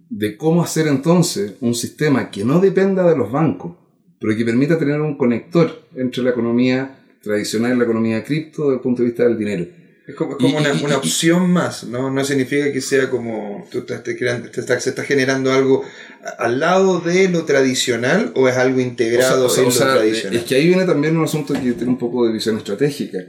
De 0.10 0.38
cómo 0.38 0.64
hacer 0.64 0.88
entonces 0.88 1.54
un 1.62 1.76
sistema 1.76 2.32
que 2.32 2.44
no 2.44 2.60
dependa 2.60 3.08
de 3.08 3.16
los 3.16 3.32
bancos, 3.32 3.74
pero 4.20 4.36
que 4.36 4.44
permita 4.44 4.80
tener 4.80 5.00
un 5.00 5.18
conector 5.18 5.84
entre 5.96 6.24
la 6.24 6.32
economía 6.32 7.00
tradicional 7.22 7.76
y 7.76 7.78
la 7.78 7.84
economía 7.84 8.24
cripto 8.24 8.64
desde 8.64 8.76
el 8.78 8.82
punto 8.82 9.04
de 9.04 9.10
vista 9.10 9.24
del 9.24 9.38
dinero 9.38 9.68
es 10.10 10.16
como, 10.16 10.36
una, 10.38 10.74
una, 10.74 10.98
opción 10.98 11.52
más, 11.52 11.84
¿no? 11.84 12.10
No 12.10 12.26
significa 12.26 12.74
que 12.74 12.82
sea 12.82 13.12
como 13.12 13.68
tú 13.72 13.82
te, 13.84 14.18
creando, 14.18 14.50
te 14.50 14.60
estás, 14.60 14.84
se 14.84 14.90
está 14.90 15.04
generando 15.04 15.54
algo 15.54 15.84
al 16.40 16.60
lado 16.60 17.00
de 17.00 17.30
lo 17.30 17.46
tradicional 17.46 18.32
o 18.36 18.50
es 18.50 18.58
algo 18.58 18.80
integrado 18.80 19.46
o 19.46 19.50
sea, 19.50 19.64
en 19.64 19.70
lo 19.70 19.76
tradicional. 19.76 20.40
Es 20.40 20.46
que 20.46 20.56
ahí 20.56 20.66
viene 20.66 20.86
también 20.86 21.16
un 21.16 21.26
asunto 21.26 21.54
que 21.54 21.74
tiene 21.74 21.90
un 21.90 22.00
poco 22.00 22.26
de 22.26 22.34
visión 22.34 22.58
estratégica, 22.58 23.20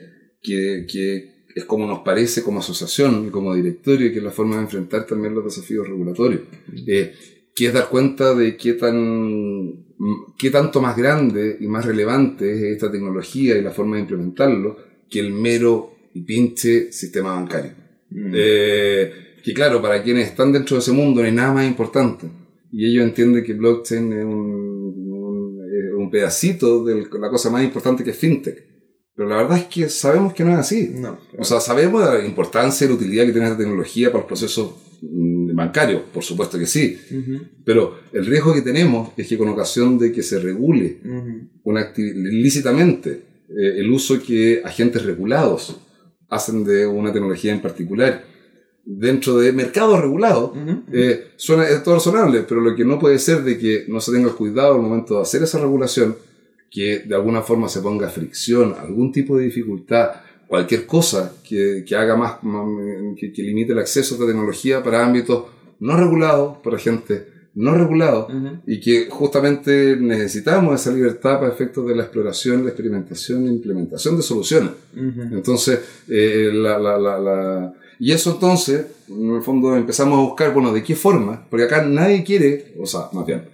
que, 0.43 0.87
que 0.91 1.45
es 1.55 1.67
como 1.67 1.87
nos 1.87 1.99
parece 1.99 2.43
como 2.43 2.61
asociación 2.61 3.27
y 3.27 3.31
como 3.31 3.55
directorio, 3.55 4.11
que 4.11 4.17
es 4.17 4.25
la 4.25 4.31
forma 4.31 4.57
de 4.57 4.63
enfrentar 4.63 5.05
también 5.05 5.35
los 5.35 5.45
desafíos 5.45 5.87
regulatorios. 5.87 6.41
Eh, 6.87 7.13
que 7.55 7.67
es 7.67 7.75
dar 7.75 7.91
cuenta 7.91 8.35
de 8.35 8.57
qué 8.57 8.73
tan 8.73 9.85
qué 10.39 10.49
tanto 10.51 10.81
más 10.81 10.97
grande 10.97 11.59
y 11.61 11.67
más 11.67 11.85
relevante 11.85 12.51
es 12.51 12.63
esta 12.63 12.91
tecnología 12.91 13.59
y 13.59 13.61
la 13.61 13.71
forma 13.71 13.97
de 13.97 14.03
implementarlo 14.03 14.79
que 15.11 15.21
el 15.21 15.35
mero 15.35 16.00
y 16.00 16.00
pinche 16.27 16.93
sistema 16.93 17.35
bancario. 17.35 17.73
Mm. 18.11 18.33
Eh, 18.35 19.13
que 19.43 19.55
claro, 19.55 19.81
para 19.81 20.03
quienes 20.03 20.29
están 20.29 20.53
dentro 20.53 20.77
de 20.77 20.81
ese 20.81 20.93
mundo 20.93 21.21
no 21.21 21.27
hay 21.27 21.33
nada 21.33 21.53
más 21.53 21.67
importante. 21.67 22.29
Y 22.73 22.87
ellos 22.87 23.05
entienden 23.05 23.45
que 23.45 23.55
blockchain 23.55 24.13
es 24.13 24.25
un, 24.25 25.61
un, 25.97 26.11
pedacito 26.11 26.85
de 26.85 27.07
la 27.21 27.31
cosa 27.31 27.51
más 27.51 27.63
importante 27.63 28.05
que 28.05 28.11
es 28.11 28.17
fintech. 28.17 28.71
Pero 29.15 29.29
la 29.29 29.37
verdad 29.37 29.59
es 29.59 29.65
que 29.65 29.89
sabemos 29.89 30.33
que 30.33 30.45
no 30.45 30.53
es 30.53 30.59
así. 30.59 30.95
O 31.39 31.45
sea, 31.45 31.61
sabemos 31.61 32.03
la 32.03 32.25
importancia 32.25 32.85
y 32.85 32.89
la 32.89 32.95
utilidad 32.95 33.27
que 33.27 33.33
tiene 33.33 33.47
esta 33.47 33.59
tecnología 33.59 34.09
para 34.09 34.21
los 34.21 34.29
procesos 34.29 34.75
mm, 35.03 35.55
bancarios, 35.55 36.03
por 36.13 36.23
supuesto 36.23 36.59
que 36.59 36.67
sí. 36.67 36.99
Pero 37.65 37.99
el 38.13 38.27
riesgo 38.27 38.55
que 38.55 38.63
tenemos 38.63 39.11
es 39.17 39.27
que 39.27 39.37
con 39.37 39.49
ocasión 39.49 39.99
de 39.99 40.13
que 40.13 40.23
se 40.23 40.39
regule 40.39 41.01
una 41.65 41.93
ilícitamente 41.97 43.11
eh, 43.51 43.81
el 43.81 43.91
uso 43.91 44.23
que 44.23 44.63
agentes 44.65 45.05
regulados 45.05 45.77
hacen 46.31 46.65
de 46.65 46.87
una 46.87 47.13
tecnología 47.13 47.53
en 47.53 47.61
particular. 47.61 48.25
Dentro 48.85 49.37
de 49.37 49.53
mercados 49.53 50.01
regulados, 50.01 50.53
eh, 50.93 51.33
suena, 51.37 51.69
es 51.69 51.83
todo 51.83 51.97
razonable, 51.97 52.45
pero 52.49 52.61
lo 52.61 52.75
que 52.75 52.85
no 52.85 52.99
puede 52.99 53.19
ser 53.19 53.43
de 53.43 53.59
que 53.59 53.85
no 53.89 54.01
se 54.01 54.13
tenga 54.13 54.31
cuidado 54.33 54.75
al 54.75 54.81
momento 54.81 55.17
de 55.17 55.23
hacer 55.23 55.43
esa 55.43 55.61
regulación, 55.61 56.17
que 56.71 57.01
de 57.01 57.15
alguna 57.15 57.43
forma 57.43 57.69
se 57.69 57.81
ponga 57.81 58.09
fricción, 58.09 58.75
algún 58.81 59.13
tipo 59.13 59.37
de 59.37 59.45
dificultad, 59.45 60.13
cualquier 60.47 60.87
cosa 60.87 61.35
que, 61.47 61.85
que 61.87 61.95
haga 61.95 62.17
más, 62.17 62.39
que, 63.17 63.33
que, 63.33 63.43
limite 63.43 63.73
el 63.73 63.79
acceso 63.79 64.15
a 64.15 64.17
esta 64.17 64.27
tecnología 64.27 64.83
para 64.83 65.05
ámbitos 65.05 65.45
no 65.79 65.97
regulados, 65.97 66.59
para 66.59 66.79
gente 66.79 67.27
no 67.55 67.75
regulado 67.75 68.29
y 68.67 68.81
que 68.81 69.09
justamente 69.11 69.97
necesitamos 69.97 70.81
esa 70.81 70.93
libertad 70.93 71.41
para 71.41 71.53
efectos 71.53 71.87
de 71.87 71.97
la 71.97 72.05
exploración, 72.05 72.63
la 72.63 72.71
experimentación 72.71 73.47
e 73.47 73.51
implementación 73.51 74.17
de 74.17 74.23
soluciones. 74.23 74.71
Entonces, 74.95 75.81
eh, 76.09 76.51
la, 76.53 76.79
la, 76.79 76.99
la, 76.99 77.75
y 77.99 78.13
eso 78.13 78.33
entonces, 78.33 78.87
en 79.09 79.35
el 79.35 79.43
fondo 79.43 79.77
empezamos 79.77 80.19
a 80.19 80.23
buscar, 80.23 80.55
bueno, 80.55 80.73
¿de 80.73 80.83
qué 80.83 80.95
forma? 80.95 81.47
Porque 81.51 81.65
acá 81.65 81.85
nadie 81.85 82.25
quiere, 82.25 82.75
o 82.79 82.87
sea, 82.87 83.09
más 83.13 83.27
bien, 83.27 83.45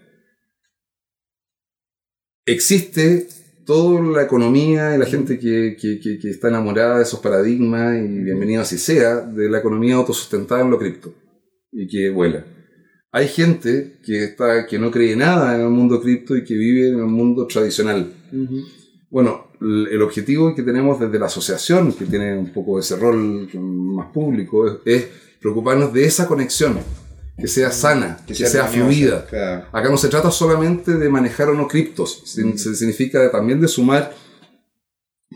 existe 2.45 3.29
toda 3.65 4.01
la 4.01 4.23
economía 4.23 4.95
y 4.95 4.99
la 4.99 5.07
gente 5.07 5.39
que, 5.39 5.77
que, 5.81 5.99
que, 6.01 6.31
está 6.31 6.49
enamorada 6.49 6.99
de 6.99 7.03
esos 7.03 7.19
paradigmas 7.19 7.97
y 7.99 8.07
bienvenido 8.07 8.63
así 8.63 8.79
sea, 8.79 9.17
de 9.17 9.49
la 9.49 9.59
economía 9.59 9.97
autosustentada 9.97 10.61
en 10.61 10.71
lo 10.71 10.79
cripto 10.79 11.13
y 11.73 11.89
que 11.89 12.11
vuela 12.11 12.45
hay 13.17 13.29
gente 13.29 13.97
que, 14.05 14.25
está, 14.25 14.67
que 14.67 14.79
no 14.79 14.91
cree 14.91 15.17
nada 15.17 15.55
en 15.55 15.63
el 15.63 15.71
mundo 15.71 16.03
cripto 16.03 16.37
y 16.37 16.45
que 16.45 16.53
vive 16.53 16.91
en 16.91 16.99
el 16.99 17.07
mundo 17.07 17.47
tradicional. 17.47 18.13
Bueno, 19.09 19.53
el 19.59 20.03
objetivo 20.03 20.55
que 20.55 20.63
tenemos 20.63 21.01
desde 21.01 21.19
la 21.19 21.25
asociación, 21.25 21.95
que 21.95 22.05
tiene 22.05 22.37
un 22.37 22.53
poco 22.53 22.79
ese 22.79 22.95
rol 22.97 23.49
más 23.55 24.09
público, 24.13 24.83
es, 24.85 25.07
preocuparnos 25.41 25.95
de 25.95 26.05
esa 26.05 26.29
conexión, 26.29 26.79
que 27.39 27.49
sea 27.49 27.73
sana, 27.73 28.19
que, 28.27 28.35
sea, 28.35 28.67
fluida. 28.67 29.25
Acá 29.73 29.89
no 29.89 29.97
se 29.97 30.09
trata 30.09 30.31
solamente 30.31 30.93
de 30.99 31.09
manejar 31.09 31.49
o 31.49 31.55
no 31.55 31.67
criptos, 31.67 32.21
se 32.27 32.75
significa 32.75 33.31
también 33.31 33.63
de 33.63 33.69
sumar 33.69 34.13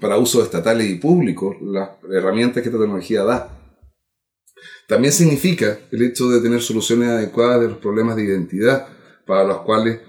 para 0.03 0.19
usos 0.19 0.45
estatales 0.45 0.87
y 0.87 0.97
públicos 0.97 1.57
las 1.62 1.93
herramientas 2.12 2.62
que 2.62 2.69
esta 2.69 2.79
tecnología 2.79 3.25
da. 3.25 3.60
También 4.90 5.12
significa 5.12 5.79
el 5.92 6.03
hecho 6.03 6.29
de 6.31 6.40
tener 6.40 6.61
soluciones 6.61 7.11
adecuadas 7.11 7.61
de 7.61 7.68
los 7.68 7.79
problemas 7.79 8.16
de 8.16 8.24
identidad 8.24 8.88
para 9.24 9.44
los 9.44 9.59
cuales 9.59 10.00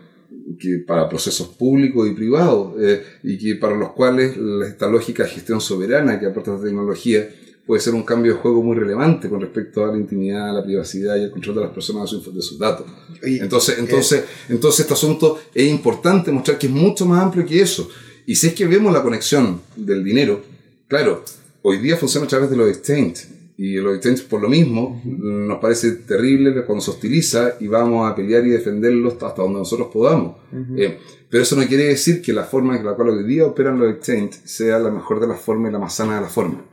que 0.59 0.79
para 0.79 1.07
procesos 1.07 1.49
públicos 1.49 2.09
y 2.09 2.15
privados 2.15 2.73
eh, 2.81 3.03
y 3.21 3.37
que 3.37 3.57
para 3.57 3.75
los 3.75 3.91
cuales 3.91 4.35
esta 4.67 4.87
lógica 4.87 5.21
de 5.21 5.29
gestión 5.29 5.61
soberana 5.61 6.19
que 6.19 6.25
aporta 6.25 6.53
la 6.53 6.63
tecnología 6.63 7.29
puede 7.63 7.79
ser 7.79 7.93
un 7.93 8.01
cambio 8.01 8.33
de 8.33 8.39
juego 8.39 8.63
muy 8.63 8.75
relevante 8.75 9.29
con 9.29 9.39
respecto 9.39 9.85
a 9.85 9.91
la 9.91 9.97
intimidad, 9.97 10.49
a 10.49 10.53
la 10.53 10.63
privacidad 10.63 11.15
y 11.15 11.25
al 11.25 11.31
control 11.31 11.57
de 11.57 11.61
las 11.61 11.71
personas 11.73 12.09
de, 12.09 12.41
sus 12.41 12.57
datos. 12.57 12.87
entonces, 13.21 13.77
entonces, 13.77 14.23
entonces 14.49 14.79
este 14.79 14.93
asunto 14.93 15.41
es 15.53 15.69
importante 15.69 16.31
mostrar 16.31 16.57
que 16.57 16.65
es 16.65 16.73
mucho 16.73 17.05
más 17.05 17.21
amplio 17.21 17.45
que 17.45 17.61
eso. 17.61 17.87
Y 18.25 18.33
si 18.33 18.47
es 18.47 18.55
que 18.55 18.65
vemos 18.65 18.91
la 18.91 19.03
conexión 19.03 19.61
del 19.75 20.03
dinero, 20.03 20.41
claro, 20.87 21.23
hoy 21.61 21.77
día 21.77 21.97
funciona 21.97 22.25
a 22.25 22.29
través 22.29 22.49
de 22.49 22.57
los 22.57 22.67
exchanges 22.67 23.40
y 23.63 23.76
los 23.76 23.95
exchanges, 23.95 24.24
por 24.24 24.41
lo 24.41 24.50
mismo, 24.50 25.00
nos 25.06 25.60
parece 25.60 25.91
terrible 25.91 26.65
cuando 26.65 26.82
se 26.82 26.89
hostiliza 26.89 27.58
y 27.60 27.67
vamos 27.67 28.10
a 28.12 28.15
pelear 28.15 28.43
y 28.47 28.50
defenderlos 28.50 29.21
hasta 29.21 29.43
donde 29.43 29.60
nosotros 29.60 29.89
podamos. 29.93 30.38
Eh, 30.76 30.97
pero 31.30 31.43
eso 31.43 31.56
no 31.56 31.67
quiere 31.67 31.84
decir 31.84 32.24
que 32.24 32.34
la 32.34 32.43
forma 32.43 32.76
en 32.76 32.84
la 32.84 32.95
cual 32.95 33.10
hoy 33.10 33.24
día 33.24 33.45
operan 33.45 33.78
los 33.78 33.93
exchanges 33.93 34.41
sea 34.45 34.80
la 34.80 34.89
mejor 34.89 35.19
de 35.19 35.28
las 35.28 35.39
formas 35.39 35.69
y 35.69 35.74
la 35.74 35.78
más 35.78 35.93
sana 35.93 36.15
de 36.15 36.21
las 36.21 36.32
formas. 36.32 36.63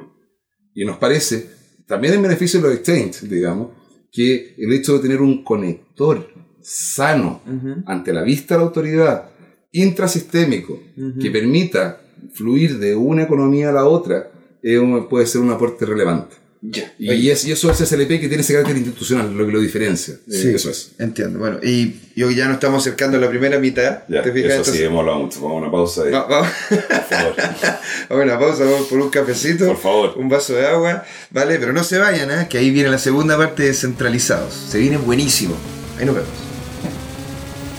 Y 0.72 0.87
nos 0.87 0.96
parece, 0.96 1.51
también 1.87 2.14
en 2.14 2.22
beneficio 2.22 2.59
de 2.59 2.68
los 2.68 2.79
exchanges, 2.79 3.29
digamos, 3.29 3.68
que 4.11 4.55
el 4.57 4.72
hecho 4.72 4.94
de 4.94 5.01
tener 5.01 5.20
un 5.20 5.44
conector 5.44 6.27
sano 6.62 7.42
ante 7.85 8.14
la 8.14 8.22
vista 8.22 8.55
de 8.55 8.61
la 8.61 8.66
autoridad, 8.66 9.31
intrasistémico, 9.72 10.81
que 11.20 11.31
permita 11.31 12.01
fluir 12.33 12.79
de 12.79 12.96
una 12.96 13.24
economía 13.24 13.68
a 13.68 13.72
la 13.72 13.85
otra, 13.85 14.33
puede 15.11 15.27
ser 15.27 15.42
un 15.42 15.51
aporte 15.51 15.85
relevante. 15.85 16.47
Ya. 16.60 16.92
Y, 16.98 17.30
es, 17.30 17.44
y 17.44 17.52
eso 17.52 17.70
es 17.70 17.78
SLP 17.78 18.08
que 18.20 18.26
tiene 18.28 18.40
ese 18.40 18.52
carácter 18.54 18.76
institucional, 18.76 19.32
lo 19.32 19.46
que 19.46 19.52
lo 19.52 19.60
diferencia. 19.60 20.16
Sí, 20.28 20.48
eso 20.48 20.70
es. 20.70 20.90
Entiendo. 20.98 21.38
Bueno, 21.38 21.58
y, 21.62 22.00
y 22.16 22.22
hoy 22.24 22.34
ya 22.34 22.46
nos 22.46 22.54
estamos 22.54 22.82
acercando 22.84 23.16
a 23.16 23.20
la 23.20 23.28
primera 23.30 23.58
mitad. 23.60 24.00
Ya, 24.08 24.22
¿Te 24.22 24.32
fijas? 24.32 24.46
eso 24.50 24.56
Entonces- 24.58 24.74
sí, 24.74 24.82
hemos 24.82 25.00
hablado 25.00 25.18
mucho. 25.20 25.40
Vamos 25.40 25.54
a 25.56 25.60
una 25.62 25.70
pausa. 25.70 26.02
Va- 26.04 26.26
vamos 26.28 26.48
Por 26.68 27.04
favor. 27.04 27.34
a 28.08 28.14
una 28.16 28.38
pausa, 28.38 28.64
vamos 28.64 28.88
por 28.88 28.98
un 28.98 29.10
cafecito. 29.10 29.66
Por 29.66 29.78
favor. 29.80 30.14
Un 30.16 30.28
vaso 30.28 30.54
de 30.54 30.66
agua, 30.66 31.04
¿vale? 31.30 31.58
Pero 31.58 31.72
no 31.72 31.84
se 31.84 31.98
vayan, 31.98 32.30
¿eh? 32.30 32.46
que 32.50 32.58
ahí 32.58 32.70
viene 32.70 32.88
la 32.90 32.98
segunda 32.98 33.36
parte 33.36 33.62
de 33.62 33.68
Descentralizados. 33.68 34.52
Se 34.70 34.78
viene 34.78 34.96
buenísimo. 34.96 35.54
Ahí 35.98 36.06
nos 36.06 36.16
vemos. 36.16 36.47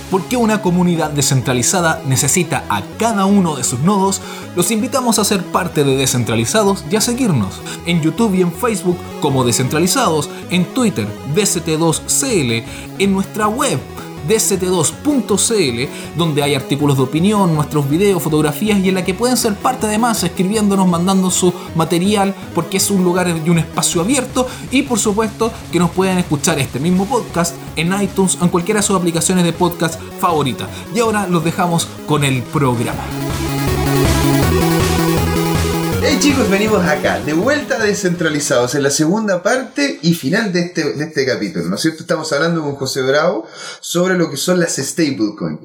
¿Por 0.09 0.23
qué 0.23 0.37
una 0.37 0.63
comunidad 0.63 1.11
descentralizada 1.11 2.01
necesita 2.07 2.63
a 2.67 2.81
cada 2.97 3.25
uno 3.25 3.55
de 3.55 3.63
sus 3.63 3.79
nodos? 3.81 4.21
Los 4.55 4.71
invitamos 4.71 5.19
a 5.19 5.23
ser 5.23 5.43
parte 5.43 5.83
de 5.83 5.95
Descentralizados 5.97 6.83
y 6.89 6.95
a 6.95 7.01
seguirnos 7.01 7.61
en 7.85 8.01
YouTube 8.01 8.33
y 8.33 8.41
en 8.41 8.51
Facebook 8.51 8.97
como 9.21 9.43
Descentralizados, 9.43 10.27
en 10.49 10.65
Twitter 10.73 11.07
DCT2CL, 11.35 12.63
en 12.97 13.13
nuestra 13.13 13.47
web 13.47 13.79
dct2.cl, 14.27 16.17
donde 16.17 16.43
hay 16.43 16.55
artículos 16.55 16.97
de 16.97 17.03
opinión, 17.03 17.53
nuestros 17.53 17.89
videos, 17.89 18.21
fotografías 18.21 18.79
y 18.79 18.89
en 18.89 18.95
la 18.95 19.05
que 19.05 19.13
pueden 19.13 19.37
ser 19.37 19.55
parte 19.55 19.87
además 19.87 20.23
escribiéndonos, 20.23 20.87
mandando 20.87 21.31
su 21.31 21.53
material, 21.75 22.33
porque 22.53 22.77
es 22.77 22.89
un 22.89 23.03
lugar 23.03 23.33
y 23.45 23.49
un 23.49 23.59
espacio 23.59 24.01
abierto. 24.01 24.47
Y 24.71 24.83
por 24.83 24.99
supuesto 24.99 25.51
que 25.71 25.79
nos 25.79 25.91
pueden 25.91 26.17
escuchar 26.17 26.59
este 26.59 26.79
mismo 26.79 27.05
podcast 27.05 27.55
en 27.75 27.93
iTunes 28.01 28.37
o 28.39 28.43
en 28.43 28.49
cualquiera 28.49 28.79
de 28.81 28.87
sus 28.87 28.95
aplicaciones 28.95 29.43
de 29.43 29.53
podcast 29.53 29.99
favorita. 30.19 30.67
Y 30.95 30.99
ahora 30.99 31.27
los 31.27 31.43
dejamos 31.43 31.87
con 32.07 32.23
el 32.23 32.43
programa. 32.43 33.03
Hey 36.01 36.17
chicos, 36.19 36.49
venimos 36.49 36.85
acá, 36.85 37.19
de 37.19 37.33
vuelta 37.33 37.75
a 37.75 37.83
Descentralizados, 37.85 38.73
en 38.75 38.83
la 38.83 38.89
segunda 38.89 39.43
parte 39.43 39.99
y 40.01 40.13
final 40.13 40.51
de 40.53 40.61
este, 40.61 40.93
de 40.93 41.03
este 41.05 41.25
capítulo, 41.25 41.65
¿no 41.65 41.75
es 41.75 41.81
cierto? 41.81 42.01
Estamos 42.01 42.31
hablando 42.33 42.61
con 42.61 42.75
José 42.75 43.01
Bravo 43.01 43.45
sobre 43.81 44.15
lo 44.17 44.29
que 44.31 44.37
son 44.37 44.59
las 44.59 44.75
stablecoins. 44.77 45.59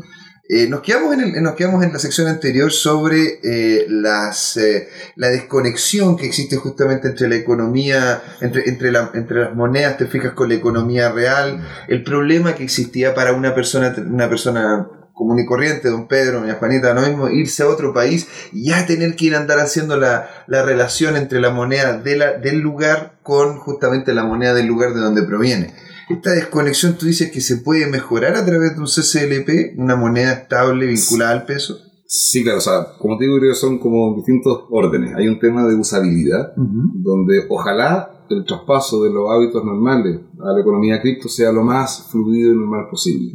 Eh, 0.48 0.68
nos, 0.68 0.82
quedamos 0.82 1.14
en 1.14 1.20
el- 1.20 1.42
nos 1.42 1.54
quedamos 1.54 1.82
en 1.84 1.92
la 1.92 1.98
sección 1.98 2.26
anterior 2.28 2.70
sobre 2.70 3.40
eh, 3.42 3.86
las, 3.88 4.56
eh, 4.58 4.88
la 5.16 5.28
desconexión 5.28 6.16
que 6.16 6.26
existe 6.26 6.56
justamente 6.56 7.08
entre 7.08 7.28
la 7.28 7.36
economía, 7.36 8.22
entre, 8.40 8.68
entre, 8.68 8.92
la- 8.92 9.10
entre 9.14 9.40
las 9.40 9.54
monedas, 9.54 9.96
te 9.96 10.06
fijas 10.06 10.32
con 10.32 10.48
la 10.50 10.56
economía 10.56 11.10
real, 11.12 11.66
el 11.88 12.02
problema 12.04 12.54
que 12.54 12.64
existía 12.64 13.14
para 13.14 13.32
una 13.32 13.54
persona, 13.54 13.94
una 14.06 14.28
persona 14.28 14.86
común 15.14 15.38
y 15.38 15.46
corriente, 15.46 15.88
don 15.88 16.06
Pedro, 16.08 16.40
doña 16.40 16.54
Juanita, 16.54 16.92
no 16.92 17.00
mismo 17.02 17.28
irse 17.30 17.62
a 17.62 17.68
otro 17.68 17.94
país 17.94 18.26
y 18.52 18.64
ya 18.66 18.84
tener 18.86 19.14
que 19.16 19.26
ir 19.26 19.34
a 19.34 19.38
andar 19.40 19.60
haciendo 19.60 19.96
la, 19.96 20.28
la 20.48 20.62
relación 20.64 21.16
entre 21.16 21.40
la 21.40 21.50
moneda 21.50 21.98
de 21.98 22.16
la- 22.16 22.32
del 22.38 22.58
lugar 22.60 23.18
con 23.22 23.56
justamente 23.58 24.12
la 24.12 24.24
moneda 24.24 24.52
del 24.54 24.66
lugar 24.66 24.92
de 24.92 25.00
donde 25.00 25.22
proviene. 25.22 25.72
Esta 26.10 26.32
desconexión 26.32 26.94
tú 26.98 27.06
dices 27.06 27.30
que 27.30 27.40
se 27.40 27.58
puede 27.58 27.86
mejorar 27.86 28.34
a 28.36 28.44
través 28.44 28.74
de 28.74 28.80
un 28.80 28.86
CCLP, 28.88 29.78
una 29.78 29.96
moneda 29.96 30.32
estable 30.32 30.86
vinculada 30.86 31.30
al 31.32 31.46
peso. 31.46 31.78
Sí, 32.06 32.42
claro, 32.42 32.58
o 32.58 32.60
sea, 32.60 32.86
como 32.98 33.16
te 33.16 33.24
digo, 33.24 33.38
creo 33.38 33.52
que 33.52 33.58
son 33.58 33.78
como 33.78 34.14
distintos 34.16 34.64
órdenes. 34.70 35.14
Hay 35.16 35.26
un 35.26 35.38
tema 35.40 35.66
de 35.66 35.74
usabilidad, 35.74 36.52
donde 36.56 37.46
ojalá 37.48 38.10
el 38.28 38.44
traspaso 38.44 39.02
de 39.02 39.10
los 39.10 39.30
hábitos 39.30 39.64
normales 39.64 40.20
a 40.40 40.52
la 40.52 40.60
economía 40.60 41.00
cripto 41.00 41.28
sea 41.28 41.50
lo 41.52 41.62
más 41.62 42.06
fluido 42.10 42.52
y 42.52 42.56
normal 42.56 42.86
posible. 42.90 43.32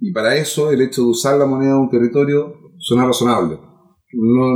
Y 0.00 0.12
para 0.12 0.36
eso, 0.36 0.70
el 0.70 0.80
hecho 0.80 1.02
de 1.02 1.08
usar 1.08 1.38
la 1.38 1.46
moneda 1.46 1.72
de 1.74 1.78
un 1.80 1.90
territorio 1.90 2.54
suena 2.78 3.06
razonable. 3.06 3.58
No- 4.12 4.54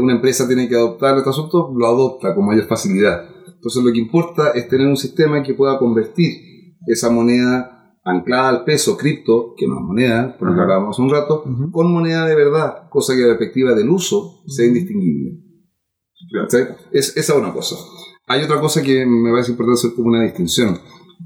una 0.00 0.14
empresa 0.14 0.46
tiene 0.46 0.68
que 0.68 0.76
adoptar 0.76 1.16
este 1.18 1.30
asunto, 1.30 1.72
lo 1.76 1.86
adopta 1.86 2.34
con 2.34 2.46
mayor 2.46 2.66
facilidad. 2.66 3.24
Entonces, 3.54 3.82
lo 3.82 3.92
que 3.92 3.98
importa 3.98 4.50
es 4.54 4.68
tener 4.68 4.86
un 4.86 4.96
sistema 4.96 5.42
que 5.42 5.54
pueda 5.54 5.78
convertir 5.78 6.32
esa 6.86 7.10
moneda 7.10 7.76
anclada 8.04 8.48
al 8.48 8.64
peso 8.64 8.96
cripto, 8.96 9.54
que 9.56 9.66
no 9.66 9.74
es 9.76 9.82
moneda, 9.82 10.36
por 10.38 10.48
lo 10.48 10.54
que 10.54 10.60
hablábamos 10.62 10.96
hace 10.96 11.02
un 11.02 11.10
rato, 11.10 11.42
Ujú. 11.44 11.70
con 11.70 11.92
moneda 11.92 12.24
de 12.26 12.34
verdad, 12.34 12.88
cosa 12.88 13.14
que 13.14 13.24
a 13.24 13.26
la 13.26 13.36
perspectiva 13.38 13.74
del 13.74 13.90
uso 13.90 14.42
sea 14.46 14.66
indistinguible. 14.66 15.38
¿Cachai? 16.32 16.68
Es, 16.92 17.16
esa 17.16 17.32
es 17.34 17.38
una 17.38 17.52
cosa. 17.52 17.76
Hay 18.26 18.42
otra 18.42 18.60
cosa 18.60 18.82
que 18.82 19.04
me 19.04 19.30
parece 19.32 19.50
importante 19.50 19.80
hacer 19.80 19.94
como 19.96 20.08
una 20.08 20.22
distinción. 20.22 20.78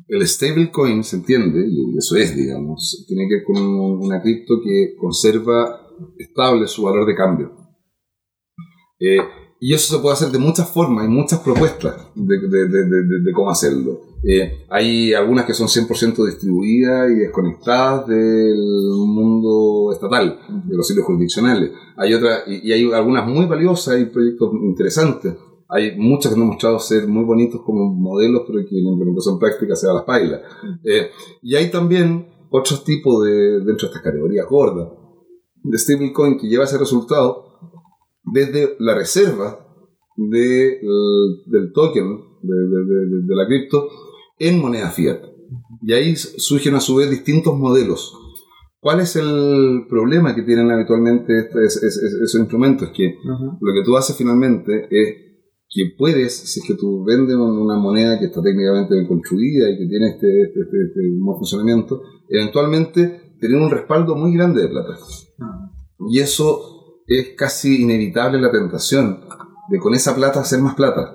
El 0.08 0.26
stablecoin 0.26 1.04
se 1.04 1.16
entiende, 1.16 1.66
y 1.68 1.96
eso 1.98 2.16
es, 2.16 2.34
digamos, 2.36 3.04
tiene 3.06 3.28
que 3.28 3.36
ver 3.36 3.44
con 3.44 3.56
un- 3.62 4.04
una 4.04 4.20
cripto 4.20 4.54
que 4.62 4.94
conserva 4.98 5.80
estable 6.18 6.66
su 6.66 6.82
valor 6.82 7.06
de 7.06 7.14
cambio. 7.14 7.52
Eh, 8.98 9.18
y 9.60 9.72
eso 9.72 9.96
se 9.96 10.02
puede 10.02 10.14
hacer 10.14 10.28
de 10.30 10.38
muchas 10.38 10.68
formas, 10.70 11.04
hay 11.04 11.10
muchas 11.10 11.40
propuestas 11.40 11.94
de, 12.14 13.32
cómo 13.32 13.50
hacerlo. 13.50 14.00
Eh, 14.26 14.64
hay 14.68 15.14
algunas 15.14 15.44
que 15.46 15.54
son 15.54 15.68
100% 15.68 16.24
distribuidas 16.26 17.10
y 17.10 17.14
desconectadas 17.14 18.06
del 18.08 18.56
mundo 19.06 19.92
estatal, 19.92 20.38
de 20.66 20.76
los 20.76 20.86
sitios 20.86 21.06
jurisdiccionales. 21.06 21.70
Hay 21.96 22.14
otras, 22.14 22.42
y, 22.46 22.68
y 22.68 22.72
hay 22.72 22.92
algunas 22.92 23.26
muy 23.26 23.46
valiosas, 23.46 23.94
hay 23.94 24.06
proyectos 24.06 24.50
interesantes. 24.62 25.34
Hay 25.68 25.96
muchas 25.96 26.32
que 26.34 26.40
han 26.40 26.46
mostrado 26.46 26.78
ser 26.78 27.08
muy 27.08 27.24
bonitos 27.24 27.62
como 27.62 27.92
modelos, 27.94 28.42
pero 28.46 28.60
que 28.68 28.76
la 28.76 28.90
implementación 28.90 29.38
práctica 29.38 29.74
se 29.74 29.86
va 29.86 29.92
a 29.92 29.96
las 29.96 30.04
pailas. 30.04 30.40
Eh, 30.84 31.08
y 31.42 31.54
hay 31.54 31.70
también 31.70 32.28
otros 32.50 32.84
tipos 32.84 33.24
de, 33.24 33.32
dentro 33.60 33.88
de 33.88 33.94
estas 33.94 34.02
categorías 34.02 34.46
gordas, 34.48 34.88
de 35.62 35.78
stablecoin 35.78 36.38
que 36.38 36.46
lleva 36.48 36.64
ese 36.64 36.78
resultado 36.78 37.44
desde 38.24 38.76
la 38.78 38.94
reserva 38.94 39.66
de, 40.16 40.80
el- 40.80 41.42
del 41.46 41.72
token 41.72 42.18
de, 42.42 42.54
de- 42.54 43.26
de- 43.26 43.34
la 43.36 43.46
cripto 43.46 43.88
en 44.38 44.60
moneda 44.60 44.90
fiat. 44.90 45.20
Y 45.82 45.92
ahí 45.92 46.14
surgen 46.16 46.74
a 46.74 46.80
su 46.80 46.96
vez 46.96 47.10
distintos 47.10 47.58
modelos. 47.58 48.14
¿Cuál 48.80 49.00
es 49.00 49.16
el 49.16 49.86
problema 49.88 50.34
que 50.34 50.42
tienen 50.42 50.70
habitualmente 50.70 51.38
este- 51.38 51.64
es- 51.64 51.82
es- 51.82 51.96
es- 51.96 52.14
esos 52.22 52.40
instrumentos? 52.40 52.90
Que 52.94 53.16
lo 53.60 53.72
que 53.72 53.82
tú 53.84 53.96
haces 53.96 54.14
finalmente 54.16 54.86
es 54.90 55.23
que 55.74 55.94
puedes, 55.98 56.32
si 56.36 56.60
es 56.60 56.66
que 56.66 56.74
tú 56.74 57.04
vendes 57.04 57.34
un- 57.34 57.58
una 57.58 57.76
moneda 57.76 58.18
que 58.18 58.26
está 58.26 58.40
técnicamente 58.40 58.94
bien 58.94 59.06
construida 59.08 59.68
y 59.70 59.78
que 59.78 59.86
tiene 59.88 60.10
este, 60.10 60.42
este, 60.42 60.60
este- 60.60 60.82
este 60.86 61.00
buen 61.18 61.36
funcionamiento, 61.38 62.00
eventualmente 62.28 63.34
tener 63.40 63.60
un 63.60 63.70
respaldo 63.70 64.14
muy 64.14 64.32
grande 64.34 64.62
de 64.62 64.68
plata. 64.68 64.94
Y 66.08 66.20
eso 66.20 67.02
es 67.06 67.30
casi 67.36 67.82
inevitable 67.82 68.40
la 68.40 68.50
tentación 68.52 69.20
de 69.70 69.78
con 69.78 69.94
esa 69.94 70.14
plata 70.14 70.40
hacer 70.40 70.60
más 70.60 70.74
plata. 70.74 71.14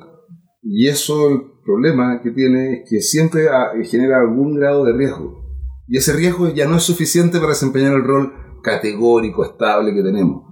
Y 0.62 0.88
eso 0.88 1.30
el 1.30 1.41
problema 1.63 2.22
que 2.22 2.32
tiene 2.32 2.74
es 2.84 2.89
que 2.89 3.02
siempre 3.02 3.48
ah, 3.50 3.72
genera 3.84 4.19
algún 4.19 4.56
grado 4.56 4.84
de 4.84 4.93
riesgo. 4.93 5.45
Y 5.88 5.98
ese 5.98 6.13
riesgo 6.13 6.50
ya 6.54 6.67
no 6.67 6.76
es 6.76 6.84
suficiente 6.84 7.38
para 7.39 7.50
desempeñar 7.52 7.93
el 7.93 8.04
rol 8.04 8.34
categórico, 8.62 9.43
estable 9.43 9.93
que 9.93 10.04
tenemos. 10.04 10.43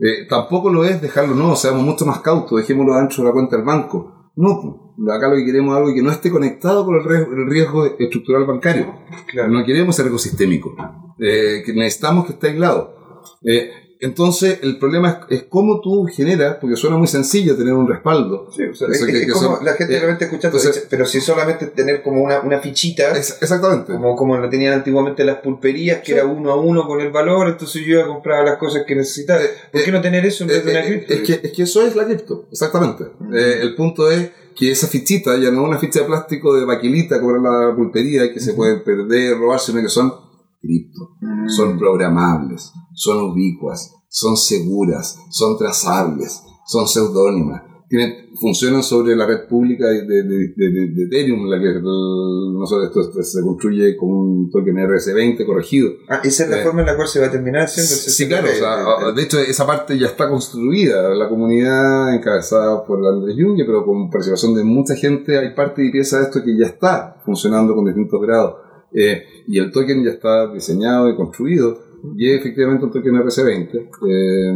Eh, 0.00 0.26
tampoco 0.28 0.70
lo 0.70 0.84
es 0.84 1.00
dejarlo, 1.00 1.34
no, 1.34 1.56
seamos 1.56 1.82
mucho 1.82 2.06
más 2.06 2.20
cautos, 2.20 2.58
dejémoslo 2.58 2.94
ancho 2.94 3.22
de 3.22 3.28
la 3.28 3.34
cuenta 3.34 3.56
del 3.56 3.64
banco. 3.64 4.32
No, 4.36 4.94
acá 5.12 5.28
lo 5.28 5.36
que 5.36 5.44
queremos 5.44 5.72
es 5.72 5.78
algo 5.78 5.94
que 5.94 6.02
no 6.02 6.10
esté 6.10 6.30
conectado 6.30 6.84
con 6.84 6.96
el 6.96 7.04
riesgo, 7.04 7.32
el 7.32 7.50
riesgo 7.50 7.86
estructural 7.98 8.44
bancario. 8.44 8.94
Claro. 9.28 9.50
No 9.50 9.64
queremos 9.64 9.96
ser 9.96 10.06
ecosistémico. 10.06 10.74
Eh, 11.18 11.62
que 11.64 11.72
necesitamos 11.72 12.26
que 12.26 12.32
esté 12.32 12.48
aislado. 12.48 12.94
Eh, 13.42 13.70
entonces, 14.00 14.58
el 14.62 14.78
problema 14.78 15.26
es, 15.30 15.38
es 15.38 15.46
cómo 15.48 15.80
tú 15.80 16.04
generas, 16.06 16.56
porque 16.60 16.76
suena 16.76 16.96
muy 16.96 17.06
sencillo 17.06 17.56
tener 17.56 17.72
un 17.74 17.88
respaldo. 17.88 18.48
Sí, 18.54 18.62
o 18.64 18.74
sea, 18.74 18.88
es, 18.88 19.04
que- 19.04 19.12
es 19.12 19.26
que 19.26 19.32
como 19.32 19.56
son- 19.56 19.64
la 19.64 19.72
gente 19.74 19.94
eh, 19.94 19.98
realmente 19.98 20.24
escuchando, 20.26 20.58
entonces- 20.58 20.86
pero 20.90 21.06
si 21.06 21.20
solamente 21.20 21.66
tener 21.66 22.02
como 22.02 22.22
una, 22.22 22.40
una 22.40 22.58
fichita, 22.60 23.16
Es- 23.16 23.38
exactamente. 23.40 23.92
como, 23.92 24.14
como 24.16 24.36
lo 24.36 24.48
tenían 24.50 24.74
antiguamente 24.74 25.24
las 25.24 25.36
pulperías, 25.38 26.00
que 26.00 26.06
Sí. 26.06 26.12
era 26.12 26.24
uno 26.26 26.50
a 26.52 26.56
uno 26.56 26.86
con 26.86 27.00
el 27.00 27.10
valor, 27.10 27.48
entonces 27.48 27.82
yo 27.84 27.94
iba 27.94 28.02
a 28.04 28.06
comprar 28.06 28.44
las 28.44 28.56
cosas 28.58 28.84
que 28.86 28.94
necesitaba. 28.94 29.40
¿Por 29.72 29.82
qué 29.82 29.92
no 29.92 30.00
tener 30.00 30.24
eso 30.26 30.44
en 30.44 30.48
vez 30.48 30.64
de 30.64 30.70
una 30.70 30.80
Eh, 30.80 30.82
eh, 30.84 30.86
cripto? 31.06 31.14
es, 31.14 31.20
que, 31.40 31.46
es 31.48 31.52
que 31.54 31.62
eso 31.62 31.82
es 31.86 31.96
la 31.96 32.04
cripto, 32.04 32.46
exactamente. 32.52 33.04
Eh, 33.34 33.58
el 33.62 33.74
punto 33.74 34.10
es 34.10 34.30
que 34.54 34.70
esa 34.70 34.86
fichita 34.86 35.36
ya 35.36 35.50
no 35.50 35.62
es 35.62 35.68
una 35.68 35.78
ficha 35.78 36.00
de 36.00 36.06
plástico 36.06 36.54
de 36.54 36.64
baquilita 36.64 37.20
como 37.20 37.32
era 37.32 37.68
la 37.68 37.74
pulpería 37.76 38.32
que 38.32 38.40
se 38.40 38.54
puede 38.54 38.76
perder, 38.78 39.36
robar, 39.38 39.60
sino 39.60 39.82
que 39.82 39.88
son 39.90 40.12
cripto. 40.60 41.10
Son 41.48 41.78
programables, 41.78 42.72
son 42.94 43.30
ubicuas, 43.30 43.92
son 44.08 44.36
seguras, 44.36 45.18
son 45.30 45.56
trazables, 45.58 46.42
son 46.66 46.86
seudónimas. 46.88 47.62
Tienen, 47.88 48.30
funcionan 48.40 48.82
sobre 48.82 49.14
la 49.14 49.26
red 49.26 49.46
pública 49.48 49.86
de, 49.86 50.02
de, 50.02 50.24
de, 50.24 50.52
de- 50.56 50.90
de 50.92 51.04
Ethereum, 51.04 51.46
la 51.48 51.56
que 51.60 51.80
no 51.80 52.66
sé, 52.66 52.74
esto, 52.84 53.00
esto 53.00 53.22
se 53.22 53.42
construye 53.42 53.96
con 53.96 54.10
un 54.10 54.50
token 54.50 54.74
RS20 54.74 55.46
corregido. 55.46 55.90
Ah, 56.08 56.20
esa 56.24 56.42
es 56.44 56.50
la 56.50 56.60
Eh, 56.60 56.64
forma 56.64 56.80
en 56.80 56.86
la 56.86 56.96
cual 56.96 57.06
se 57.06 57.20
va 57.20 57.26
a 57.26 57.30
terminar 57.30 57.62
haciendo 57.62 57.92
el 57.92 57.98
Sí, 58.00 58.26
claro, 58.26 58.48
o 58.48 58.50
CCP. 58.50 58.58
sea, 58.58 59.12
de 59.12 59.22
hecho 59.22 59.38
esa 59.38 59.64
parte 59.68 59.96
ya 59.96 60.06
está 60.08 60.28
construida, 60.28 61.10
la 61.14 61.28
comunidad 61.28 62.12
encabezada 62.16 62.84
por 62.84 62.98
Andrés 63.06 63.36
Junge, 63.38 63.64
pero 63.64 63.84
con 63.84 64.10
participación 64.10 64.54
de 64.56 64.64
mucha 64.64 64.96
gente, 64.96 65.38
hay 65.38 65.54
parte 65.54 65.84
y 65.86 65.92
pieza 65.92 66.18
de 66.18 66.24
esto 66.24 66.42
que 66.42 66.58
ya 66.58 66.66
está 66.66 67.18
funcionando 67.24 67.72
con 67.72 67.84
distintos 67.84 68.20
grados. 68.20 68.54
Eh, 68.98 69.22
y 69.46 69.58
el 69.58 69.70
token 69.70 70.02
ya 70.02 70.10
está 70.10 70.50
diseñado 70.52 71.08
y 71.10 71.16
construido, 71.16 71.78
y 72.16 72.30
es 72.30 72.40
efectivamente 72.40 72.84
un 72.86 72.90
token 72.92 73.14
RC20. 73.14 73.70
eh, 74.08 74.54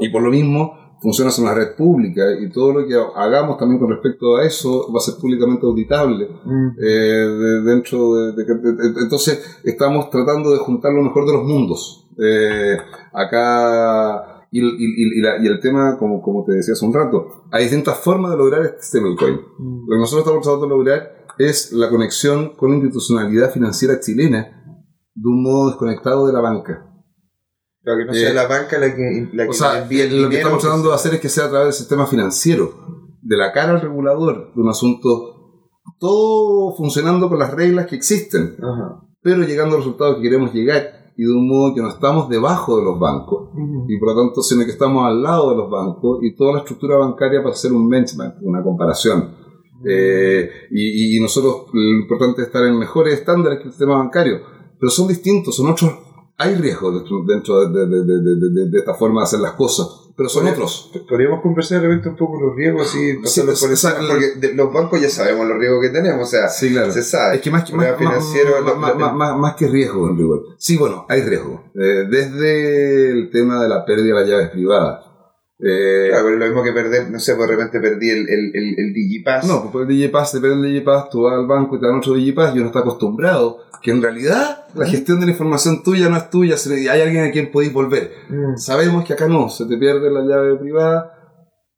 y 0.00 0.08
por 0.10 0.22
lo 0.22 0.30
mismo 0.30 0.72
funciona 1.02 1.30
en 1.36 1.42
una 1.44 1.54
red 1.54 1.76
pública 1.76 2.22
y 2.40 2.50
todo 2.50 2.72
lo 2.72 2.86
que 2.86 2.94
hagamos 3.16 3.56
también 3.58 3.80
con 3.80 3.90
respecto 3.90 4.36
a 4.36 4.44
eso 4.46 4.86
va 4.92 4.98
a 4.98 5.00
ser 5.00 5.14
públicamente 5.20 5.66
auditable. 5.66 6.28
Eh, 6.80 6.86
de- 6.88 7.62
dentro 7.62 8.14
de, 8.14 8.32
de- 8.44 9.00
entonces 9.02 9.60
estamos 9.64 10.10
tratando 10.10 10.50
de 10.52 10.58
juntar 10.58 10.92
lo 10.92 11.02
mejor 11.02 11.26
de 11.26 11.32
los 11.32 11.44
mundos. 11.44 12.08
Acá 13.12 14.37
y, 14.50 14.60
y- 14.60 14.64
y- 14.64 15.18
y 15.18 15.20
la- 15.20 15.42
y 15.42 15.46
el 15.46 15.60
tema, 15.60 15.96
como, 15.98 16.20
como 16.22 16.44
te 16.44 16.52
decía 16.52 16.72
hace 16.72 16.84
un 16.86 16.94
rato, 16.94 17.44
hay 17.50 17.64
distintas 17.64 17.98
formas 17.98 18.30
de 18.32 18.36
lograr 18.38 18.62
este 18.64 18.80
stablecoin. 18.82 19.34
Lo 19.36 19.94
que 19.96 20.00
nosotros 20.00 20.20
estamos 20.26 20.42
tratando 20.42 20.66
de 20.66 20.70
lograr 20.70 21.26
es 21.38 21.72
la 21.72 21.88
conexión 21.90 22.54
con 22.56 22.70
la 22.70 22.76
institucionalidad 22.76 23.50
financiera 23.52 24.00
chilena 24.00 24.54
de 25.14 25.28
un 25.28 25.42
modo 25.42 25.68
desconectado 25.68 26.26
de 26.26 26.32
la 26.32 26.40
banca. 26.40 26.84
Claro, 27.82 27.98
que 27.98 28.04
no 28.06 28.12
Eh, 28.12 28.16
sea 28.16 28.32
la 28.34 28.46
banca 28.46 28.78
la 28.78 28.94
que, 28.94 29.28
la 29.32 29.44
que 29.44 29.50
O 29.50 29.52
sea, 29.52 29.82
envía 29.82 30.04
el 30.04 30.22
lo 30.22 30.28
que 30.28 30.36
estamos 30.38 30.60
tratando 30.60 30.84
de 30.88 30.90
pues, 30.90 31.00
hacer 31.00 31.14
es 31.14 31.20
que 31.20 31.28
sea 31.28 31.44
a 31.46 31.48
través 31.50 31.66
del 31.66 31.74
sistema 31.74 32.06
financiero, 32.06 32.72
de 33.22 33.36
la 33.36 33.52
cara 33.52 33.72
al 33.72 33.80
regulador, 33.80 34.52
de 34.54 34.60
un 34.60 34.68
asunto, 34.68 35.70
todo 35.98 36.74
funcionando 36.76 37.28
con 37.28 37.38
las 37.38 37.52
reglas 37.54 37.86
que 37.86 37.96
existen, 37.96 38.56
Ajá. 38.62 39.00
pero 39.22 39.42
llegando 39.42 39.74
a 39.74 39.78
los 39.78 39.86
resultados 39.86 40.16
que 40.16 40.22
queremos 40.22 40.52
llegar 40.52 40.97
y 41.18 41.24
de 41.24 41.32
un 41.32 41.46
modo 41.48 41.74
que 41.74 41.82
no 41.82 41.88
estamos 41.88 42.28
debajo 42.28 42.78
de 42.78 42.84
los 42.84 42.98
bancos 42.98 43.48
y 43.88 43.98
por 43.98 44.14
lo 44.14 44.22
tanto, 44.24 44.40
sino 44.40 44.64
que 44.64 44.70
estamos 44.70 45.04
al 45.04 45.20
lado 45.20 45.50
de 45.50 45.56
los 45.56 45.68
bancos 45.68 46.20
y 46.22 46.34
toda 46.36 46.52
la 46.52 46.58
estructura 46.60 46.96
bancaria 46.96 47.42
para 47.42 47.54
hacer 47.54 47.72
un 47.72 47.88
benchmark, 47.88 48.36
una 48.42 48.62
comparación. 48.62 49.34
Eh, 49.84 50.48
y, 50.70 51.20
nosotros 51.20 51.66
lo 51.72 51.80
importante 52.00 52.42
es 52.42 52.46
estar 52.48 52.64
en 52.64 52.78
mejores 52.78 53.14
estándares 53.14 53.58
que 53.58 53.64
el 53.64 53.70
sistema 53.70 53.96
bancario, 53.98 54.40
pero 54.78 54.90
son 54.90 55.08
distintos, 55.08 55.56
son 55.56 55.70
otros. 55.72 55.90
Hay 56.36 56.54
riesgos 56.54 56.94
dentro, 56.94 57.24
dentro 57.26 57.68
de, 57.68 57.86
de- 57.86 58.04
de- 58.04 58.22
de- 58.22 58.50
de- 58.64 58.70
de 58.70 58.78
esta 58.78 58.94
forma 58.94 59.20
de 59.20 59.24
hacer 59.24 59.40
las 59.40 59.52
cosas, 59.54 59.97
pero 60.18 60.28
son 60.28 60.48
otros. 60.48 60.90
Podríamos 61.08 61.40
conversar 61.40 61.80
de 61.80 61.86
repente 61.86 62.08
un 62.08 62.16
poco 62.16 62.40
los 62.40 62.56
riesgos 62.56 62.88
así, 62.88 63.14
pasarlo 63.22 63.54
Sí, 63.54 63.64
por 63.64 63.72
esa- 63.72 63.90
encima, 63.92 64.08
porque 64.08 64.26
de- 64.34 64.54
los 64.54 64.72
bancos 64.72 65.00
ya 65.00 65.08
sabemos 65.08 65.46
los 65.46 65.56
riesgos 65.58 65.80
que 65.80 65.90
tenemos, 65.90 66.26
o 66.26 66.30
sea, 66.30 66.48
Sí, 66.48 66.70
claro. 66.72 66.90
se 66.92 67.04
sabe. 67.04 67.36
Es 67.36 67.40
que 67.40 67.50
más 67.52 67.62
que, 67.64 67.72
más, 67.76 67.96
financiero, 67.96 68.50
más- 68.50 68.64
lo- 68.64 68.76
más- 68.76 68.94
lo- 68.98 69.38
más- 69.38 69.54
que 69.54 69.68
riesgo. 69.68 70.10
Sí, 70.58 70.76
bueno, 70.76 71.06
hay 71.08 71.22
riesgo. 71.22 71.62
Eh, 71.76 72.04
desde 72.10 73.10
el 73.12 73.30
tema 73.30 73.62
de 73.62 73.68
la 73.68 73.84
pérdida 73.84 74.14
de 74.16 74.20
las 74.20 74.28
llaves 74.28 74.50
privadas. 74.50 75.04
Eh, 75.60 76.06
Claro, 76.08 76.24
pero 76.24 76.36
lo 76.36 76.46
mismo 76.46 76.62
que 76.62 76.72
perder, 76.72 77.10
no 77.10 77.18
sé, 77.18 77.34
pues 77.34 77.48
de 77.48 77.56
repente 77.56 77.80
perdí 77.80 78.10
el, 78.10 78.28
el, 78.28 78.50
el, 78.54 78.74
el 78.78 78.92
Digipass. 78.92 79.46
No, 79.46 79.60
pues 79.62 79.72
por 79.72 79.82
el 79.82 79.88
Digipass, 79.88 80.34
depende 80.34 80.56
del 80.56 80.72
Digipass, 80.74 81.10
tú 81.10 81.22
vas 81.22 81.34
al 81.34 81.46
banco 81.46 81.76
y 81.76 81.80
te 81.80 81.86
dan 81.86 81.96
otro 81.96 82.14
Digipass 82.14 82.54
y 82.54 82.58
uno 82.58 82.68
está 82.68 82.80
acostumbrado 82.80 83.58
que 83.82 83.90
en 83.90 84.02
realidad 84.02 84.66
la 84.74 84.86
gestión 84.86 85.20
de 85.20 85.26
la 85.26 85.32
información 85.32 85.82
tuya 85.82 86.08
no 86.08 86.16
es 86.16 86.30
tuya, 86.30 86.56
hay 86.90 87.00
alguien 87.00 87.24
a 87.24 87.30
quien 87.30 87.50
podéis 87.50 87.72
volver. 87.72 88.12
Mm. 88.28 88.56
Sabemos 88.56 89.04
que 89.04 89.12
acá 89.12 89.28
no, 89.28 89.48
se 89.48 89.66
te 89.66 89.76
pierde 89.76 90.10
la 90.10 90.22
llave 90.22 90.56
privada 90.56 91.12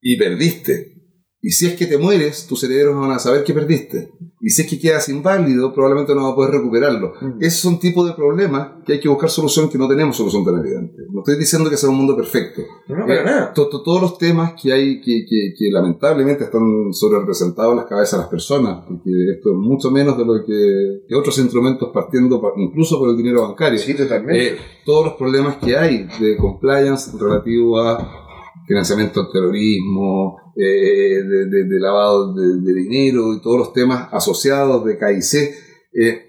y 0.01 0.19
perdiste. 0.19 1.00
Y 1.43 1.53
si 1.53 1.67
es 1.67 1.75
que 1.75 1.87
te 1.87 1.97
mueres, 1.97 2.47
tus 2.47 2.63
herederos 2.65 2.95
no 2.95 3.01
van 3.01 3.13
a 3.13 3.19
saber 3.19 3.45
que 3.45 3.55
perdiste. 3.55 4.13
Y 4.43 4.51
si 4.51 4.63
es 4.63 4.69
que 4.69 4.79
quedas 4.79 5.09
inválido, 5.09 5.73
probablemente 5.73 6.15
no 6.15 6.23
vas 6.25 6.33
a 6.33 6.35
poder 6.35 6.51
recuperarlo. 6.53 7.15
Mm. 7.21 7.43
Esos 7.43 7.61
son 7.61 7.79
tipos 7.79 8.07
de 8.07 8.13
problemas 8.15 8.73
que 8.85 8.95
hay 8.95 9.01
que 9.01 9.09
buscar 9.09 9.31
solución 9.31 9.69
que 9.71 9.79
no 9.79 9.89
tenemos 9.89 10.17
solución 10.17 10.45
tan 10.45 10.59
evidente. 10.59 10.97
No 11.11 11.21
estoy 11.21 11.39
diciendo 11.39 11.71
que 11.71 11.77
sea 11.79 11.89
un 11.89 11.97
mundo 11.97 12.15
perfecto. 12.15 12.61
No, 12.89 13.07
para 13.07 13.21
Eh, 13.21 13.25
nada. 13.25 13.53
to- 13.55 13.69
to- 13.69 13.83
todos 13.83 14.03
los 14.03 14.19
temas 14.19 14.53
que 14.61 14.71
hay 14.73 15.01
que, 15.01 15.25
que, 15.29 15.55
que 15.59 15.71
lamentablemente 15.71 16.45
están 16.45 16.93
sobre 16.93 17.21
representados 17.21 17.73
en 17.73 17.77
las 17.79 17.87
cabezas 17.87 18.13
de 18.13 18.19
las 18.19 18.29
personas, 18.31 18.85
porque 18.87 19.11
esto 19.35 19.51
es 19.51 19.57
mucho 19.57 19.91
menos 19.91 20.19
de 20.19 20.25
lo 20.27 20.45
que, 20.45 21.03
que 21.09 21.15
otros 21.15 21.39
instrumentos 21.39 21.91
partiendo 21.93 22.41
pa- 22.41 22.53
incluso 22.57 22.99
por 22.99 23.09
el 23.11 23.17
dinero 23.17 23.43
bancario. 23.49 23.79
Sí, 23.79 23.95
totalmente. 23.95 24.47
Eh, 24.55 24.57
todos 24.85 25.05
los 25.07 25.15
problemas 25.15 25.57
que 25.57 25.77
hay 25.77 26.07
de 26.21 26.37
compliance 26.37 27.13
relativo 27.19 27.79
a 27.81 28.27
financiamiento 28.71 29.21
al 29.21 29.33
terrorismo, 29.33 30.37
eh, 30.57 31.23
de, 31.31 31.47
de- 31.47 31.65
de 31.65 31.81
lavado 31.81 32.33
de, 32.35 32.61
de 32.61 32.73
dinero 32.83 33.35
y 33.35 33.41
todos 33.43 33.59
los 33.59 33.73
temas 33.73 34.09
asociados 34.13 34.85
de 34.85 34.97
KIC, 34.97 35.55
eh, 35.93 36.23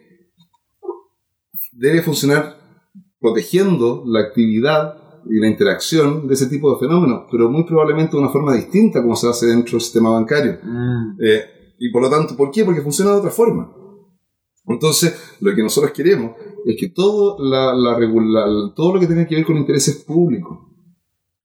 debe 1.71 2.01
funcionar 2.01 2.57
protegiendo 3.19 4.03
la 4.07 4.21
actividad 4.21 4.97
y 5.29 5.39
la 5.39 5.47
interacción 5.47 6.27
de 6.27 6.33
ese 6.33 6.47
tipo 6.47 6.73
de 6.73 6.79
fenómenos, 6.79 7.25
pero 7.31 7.47
muy 7.47 7.63
probablemente 7.63 8.13
de 8.17 8.23
una 8.23 8.31
forma 8.31 8.55
distinta 8.55 9.03
como 9.03 9.15
se 9.15 9.27
hace 9.29 9.45
dentro 9.45 9.73
del 9.73 9.81
sistema 9.81 10.09
bancario. 10.09 10.57
Mm. 10.63 11.17
Eh, 11.23 11.41
y 11.77 11.91
por 11.91 12.01
lo 12.01 12.09
tanto, 12.09 12.35
¿por 12.35 12.49
qué? 12.49 12.65
Porque 12.65 12.81
funciona 12.81 13.11
de 13.11 13.17
otra 13.17 13.29
forma. 13.29 13.71
Entonces, 14.65 15.13
lo 15.41 15.53
que 15.53 15.61
nosotros 15.61 15.91
queremos 15.91 16.31
es 16.65 16.75
que 16.79 16.89
todo, 16.89 17.37
la, 17.39 17.71
todo 18.75 18.93
lo 18.95 18.99
que 18.99 19.05
tenga 19.07 19.27
que 19.27 19.35
ver 19.35 19.45
con 19.45 19.57
intereses 19.57 19.97
públicos 20.03 20.57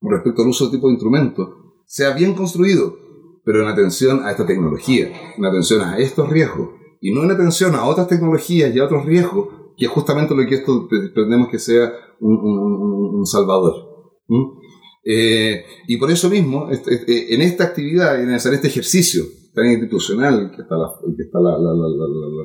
respecto 0.00 0.42
al 0.42 0.48
uso 0.48 0.66
de 0.66 0.72
tipo 0.72 0.86
de 0.88 0.94
instrumentos 0.94 1.48
sea 1.86 2.14
bien 2.14 2.34
construido, 2.34 2.96
pero 3.44 3.62
en 3.62 3.68
atención 3.68 4.24
a 4.24 4.30
esta 4.32 4.44
tecnología, 4.46 5.08
en 5.36 5.44
atención 5.44 5.80
a 5.82 5.98
estos 5.98 6.28
riesgos, 6.28 6.70
y 7.00 7.12
no 7.12 7.22
en 7.22 7.30
atención 7.30 7.74
a 7.74 7.84
otras 7.84 8.08
tecnologías 8.08 8.74
y 8.74 8.78
a 8.78 8.84
otros 8.84 9.04
riesgos, 9.06 9.48
que 9.76 9.84
es 9.84 9.90
justamente 9.90 10.34
lo 10.34 10.44
que 10.46 10.56
esto 10.56 10.88
pre- 10.88 11.10
pretendemos 11.10 11.48
que 11.48 11.58
sea 11.58 11.92
un, 12.20 12.32
un- 12.36 13.14
un- 13.18 13.26
salvador. 13.26 13.74
¿Mm? 14.28 14.44
Eh, 15.04 15.64
y 15.86 15.96
por 15.98 16.10
eso 16.10 16.28
mismo, 16.30 16.68
este- 16.70 16.94
este- 16.94 17.34
en 17.34 17.42
esta 17.42 17.64
actividad, 17.64 18.20
en 18.20 18.30
este 18.30 18.66
ejercicio 18.66 19.24
tan 19.54 19.66
institucional 19.66 20.50
que 20.54 20.62
está 20.62 20.76
la, 20.76 20.88
que 21.16 21.22
está 21.22 21.38
la, 21.40 21.50
la, 21.52 21.72
la, 21.74 21.88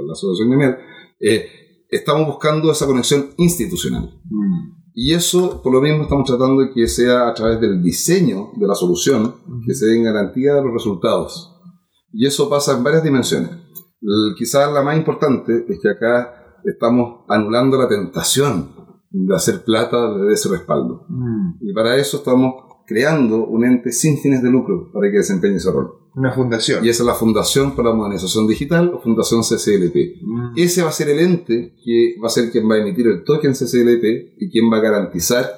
la, 0.07 0.11
asociación 0.13 0.49
gremial, 0.49 0.77
eh, 1.19 1.45
estamos 1.89 2.27
buscando 2.27 2.71
esa 2.71 2.85
conexión 2.85 3.31
institucional. 3.37 4.21
Mm. 4.29 4.80
Y 4.93 5.13
eso, 5.13 5.61
por 5.61 5.73
lo 5.73 5.81
mismo, 5.81 6.03
estamos 6.03 6.27
tratando 6.27 6.61
de 6.61 6.71
que 6.73 6.87
sea 6.87 7.29
a 7.29 7.33
través 7.33 7.61
del 7.61 7.81
diseño 7.81 8.51
de 8.55 8.67
la 8.67 8.75
solución, 8.75 9.35
que 9.65 9.73
se 9.73 9.85
den 9.85 10.03
garantía 10.03 10.55
de 10.55 10.63
los 10.63 10.73
resultados. 10.73 11.55
Y 12.11 12.25
eso 12.25 12.49
pasa 12.49 12.77
en 12.77 12.83
varias 12.83 13.03
dimensiones. 13.03 13.51
Quizás 14.37 14.71
la 14.73 14.81
más 14.81 14.97
importante 14.97 15.65
es 15.69 15.79
que 15.79 15.89
acá 15.89 16.59
estamos 16.65 17.25
anulando 17.29 17.77
la 17.77 17.87
tentación 17.87 18.69
de 19.09 19.35
hacer 19.35 19.63
plata 19.63 20.13
de 20.17 20.33
ese 20.33 20.49
respaldo. 20.49 21.05
Mm. 21.07 21.57
Y 21.61 21.73
para 21.73 21.95
eso 21.97 22.17
estamos 22.17 22.55
creando 22.85 23.45
un 23.45 23.63
ente 23.63 23.91
sin 23.91 24.17
fines 24.17 24.41
de 24.41 24.49
lucro 24.49 24.89
para 24.91 25.09
que 25.09 25.17
desempeñe 25.17 25.55
ese 25.55 25.71
rol. 25.71 26.00
Una 26.13 26.33
fundación. 26.33 26.83
Y 26.85 26.89
esa 26.89 27.03
es 27.03 27.07
la 27.07 27.15
Fundación 27.15 27.75
para 27.75 27.89
la 27.89 27.95
Modernización 27.95 28.45
Digital 28.45 28.91
o 28.93 29.01
Fundación 29.01 29.41
CCLP. 29.43 30.21
Mm. 30.21 30.53
Ese 30.57 30.83
va 30.83 30.89
a 30.89 30.93
ser 30.93 31.09
el 31.09 31.19
ente 31.19 31.75
que 31.83 32.15
va 32.21 32.27
a 32.27 32.29
ser 32.29 32.51
quien 32.51 32.69
va 32.69 32.75
a 32.75 32.79
emitir 32.79 33.07
el 33.07 33.23
token 33.23 33.53
CCLP 33.53 34.35
y 34.37 34.49
quien 34.51 34.71
va 34.71 34.77
a 34.77 34.81
garantizar, 34.81 35.57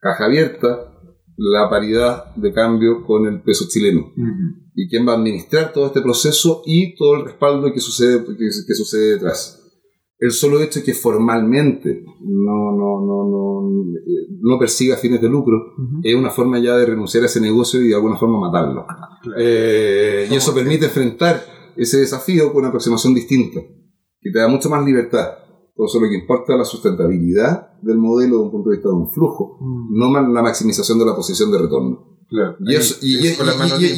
caja 0.00 0.24
abierta, 0.24 0.88
la 1.36 1.70
paridad 1.70 2.34
de 2.34 2.52
cambio 2.52 3.04
con 3.06 3.26
el 3.26 3.40
peso 3.42 3.66
chileno. 3.68 4.12
Mm. 4.16 4.72
Y 4.74 4.88
quien 4.88 5.06
va 5.06 5.12
a 5.12 5.16
administrar 5.16 5.72
todo 5.72 5.86
este 5.86 6.00
proceso 6.00 6.62
y 6.66 6.96
todo 6.96 7.14
el 7.16 7.24
respaldo 7.26 7.72
que 7.72 7.80
sucede, 7.80 8.24
que, 8.24 8.48
que 8.66 8.74
sucede 8.74 9.12
detrás. 9.12 9.61
El 10.24 10.30
solo 10.30 10.60
hecho 10.60 10.78
de 10.80 10.84
que 10.86 10.94
formalmente 10.94 12.04
no, 12.20 12.58
no, 12.80 12.90
no, 13.08 13.28
no, 13.32 13.92
no 14.40 14.58
persiga 14.58 14.96
fines 14.96 15.20
de 15.20 15.28
lucro 15.28 15.56
Ujú. 15.76 16.00
es 16.02 16.14
una 16.14 16.30
forma 16.30 16.58
ya 16.60 16.76
de 16.76 16.86
renunciar 16.86 17.24
a 17.24 17.26
ese 17.26 17.40
negocio 17.40 17.80
y 17.82 17.88
de 17.88 17.94
alguna 17.96 18.16
forma 18.16 18.38
matarlo. 18.38 18.86
Eh, 19.36 20.28
y 20.30 20.34
eso 20.34 20.54
permite 20.54 20.84
enfrentar 20.86 21.42
ese 21.76 21.98
desafío 21.98 22.48
con 22.52 22.60
una 22.60 22.68
aproximación 22.68 23.14
distinta, 23.14 23.60
que 24.20 24.30
te 24.30 24.38
da 24.38 24.46
mucho 24.48 24.68
más 24.70 24.84
libertad. 24.84 25.26
Por 25.74 25.86
eso 25.88 25.98
lo 26.00 26.08
que 26.08 26.16
importa 26.18 26.52
es 26.52 26.58
la 26.58 26.64
sustentabilidad 26.64 27.80
del 27.82 27.98
modelo 27.98 28.36
desde 28.36 28.44
un 28.44 28.50
punto 28.52 28.70
de 28.70 28.76
vista 28.76 28.88
de 28.90 28.94
un 28.94 29.10
flujo, 29.10 29.58
Mm. 29.60 29.98
no 29.98 30.12
la 30.32 30.42
maximización 30.42 30.98
de 30.98 31.06
la 31.06 31.16
posición 31.16 31.50
de 31.50 31.58
retorno. 31.58 32.08
Claro. 32.28 32.56
Y, 32.60 32.74
eso, 32.76 32.94
y, 33.02 33.16
y- 33.16 33.26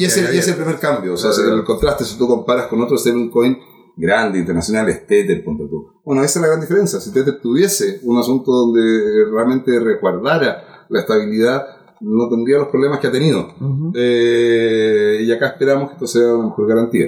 y- 0.01 0.05
ese, 0.05 0.37
es 0.37 0.47
el 0.47 0.55
primer 0.55 0.79
cambio. 0.79 1.13
O 1.13 1.17
sea, 1.17 1.31
Claro. 1.31 1.55
el 1.59 1.63
contraste, 1.63 2.03
si 2.03 2.17
tú 2.17 2.27
comparas 2.27 2.67
con 2.67 2.81
otros 2.81 3.01
stablecoin 3.01 3.57
grandes, 3.97 4.41
internacionales, 4.41 5.05
Tether, 5.07 5.43
punto 5.43 5.67
tú. 5.67 6.01
Bueno, 6.03 6.23
esa 6.23 6.39
es 6.39 6.41
la 6.41 6.47
gran 6.49 6.61
diferencia. 6.61 6.99
Si 6.99 7.11
Tether 7.11 7.39
tuviese 7.41 7.99
un 8.03 8.17
asunto 8.17 8.51
donde 8.51 9.25
realmente 9.31 9.79
resguardara 9.79 10.85
la 10.89 10.99
estabilidad, 10.99 11.65
no 12.01 12.29
tendría 12.29 12.57
los 12.57 12.67
problemas 12.67 12.99
que 12.99 13.07
ha 13.07 13.11
tenido. 13.11 13.47
Eh, 13.95 15.19
y 15.21 15.31
acá 15.31 15.47
esperamos 15.47 15.89
que 15.89 15.93
esto 15.93 16.07
sea 16.07 16.35
una 16.35 16.49
mejor 16.49 16.67
garantía. 16.67 17.07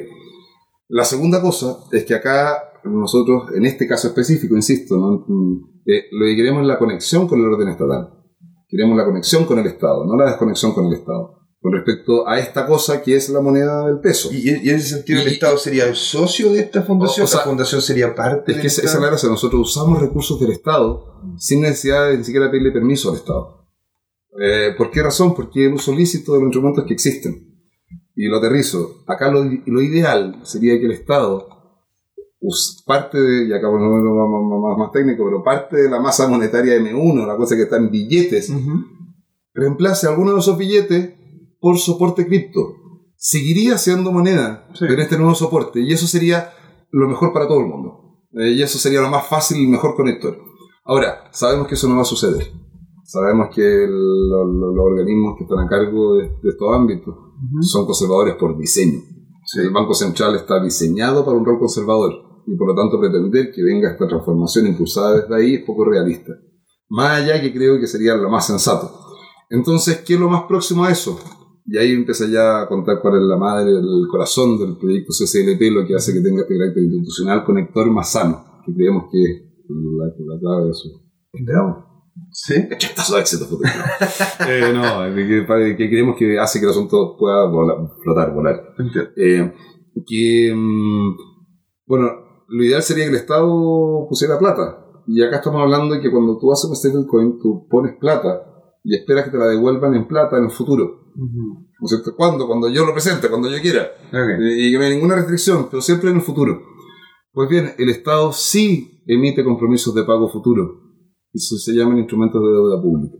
La 0.89 1.03
segunda 1.03 1.41
cosa 1.41 1.79
es 1.91 2.05
que 2.05 2.15
acá 2.15 2.63
nosotros, 2.83 3.51
en 3.53 3.65
este 3.65 3.87
caso 3.87 4.07
específico, 4.07 4.55
insisto, 4.55 4.97
¿no? 4.97 5.25
Mm, 5.27 5.81
eh, 5.85 6.05
lo 6.11 6.25
que 6.25 6.35
queremos 6.35 6.61
es 6.61 6.67
la 6.67 6.79
conexión 6.79 7.27
con 7.27 7.39
el 7.39 7.47
orden 7.47 7.69
estatal. 7.69 8.13
Queremos 8.67 8.97
la 8.97 9.05
conexión 9.05 9.45
con 9.45 9.59
el 9.59 9.67
Estado, 9.67 10.05
no 10.05 10.15
la 10.15 10.25
desconexión 10.25 10.73
con 10.73 10.85
el 10.87 10.93
Estado. 10.93 11.36
Con 11.59 11.73
respecto 11.73 12.27
a 12.27 12.37
esta 12.39 12.65
cosa 12.67 13.01
que 13.01 13.15
es 13.15 13.29
la 13.29 13.41
moneda 13.41 13.87
del 13.87 13.99
peso. 13.99 14.29
Y, 14.31 14.49
y 14.49 14.69
en 14.69 14.75
ese 14.75 14.89
sentido, 14.95 15.21
el 15.21 15.27
Y- 15.27 15.31
Estado 15.33 15.57
sería 15.57 15.85
el 15.87 15.95
socio 15.95 16.51
de 16.53 16.59
esta 16.59 16.83
fundación. 16.83 17.23
O- 17.23 17.27
sea, 17.27 17.39
la 17.39 17.45
fundación 17.45 17.81
sería 17.81 18.13
parte 18.15 18.51
Es 18.51 18.57
del 18.57 18.61
que 18.61 18.67
esa 18.67 18.81
esa 18.83 18.97
es 18.97 19.01
la 19.01 19.07
gracia. 19.07 19.27
Nosotros 19.29 19.61
usamos 19.69 19.99
recursos 19.99 20.39
del 20.39 20.51
Estado 20.51 21.19
sin 21.37 21.61
necesidad 21.61 22.09
de 22.09 22.17
ni 22.19 22.23
siquiera 22.23 22.49
pedirle 22.51 22.71
permiso 22.71 23.09
al 23.09 23.15
Estado. 23.15 23.65
Eh, 24.39 24.75
¿Por 24.77 24.91
qué 24.91 25.01
razón? 25.01 25.33
Porque 25.33 25.65
el 25.65 25.73
uso 25.73 25.91
lícito 25.93 26.33
de 26.33 26.39
los 26.39 26.45
instrumentos 26.47 26.85
que 26.85 26.93
existen. 26.93 27.43
Y 28.15 28.27
lo 28.27 28.37
aterrizo. 28.37 29.03
Acá 29.07 29.31
lo, 29.31 29.43
lo 29.43 29.81
ideal 29.81 30.39
sería 30.43 30.79
que 30.79 30.85
el 30.85 30.91
Estado, 30.91 31.47
parte 32.85 33.19
de, 33.19 33.45
y 33.47 33.53
acá 33.53 33.67
no, 33.67 33.79
no, 33.79 34.27
más, 34.27 34.61
más- 34.61 34.77
más 34.77 34.91
técnico, 34.91 35.23
pero 35.25 35.43
parte 35.43 35.75
de 35.77 35.89
la 35.89 35.99
masa 35.99 36.27
monetaria 36.27 36.75
M1, 36.77 37.25
la 37.27 37.35
cosa 37.35 37.55
que 37.55 37.63
está 37.63 37.77
en 37.77 37.89
billetes, 37.89 38.49
Ujú. 38.51 38.83
reemplace 39.53 40.07
alguno 40.07 40.33
de 40.33 40.39
esos 40.39 40.57
billetes 40.57 41.13
por 41.59 41.77
soporte 41.77 42.25
cripto. 42.27 42.59
Seguiría 43.15 43.77
siendo 43.77 44.11
moneda 44.11 44.67
Sí. 44.73 44.85
en 44.85 44.99
este 44.99 45.17
nuevo 45.17 45.33
soporte 45.35 45.79
y 45.81 45.91
eso 45.91 46.05
sería 46.07 46.51
lo 46.91 47.07
mejor 47.07 47.33
para 47.33 47.47
todo 47.47 47.59
el 47.59 47.65
mundo. 47.67 48.21
Eh, 48.33 48.51
y 48.51 48.61
eso 48.61 48.77
sería 48.77 49.01
lo 49.01 49.09
más 49.09 49.27
fácil 49.27 49.57
y 49.59 49.63
el 49.65 49.69
mejor 49.71 49.95
conector. 49.95 50.37
Ahora, 50.85 51.29
sabemos 51.31 51.67
que 51.67 51.73
eso 51.75 51.87
no 51.89 51.95
va 51.95 52.01
a 52.03 52.05
suceder. 52.05 52.51
Sabemos 53.03 53.47
que 53.55 53.61
el- 53.61 54.29
lo- 54.29 54.45
lo- 54.45 54.75
los 54.75 54.85
organismos 54.85 55.35
que 55.37 55.43
están 55.45 55.59
a 55.59 55.67
cargo 55.67 56.15
de, 56.15 56.23
de 56.23 56.49
estos 56.49 56.73
ámbitos 56.75 57.15
son 57.61 57.85
conservadores 57.85 58.35
por 58.35 58.57
diseño. 58.57 58.99
El 59.57 59.71
Banco 59.71 59.93
Central 59.93 60.35
está 60.35 60.61
diseñado 60.61 61.23
para 61.25 61.37
un 61.37 61.45
rol 61.45 61.57
conservador 61.59 62.11
y 62.45 62.55
por 62.57 62.67
lo 62.67 62.75
tanto 62.75 62.99
pretender 62.99 63.51
que 63.53 63.63
venga 63.63 63.91
esta 63.91 64.07
transformación 64.07 64.67
impulsada 64.67 65.21
desde 65.21 65.35
ahí 65.35 65.55
es 65.55 65.63
poco 65.65 65.85
realista. 65.85 66.33
Más 66.89 67.21
allá 67.21 67.41
que 67.41 67.53
creo 67.53 67.79
que 67.79 67.87
sería 67.87 68.15
lo 68.15 68.29
más 68.29 68.45
sensato. 68.45 68.91
Entonces, 69.49 69.97
¿qué 70.05 70.15
es 70.15 70.19
lo 70.19 70.29
más 70.29 70.43
próximo 70.43 70.83
a 70.83 70.91
eso? 70.91 71.17
Y 71.69 71.77
ahí 71.77 71.91
empieza 71.91 72.25
ya 72.27 72.61
a 72.61 72.67
contar 72.67 72.99
cuál 73.01 73.15
es 73.17 73.23
la 73.23 73.35
madre, 73.35 73.69
el 73.69 74.07
corazón 74.09 74.57
del 74.57 74.77
proyecto 74.77 75.11
CCLP, 75.11 75.61
lo 75.73 75.85
que 75.85 75.95
hace 75.95 76.13
que 76.13 76.21
tenga 76.21 76.41
este 76.41 76.57
carácter 76.57 76.83
institucional 76.83 77.43
conector 77.43 77.91
más 77.91 78.11
sano, 78.11 78.61
que 78.65 78.73
creemos 78.73 79.05
que 79.11 79.21
es 79.21 79.43
la, 79.67 80.05
la 80.05 80.39
clave 80.39 80.65
de 80.65 80.71
eso. 80.71 80.89
Esperamos. 81.33 81.87
Sí. 82.31 82.67
Cachazo 82.69 83.15
de 83.15 83.21
éxito 83.21 83.45
eh, 84.47 84.71
no, 84.73 85.15
que, 85.15 85.89
creemos 85.89 86.15
que 86.17 86.39
hace 86.39 86.59
que 86.59 86.65
el 86.65 86.71
asunto 86.71 87.15
pueda 87.17 87.45
volar, 87.45 87.77
flotar, 88.01 88.33
volar. 88.33 88.75
Eh, 89.15 89.53
que, 90.05 90.53
mm, 90.55 91.17
bueno, 91.85 92.11
lo 92.47 92.63
ideal 92.63 92.81
sería 92.81 93.05
que 93.05 93.11
el 93.11 93.17
Estado 93.17 94.07
pusiera 94.07 94.39
plata. 94.39 94.85
Y 95.07 95.23
acá 95.23 95.37
estamos 95.37 95.61
hablando 95.61 95.95
de 95.95 96.01
que 96.01 96.11
cuando 96.11 96.37
tú 96.37 96.51
haces 96.51 96.69
un 96.69 96.75
stablecoin, 96.75 97.39
tú 97.39 97.67
pones 97.69 97.95
plata 97.97 98.43
y 98.83 98.95
esperas 98.95 99.25
que 99.25 99.31
te 99.31 99.37
la 99.37 99.47
devuelvan 99.47 99.95
en 99.95 100.07
plata 100.07 100.37
en 100.37 100.45
el 100.45 100.51
futuro. 100.51 101.06
¿No 101.17 101.85
es 101.85 101.89
cierto? 101.89 102.15
¿Cuándo? 102.15 102.45
Cuando 102.45 102.69
yo 102.69 102.85
lo 102.85 102.93
presente, 102.93 103.27
cuando 103.27 103.49
yo 103.49 103.59
quiera. 103.59 103.87
Y 104.39 104.71
que 104.71 104.77
no 104.77 104.83
hay 104.83 104.93
ninguna 104.93 105.15
restricción, 105.15 105.67
pero 105.69 105.81
siempre 105.81 106.11
en 106.11 106.17
el 106.17 106.21
futuro. 106.21 106.61
Pues 107.31 107.49
bien, 107.49 107.73
el 107.77 107.89
Estado 107.89 108.31
sí 108.31 109.03
emite 109.07 109.43
compromisos 109.43 109.95
de 109.95 110.03
pago 110.03 110.29
futuro. 110.29 110.81
Eso 111.33 111.57
se 111.57 111.73
llaman 111.73 111.97
instrumentos 111.97 112.41
de 112.41 112.49
deuda 112.49 112.81
pública. 112.81 113.17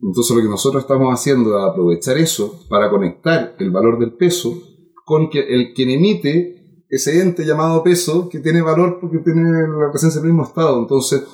Entonces 0.00 0.36
lo 0.36 0.42
que 0.42 0.48
nosotros 0.48 0.82
estamos 0.82 1.12
haciendo 1.12 1.58
es 1.58 1.70
aprovechar 1.70 2.16
eso 2.18 2.60
para 2.68 2.90
conectar 2.90 3.54
el 3.58 3.70
valor 3.70 3.98
del 3.98 4.14
peso 4.14 4.52
con 5.04 5.28
que 5.28 5.40
el 5.40 5.74
quien 5.74 5.90
emite 5.90 6.84
ese 6.88 7.20
ente 7.20 7.44
llamado 7.44 7.82
peso 7.82 8.28
que 8.28 8.40
tiene 8.40 8.62
valor 8.62 8.98
porque 9.00 9.18
tiene 9.18 9.42
la 9.42 9.90
presencia 9.90 10.20
del 10.20 10.30
mismo 10.30 10.44
Estado. 10.44 10.78
Entonces 10.78 11.24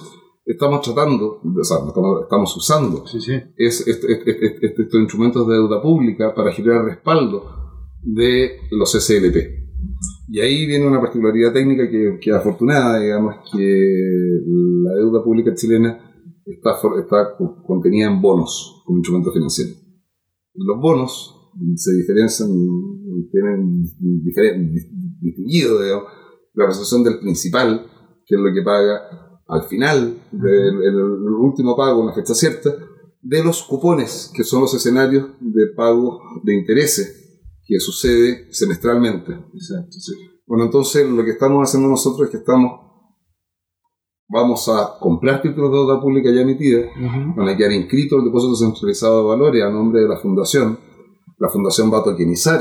estamos 0.45 0.81
tratando, 0.83 1.41
o 1.43 1.65
sea, 1.65 1.79
estamos, 2.23 2.57
usando 2.57 3.07
Sí, 3.07 3.21
sí. 3.21 3.33
es, 3.57 3.87
este- 3.87 4.13
este- 4.13 4.47
este- 4.47 4.83
estos 4.83 5.01
instrumentos 5.01 5.47
de 5.47 5.55
deuda 5.55 5.81
pública 5.83 6.35
para 6.35 6.53
generar 6.53 6.85
respaldo 6.85 7.45
de 8.03 8.53
los 8.73 8.91
CCLP. 8.93 9.37
Y 10.29 10.41
ahí 10.41 10.67
viene 10.67 10.87
una 10.87 11.01
particularidad 11.01 11.53
técnica 11.53 11.89
que, 11.91 12.19
que 12.21 12.31
es 12.31 12.37
afortunada, 12.37 13.01
digamos, 13.01 13.37
que 13.53 13.59
la 14.83 14.95
deuda 14.95 15.23
pública 15.25 15.55
chilena 15.55 15.99
está, 16.47 16.73
está 17.01 17.37
co- 17.37 17.63
contenida 17.67 18.07
en 18.09 18.21
bonos 18.21 18.83
como 18.87 18.99
instrumento 18.99 19.33
financiero. 19.33 19.73
Los 20.55 20.79
bonos 20.81 21.37
se 21.77 21.93
diferencian, 21.97 22.49
tienen 23.31 23.83
diferen- 24.25 24.73
distinguido, 25.21 25.83
digamos, 25.83 26.05
la 26.55 26.67
recepción 26.67 27.03
del 27.05 27.19
principal, 27.21 27.87
que 28.27 28.35
es 28.37 28.41
lo 28.41 28.53
que 28.55 28.63
paga 28.63 29.30
al 29.51 29.63
final 29.65 30.23
del 30.33 30.75
el- 30.83 30.83
el 30.85 31.35
último 31.41 31.77
pago, 31.77 32.01
una 32.03 32.13
fecha 32.15 32.35
cierta, 32.35 32.71
de 33.23 33.45
los 33.45 33.63
cupones, 33.65 34.31
que 34.35 34.45
son 34.45 34.63
los 34.63 34.73
escenarios 34.75 35.29
de 35.41 35.67
pago 35.77 36.21
de 36.43 36.55
intereses 36.55 37.41
que 37.67 37.79
sucede 37.79 38.53
semestralmente. 38.53 39.33
Exacto, 39.33 39.93
sí. 39.93 40.13
Bueno, 40.47 40.65
entonces 40.65 41.09
lo 41.09 41.25
que 41.25 41.31
estamos 41.33 41.69
haciendo 41.69 41.89
nosotros 41.89 42.27
es 42.27 42.31
que 42.31 42.39
estamos, 42.39 42.73
vamos 44.29 44.69
a 44.69 44.99
comprar 45.01 45.43
títulos 45.43 45.71
de 45.71 45.77
deuda 45.79 46.01
pública 46.01 46.31
ya 46.33 46.41
emitida, 46.41 46.83
van 47.37 47.49
a 47.49 47.57
quedar 47.57 47.73
inscritos 47.73 48.19
el 48.19 48.25
depósito 48.25 48.57
centralizado 48.57 49.19
de 49.23 49.29
valores 49.29 49.63
a 49.63 49.71
nombre 49.71 50.01
de 50.01 50.09
la 50.09 50.17
fundación. 50.19 50.79
La 51.39 51.49
fundación 51.49 51.93
va 51.93 51.99
a 51.99 52.05
tokenizar 52.05 52.59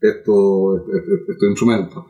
estos, 0.00 0.80
estos, 0.94 1.28
estos 1.28 1.48
instrumentos 1.48 2.04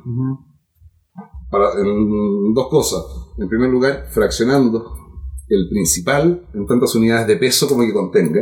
para, 1.51 1.73
en 1.81 2.53
dos 2.55 2.69
cosas. 2.69 3.03
En 3.39 3.49
primer 3.49 3.71
lugar, 3.71 4.07
fraccionando 4.11 4.93
el 5.49 5.69
principal 5.71 6.47
en 6.55 6.67
tantas 6.67 6.95
unidades 6.95 7.27
de 7.27 7.37
peso 7.37 7.69
como 7.69 7.83
que 7.87 7.93
contenga. 7.93 8.41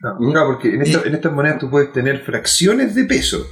Claro, 0.00 0.16
Claro, 0.30 0.46
porque 0.52 0.74
en, 0.74 0.82
esta- 0.82 1.02
en 1.06 1.14
estas 1.14 1.32
monedas 1.32 1.58
tú 1.58 1.70
puedes 1.70 1.92
tener 1.92 2.20
fracciones 2.24 2.94
de 2.94 3.04
peso. 3.04 3.44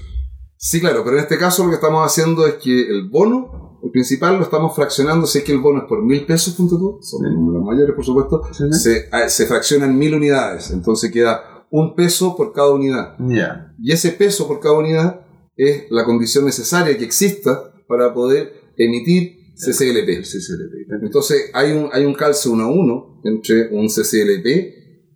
Sí, 0.56 0.80
claro, 0.80 1.02
pero 1.04 1.16
en 1.16 1.22
este 1.24 1.38
caso 1.38 1.64
lo 1.64 1.70
que 1.70 1.74
estamos 1.76 2.04
haciendo 2.06 2.46
es 2.46 2.54
que 2.54 2.88
el 2.88 3.08
bono, 3.10 3.78
el 3.82 3.90
principal, 3.90 4.36
lo 4.36 4.42
estamos 4.42 4.74
fraccionando. 4.74 5.26
Si 5.26 5.38
es 5.38 5.44
que 5.44 5.52
el 5.52 5.58
bono 5.58 5.80
es 5.80 5.84
por 5.88 6.02
mil 6.04 6.24
pesos, 6.24 6.54
punto 6.54 6.78
tú, 6.78 6.98
son 7.02 7.22
los 7.52 7.62
mayores, 7.64 7.94
por 7.94 8.04
supuesto, 8.04 8.42
Sí, 8.52 8.64
sí. 8.72 8.78
se, 8.78 9.08
ah, 9.12 9.28
se 9.28 9.46
fraccionan 9.46 9.96
mil 9.98 10.14
unidades. 10.14 10.70
Entonces 10.70 11.10
queda 11.10 11.66
un 11.70 11.94
peso 11.96 12.36
por 12.36 12.52
cada 12.52 12.70
unidad. 12.72 13.16
Ya. 13.18 13.74
Y 13.82 13.92
ese 13.92 14.12
peso 14.12 14.46
por 14.46 14.60
cada 14.60 14.78
unidad 14.78 15.20
es 15.56 15.86
la 15.90 16.04
condición 16.04 16.44
necesaria 16.44 16.96
que 16.96 17.04
exista 17.04 17.72
para 17.88 18.14
poder 18.14 18.52
emitir 18.76 19.45
CCLP. 19.56 20.22
CCLP. 20.22 21.02
Entonces 21.02 21.50
hay 21.54 21.72
un, 21.72 21.88
hay 21.92 22.04
un 22.04 22.14
calce 22.14 22.48
uno 22.48 22.64
a 22.64 22.70
uno 22.70 23.20
entre 23.24 23.68
un 23.72 23.88
CCLP 23.88 24.46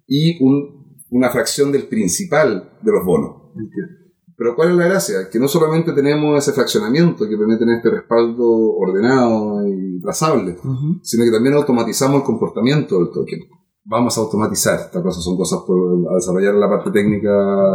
y 0.07 0.43
un- 0.45 0.81
una 1.11 1.29
fracción 1.31 1.73
del 1.73 1.85
principal 1.89 2.79
de 2.83 2.93
los 2.93 3.05
bonos. 3.05 3.51
Entiendo. 3.57 3.93
Pero 4.37 4.57
¿cuál 4.57 4.71
es 4.71 4.77
la 4.77 4.87
gracia? 4.87 5.29
Que 5.31 5.39
no 5.39 5.49
solamente 5.49 5.93
tenemos 5.93 6.39
ese 6.39 6.55
fraccionamiento 6.55 7.29
que 7.29 7.37
permite 7.37 7.59
tener 7.59 7.77
este 7.77 7.91
respaldo 7.91 8.45
ordenado 8.49 9.67
y 9.69 10.01
trazable, 10.01 10.57
sino 11.03 11.25
que 11.25 11.31
también 11.31 11.55
automatizamos 11.57 12.21
el 12.21 12.25
comportamiento 12.25 12.97
del 12.99 13.11
token. 13.13 13.41
Vamos 13.85 14.17
a 14.17 14.21
automatizar, 14.23 14.79
estas 14.81 15.03
cosas 15.03 15.23
son 15.25 15.37
cosas 15.37 15.61
por 15.67 15.77
a 16.11 16.15
desarrollar 16.15 16.55
en 16.55 16.61
la 16.61 16.69
parte 16.71 16.91
técnica, 16.91 17.31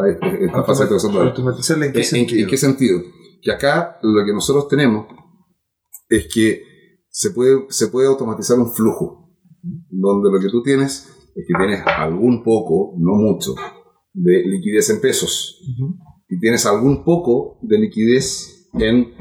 este- 0.10 0.46
esta 0.46 0.64
fase 0.64 0.86
de 0.86 0.92
Automa- 0.96 1.24
automatizarla 1.28 1.86
en 1.88 1.92
qué 1.94 2.00
¿En, 2.00 2.04
en- 2.04 2.10
sentido? 2.10 2.42
en 2.42 2.48
qué 2.50 2.58
sentido? 2.58 3.00
Que 3.42 3.52
acá 3.52 3.98
lo 4.02 4.26
que 4.26 4.34
nosotros 4.34 4.68
tenemos 4.68 5.06
es 6.10 6.28
que 6.34 6.64
se 7.10 7.32
puede, 7.32 7.66
se 7.70 7.88
puede 7.88 8.08
automatizar 8.08 8.60
un 8.60 8.72
flujo, 8.72 9.32
donde 9.90 10.32
lo 10.32 10.40
que 10.40 10.50
tú 10.50 10.62
tienes 10.64 11.08
es 11.36 11.46
que 11.48 11.54
tienes 11.58 11.82
algún 11.86 12.44
poco, 12.44 12.94
no 12.98 13.14
mucho, 13.16 13.56
de 14.14 14.44
liquidez 14.46 14.90
en 14.90 15.02
pesos 15.02 15.62
y 16.30 16.40
tienes 16.40 16.66
algún 16.66 17.04
poco 17.04 17.60
de 17.62 17.78
liquidez 17.80 18.70
en 18.74 19.14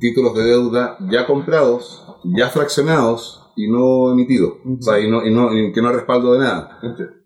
títulos 0.00 0.34
de 0.36 0.44
deuda 0.44 0.96
ya 1.10 1.26
comprados, 1.26 2.04
ya 2.36 2.48
fraccionados 2.48 3.40
y 3.56 3.70
no 3.70 4.12
emitidos, 4.12 4.54
o 4.64 4.82
sea, 4.82 4.98
y, 4.98 5.08
no, 5.10 5.24
y 5.24 5.32
no- 5.32 5.52
y 5.56 5.72
que 5.72 5.80
no 5.82 5.92
respaldo 5.92 6.32
de 6.32 6.38
nada. 6.40 6.78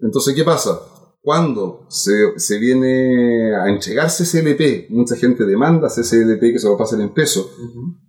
Entonces, 0.02 0.34
¿qué 0.34 0.44
pasa? 0.44 0.78
Cuando 1.20 1.86
se, 1.88 2.12
se 2.36 2.58
viene 2.58 3.54
a 3.54 3.68
entregar 3.68 4.06
CCLP, 4.08 4.90
mucha 4.90 5.16
gente 5.16 5.44
demanda 5.44 5.88
CCLP 5.88 6.40
que 6.40 6.58
se 6.58 6.68
lo 6.68 6.76
pasen 6.76 7.00
en 7.00 7.12
pesos. 7.12 7.50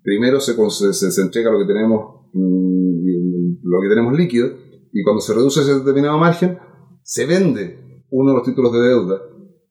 Primero 0.04 0.40
se, 0.40 0.56
con- 0.56 0.72
se, 0.72 0.94
se- 0.94 1.12
se 1.12 1.22
entrega 1.22 1.52
lo 1.52 1.60
que 1.60 1.66
tenemos 1.66 2.30
mm, 2.34 3.60
lo 3.64 3.82
que 3.82 3.90
tenemos 3.90 4.14
líquido 4.14 4.48
y 4.94 5.04
cuando 5.04 5.22
se 5.22 5.34
reduce 5.34 5.62
ese 5.62 5.80
determinado 5.80 6.18
margen, 6.18 6.58
se 7.04 7.26
vende 7.26 8.04
uno 8.12 8.32
de 8.32 8.38
los 8.38 8.46
títulos 8.46 8.72
de 8.74 8.80
deuda 8.80 9.20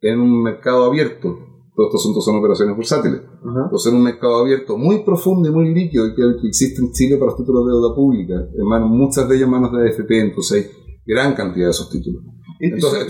en 0.03 0.21
un 0.21 0.43
mercado 0.43 0.85
abierto. 0.85 1.37
Todos 1.75 1.89
estos 1.91 2.03
asuntos 2.03 2.25
son 2.25 2.37
operaciones 2.39 2.75
bursátiles. 2.77 3.21
Ajá. 3.21 3.61
Entonces, 3.65 3.93
en 3.93 3.99
un 3.99 4.05
mercado 4.05 4.39
abierto 4.39 4.77
muy 4.77 5.05
profundo 5.05 5.49
y 5.49 5.53
muy 5.53 5.73
líquido, 5.73 6.13
que 6.15 6.23
el 6.23 6.37
que 6.41 6.49
existe 6.49 6.81
en 6.83 6.91
Chile 6.93 7.17
para 7.17 7.31
los 7.31 7.37
títulos 7.39 7.67
de 7.67 7.73
deuda 7.73 7.95
pública, 7.95 8.35
en 8.35 8.67
manos, 8.67 8.91
muchas 8.91 9.29
de 9.29 9.37
ellas 9.37 9.47
en 9.47 9.51
manos 9.53 9.73
de 9.73 9.89
AFP, 9.89 10.21
entonces 10.21 10.67
hay 10.67 10.71
gran 11.07 11.35
cantidad 11.35 11.67
de 11.67 11.71
esos 11.71 11.89
títulos. 11.91 12.23
Entonces, 12.61 13.01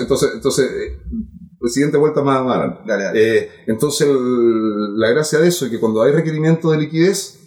entonces, 0.00 0.30
entonces, 0.34 0.70
siguiente 1.66 1.98
vuelta 1.98 2.22
más. 2.22 2.44
Dale, 2.86 3.04
dale. 3.04 3.38
Eh, 3.38 3.48
entonces, 3.66 4.08
el- 4.08 4.98
la 4.98 5.10
gracia 5.10 5.38
de 5.38 5.48
eso 5.48 5.64
es 5.66 5.70
que 5.70 5.78
cuando 5.80 6.02
hay 6.02 6.12
requerimiento 6.12 6.70
de 6.70 6.78
liquidez, 6.78 7.38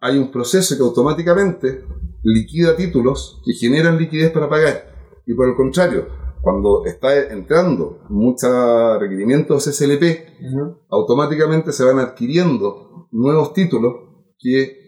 hay 0.00 0.18
un 0.18 0.30
proceso 0.30 0.76
que 0.76 0.82
automáticamente 0.82 1.84
liquida 2.22 2.76
títulos 2.76 3.40
que 3.44 3.52
generan 3.54 3.96
liquidez 3.98 4.30
para 4.32 4.48
pagar. 4.48 4.92
Y 5.26 5.34
por 5.34 5.48
el 5.48 5.54
contrario, 5.56 6.06
cuando 6.42 6.84
está 6.84 7.16
entrando 7.32 8.00
mucho 8.08 8.98
requerimiento 8.98 9.54
de 9.54 9.60
CCLP, 9.60 10.26
Ujú. 10.42 10.78
automáticamente 10.90 11.72
se 11.72 11.84
van 11.84 11.98
adquiriendo 11.98 13.08
nuevos 13.10 13.52
títulos 13.52 13.94
que 14.38 14.85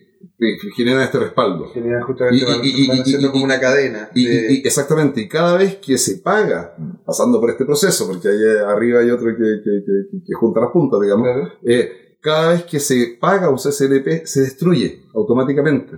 generan 0.76 1.02
este 1.02 1.18
respaldo. 1.18 1.66
Genera 1.72 2.02
justamente 2.04 2.44
Y- 2.62 2.68
y- 2.68 2.84
y- 2.84 2.88
van 2.88 2.96
y- 2.98 3.00
haciendo 3.00 3.28
y- 3.28 3.30
como 3.30 3.44
una 3.44 3.60
cadena. 3.60 4.10
De- 4.14 4.54
exactamente, 4.64 5.20
y 5.22 5.28
cada 5.28 5.56
vez 5.58 5.76
que 5.76 5.98
se 5.98 6.18
paga, 6.18 6.74
pasando 7.04 7.40
por 7.40 7.50
este 7.50 7.64
proceso, 7.64 8.06
porque 8.06 8.28
ahí 8.28 8.38
arriba 8.66 9.00
hay 9.00 9.10
otro 9.10 9.26
que, 9.28 9.36
que- 9.64 9.82
que- 9.84 10.18
que 10.26 10.34
junta 10.34 10.60
las 10.60 10.70
puntas, 10.70 11.00
digamos, 11.00 11.26
Claro. 11.26 11.52
eh, 11.64 11.90
cada 12.20 12.50
vez 12.52 12.64
que 12.64 12.80
se 12.80 13.16
paga 13.20 13.50
un 13.50 13.58
CCLP 13.58 14.26
se 14.26 14.40
destruye 14.42 15.02
automáticamente. 15.14 15.92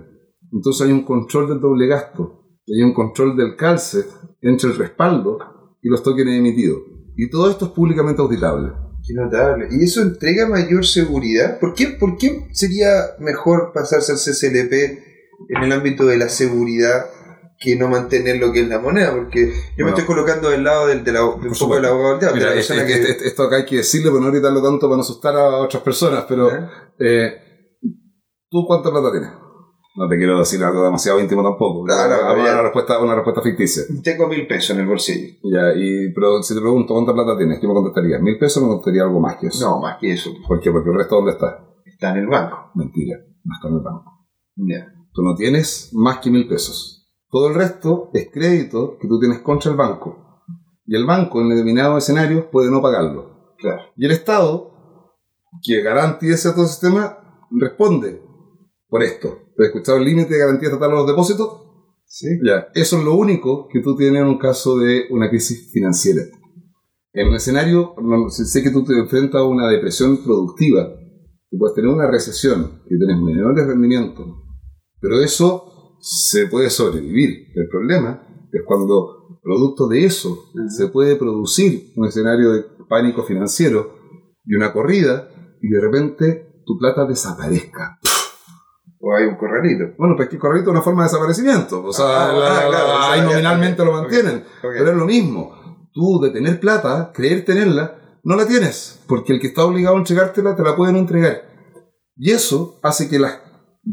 Entonces 0.51 0.85
hay 0.87 0.93
un 0.93 1.03
control 1.05 1.47
del 1.49 1.59
doble 1.61 1.87
gasto, 1.87 2.43
hay 2.67 2.81
un 2.83 2.93
control 2.93 3.35
del 3.37 3.55
calce 3.55 4.05
entre 4.41 4.69
el 4.69 4.77
respaldo 4.77 5.37
y 5.81 5.89
los 5.89 6.03
tokens 6.03 6.29
emitidos. 6.31 6.79
Y 7.15 7.29
todo 7.29 7.49
esto 7.49 7.65
es 7.65 7.71
públicamente 7.71 8.21
auditable. 8.21 8.71
Qué 9.13 9.21
notable. 9.21 9.67
¿Y 9.71 9.83
eso 9.83 10.01
entrega 10.01 10.47
mayor 10.47 10.85
seguridad? 10.85 11.59
¿Por 11.59 11.73
qué, 11.73 11.87
¿Por 11.87 12.17
qué 12.17 12.47
sería 12.53 12.89
mejor 13.19 13.71
pasarse 13.73 14.11
al 14.13 14.17
CCLP 14.17 14.73
en 15.49 15.63
el 15.63 15.71
ámbito 15.71 16.05
de 16.05 16.17
la 16.17 16.29
seguridad 16.29 17.05
que 17.59 17.75
no 17.75 17.87
mantener 17.89 18.37
lo 18.37 18.51
que 18.53 18.61
es 18.61 18.67
la 18.69 18.79
moneda? 18.79 19.13
Porque 19.13 19.51
yo 19.77 19.85
me 19.85 19.91
estoy 19.91 20.05
colocando 20.05 20.49
del 20.49 20.63
lado 20.63 20.87
del, 20.87 21.03
de 21.03 21.11
la, 21.11 21.19
de 21.19 21.25
un 21.25 21.53
poco 21.59 21.75
del 21.75 21.85
abogado 21.85 22.11
del 22.11 22.19
diablo, 22.19 22.51
es- 22.59 22.69
es 22.71 22.83
que 22.83 23.27
esto 23.27 23.43
acá 23.43 23.57
hay 23.57 23.65
que 23.65 23.77
decirlo, 23.77 24.11
pero 24.11 24.23
no 24.23 24.31
gritarlo 24.31 24.61
tanto 24.63 24.87
para 24.87 24.95
no 24.97 25.01
asustar 25.01 25.35
a 25.35 25.45
otras 25.57 25.83
personas. 25.83 26.25
Pero, 26.27 26.49
¿Eh? 26.49 26.69
eh, 26.99 27.33
¿tú 28.49 28.65
cuánta 28.65 28.89
plata 28.91 29.11
tienes? 29.11 29.29
No 29.95 30.07
te 30.07 30.17
quiero 30.17 30.39
decir 30.39 30.63
algo 30.63 30.85
demasiado 30.85 31.19
íntimo 31.19 31.43
tampoco. 31.43 31.83
Claro, 31.83 32.25
Hago 32.25 32.35
bien. 32.41 32.53
una, 32.53 32.61
respuesta, 32.61 32.99
una 32.99 33.15
respuesta 33.15 33.41
ficticia. 33.41 33.83
Tengo 34.01 34.27
mil 34.27 34.47
pesos 34.47 34.69
en 34.71 34.81
el 34.81 34.87
bolsillo. 34.87 35.35
Ya, 35.43 35.73
y, 35.75 36.13
pero 36.13 36.41
si 36.41 36.53
te 36.55 36.61
pregunto 36.61 36.93
cuánta 36.93 37.13
plata 37.13 37.37
tienes, 37.37 37.59
¿qué 37.59 37.67
me 37.67 37.73
contestarías? 37.73 38.21
¿Mil 38.21 38.37
pesos 38.39 38.63
o 38.63 38.65
me 38.65 38.69
contestaría 38.69 39.03
algo 39.03 39.19
más 39.19 39.35
que 39.35 39.47
eso? 39.47 39.69
No, 39.69 39.81
más 39.81 39.97
que 39.99 40.13
eso. 40.13 40.31
¿Por 40.47 40.61
qué? 40.61 40.71
Porque 40.71 40.89
el 40.89 40.95
resto, 40.95 41.15
¿dónde 41.15 41.31
está? 41.31 41.67
Está 41.85 42.11
en 42.11 42.17
el 42.17 42.27
banco. 42.27 42.71
Mentira, 42.75 43.17
no 43.43 43.55
está 43.55 43.67
en 43.67 43.73
el 43.73 43.81
banco. 43.81 44.27
Ya. 44.55 44.93
Tú 45.13 45.23
no 45.23 45.35
tienes 45.35 45.89
más 45.93 46.19
que 46.19 46.31
mil 46.31 46.47
pesos. 46.47 47.11
Todo 47.29 47.49
el 47.49 47.55
resto 47.55 48.09
es 48.13 48.29
crédito 48.31 48.97
que 48.97 49.09
tú 49.09 49.19
tienes 49.19 49.39
contra 49.39 49.71
el 49.71 49.77
banco. 49.77 50.43
Y 50.85 50.95
el 50.95 51.05
banco 51.05 51.41
en 51.41 51.49
determinados 51.49 52.01
escenarios 52.01 52.45
puede 52.45 52.71
no 52.71 52.81
pagarlo. 52.81 53.53
Claro. 53.57 53.81
Y 53.97 54.05
el 54.05 54.11
Estado, 54.11 54.71
que 55.61 55.81
garantiza 55.81 56.53
todo 56.53 56.63
el 56.63 56.69
sistema, 56.69 57.17
responde 57.51 58.21
por 58.91 59.01
esto. 59.03 59.39
¿Te 59.55 59.63
has 59.63 59.67
escuchado 59.69 59.99
el 59.99 60.03
límite 60.03 60.33
de 60.33 60.39
garantía 60.39 60.67
estatal 60.67 60.91
a 60.91 60.95
los 60.95 61.07
depósitos? 61.07 61.49
Sí. 62.05 62.27
Ya, 62.45 62.67
eso 62.75 62.97
es 62.97 63.05
lo 63.05 63.15
único 63.15 63.69
que 63.71 63.79
tú 63.79 63.95
tienes 63.95 64.21
en 64.21 64.27
un 64.27 64.37
caso 64.37 64.77
de 64.77 65.05
una 65.11 65.29
crisis 65.29 65.71
financiera. 65.71 66.23
En 67.13 67.29
un 67.29 67.35
escenario, 67.35 67.95
sé 68.29 68.61
que 68.61 68.69
tú 68.69 68.83
te 68.83 68.93
enfrentas 68.99 69.39
a 69.39 69.45
una 69.45 69.69
depresión 69.69 70.21
productiva, 70.23 70.93
tú 71.49 71.57
puedes 71.57 71.73
tener 71.73 71.89
una 71.89 72.11
recesión 72.11 72.81
y 72.85 72.97
tienes 72.97 73.17
menores 73.21 73.65
rendimientos, 73.65 74.27
pero 74.99 75.21
eso 75.21 75.97
se 76.01 76.47
puede 76.47 76.69
sobrevivir. 76.69 77.47
El 77.55 77.69
problema 77.69 78.27
es 78.51 78.61
cuando, 78.65 79.39
producto 79.41 79.87
de 79.87 80.03
eso, 80.03 80.51
se 80.67 80.87
puede 80.87 81.15
producir 81.15 81.93
un 81.95 82.07
escenario 82.07 82.51
de 82.51 82.65
pánico 82.89 83.23
financiero 83.23 83.95
y 84.45 84.55
una 84.55 84.73
corrida 84.73 85.29
y 85.61 85.69
de 85.69 85.79
repente 85.79 86.61
tu 86.65 86.77
plata 86.77 87.05
desaparezca. 87.05 87.99
O 89.03 89.15
hay 89.15 89.25
un 89.25 89.35
corralito. 89.35 89.93
Bueno, 89.97 90.15
pues 90.15 90.29
que 90.29 90.35
el 90.35 90.41
corralito 90.41 90.69
es 90.69 90.73
una 90.73 90.81
forma 90.83 91.03
de 91.03 91.09
desaparecimiento. 91.09 91.83
O 91.83 91.91
sea, 91.91 92.05
Ah, 92.29 92.33
la- 92.33 92.57
ah, 92.59 92.67
claro, 92.67 92.97
ahí 93.01 93.21
nominalmente 93.21 93.83
lo 93.83 93.93
mantienen. 93.93 94.43
Pero 94.61 94.91
es 94.91 94.95
lo 94.97 95.05
mismo. 95.05 95.55
Tú 95.93 96.19
de 96.21 96.29
tener 96.29 96.59
plata, 96.59 97.11
creer 97.13 97.43
tenerla, 97.43 98.19
no 98.23 98.35
la 98.35 98.45
tienes. 98.47 98.99
Porque 99.07 99.33
el 99.33 99.39
que 99.39 99.47
está 99.47 99.65
obligado 99.65 99.95
a 99.95 99.99
entregártela 99.99 100.55
te 100.55 100.63
la 100.63 100.75
puede 100.75 100.93
no 100.93 100.99
entregar. 100.99 101.41
Y 102.15 102.31
eso 102.31 102.79
hace 102.83 103.09
que 103.09 103.17
las, 103.17 103.39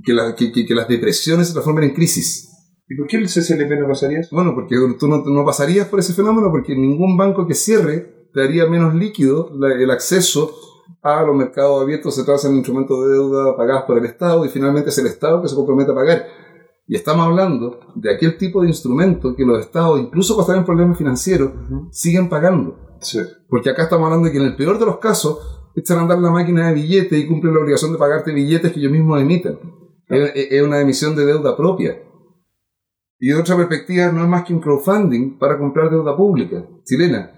que, 0.05 0.13
la- 0.13 0.35
que- 0.35 0.53
que- 0.53 0.67
que 0.67 0.75
las 0.75 0.87
depresiones 0.89 1.47
se 1.49 1.53
transformen 1.55 1.85
en 1.85 1.95
crisis. 1.95 2.45
¿Y 2.91 2.97
por 2.97 3.07
qué 3.07 3.17
el 3.17 3.29
CCLP 3.29 3.79
no 3.81 3.89
pasaría 3.89 4.21
eso? 4.21 4.35
Bueno, 4.35 4.55
porque 4.55 4.77
tú 4.99 5.09
no, 5.09 5.23
no 5.25 5.45
pasarías 5.45 5.89
por 5.89 6.01
ese 6.01 6.13
fenómeno 6.15 6.49
porque 6.51 6.75
ningún 6.75 7.17
banco 7.17 7.47
que 7.47 7.55
cierre 7.55 8.29
te 8.35 8.43
haría 8.43 8.67
menos 8.67 8.95
líquido 8.95 9.51
el 9.79 9.91
acceso 9.91 10.51
a 11.03 11.23
los 11.23 11.37
mercados 11.37 11.81
abiertos 11.83 12.15
se 12.15 12.25
trata 12.25 12.49
en 12.49 12.57
instrumentos 12.57 13.05
de 13.05 13.13
deuda 13.13 13.57
pagados 13.57 13.83
por 13.85 13.99
el 13.99 14.05
Estado 14.05 14.45
y 14.45 14.49
finalmente 14.49 14.91
es 14.91 14.99
el 14.99 15.07
Estado 15.07 15.41
que 15.43 15.49
se 15.49 15.55
compromete 15.57 15.93
a 15.93 15.95
pagar. 15.95 16.27
Y 16.87 16.97
estamos 16.97 17.27
hablando 17.27 17.81
de 17.95 18.15
aquel 18.15 18.39
tipo 18.39 18.63
de 18.63 18.69
instrumento 18.69 19.37
que 19.37 19.45
los 19.45 19.61
Estados, 19.61 20.01
incluso 20.01 20.35
cuando 20.35 20.53
están 20.53 20.61
en 20.61 20.67
problemas 20.67 20.97
financieros, 20.99 21.51
siguen 21.91 22.29
pagando. 22.29 22.79
Sí. 23.01 23.21
Porque 23.49 23.71
acá 23.71 23.85
estamos 23.85 24.07
hablando 24.07 24.27
de 24.27 24.33
que 24.33 24.39
en 24.39 24.45
el 24.47 24.57
peor 24.57 24.79
de 24.79 24.87
los 24.87 24.99
casos 24.99 25.39
echan 25.77 25.99
a 25.99 26.03
andar 26.03 26.19
la 26.19 26.31
máquina 26.31 26.69
de 26.69 26.75
billetes 26.75 27.19
y 27.19 27.27
cumplen 27.29 27.55
la 27.55 27.61
obligación 27.61 27.93
de 27.93 27.99
pagarte 27.99 28.33
billetes 28.33 28.73
que 28.73 28.81
ellos 28.81 28.91
mismos 28.93 29.21
emiten. 29.21 29.59
Es, 30.09 30.33
es- 30.35 30.49
es 30.53 30.63
una 30.63 30.81
emisión 30.81 31.15
de 31.15 31.27
deuda 31.27 31.57
propia. 31.57 32.03
Y 33.21 33.29
de 33.29 33.35
otra 33.37 33.57
perspectiva, 33.57 34.11
no 34.13 34.23
es 34.23 34.29
más 34.29 34.45
que 34.45 34.55
un 34.55 34.61
crowdfunding 34.61 35.39
para 35.39 35.59
comprar 35.59 35.91
deuda 35.91 36.17
pública 36.17 36.65
chilena. 36.85 37.33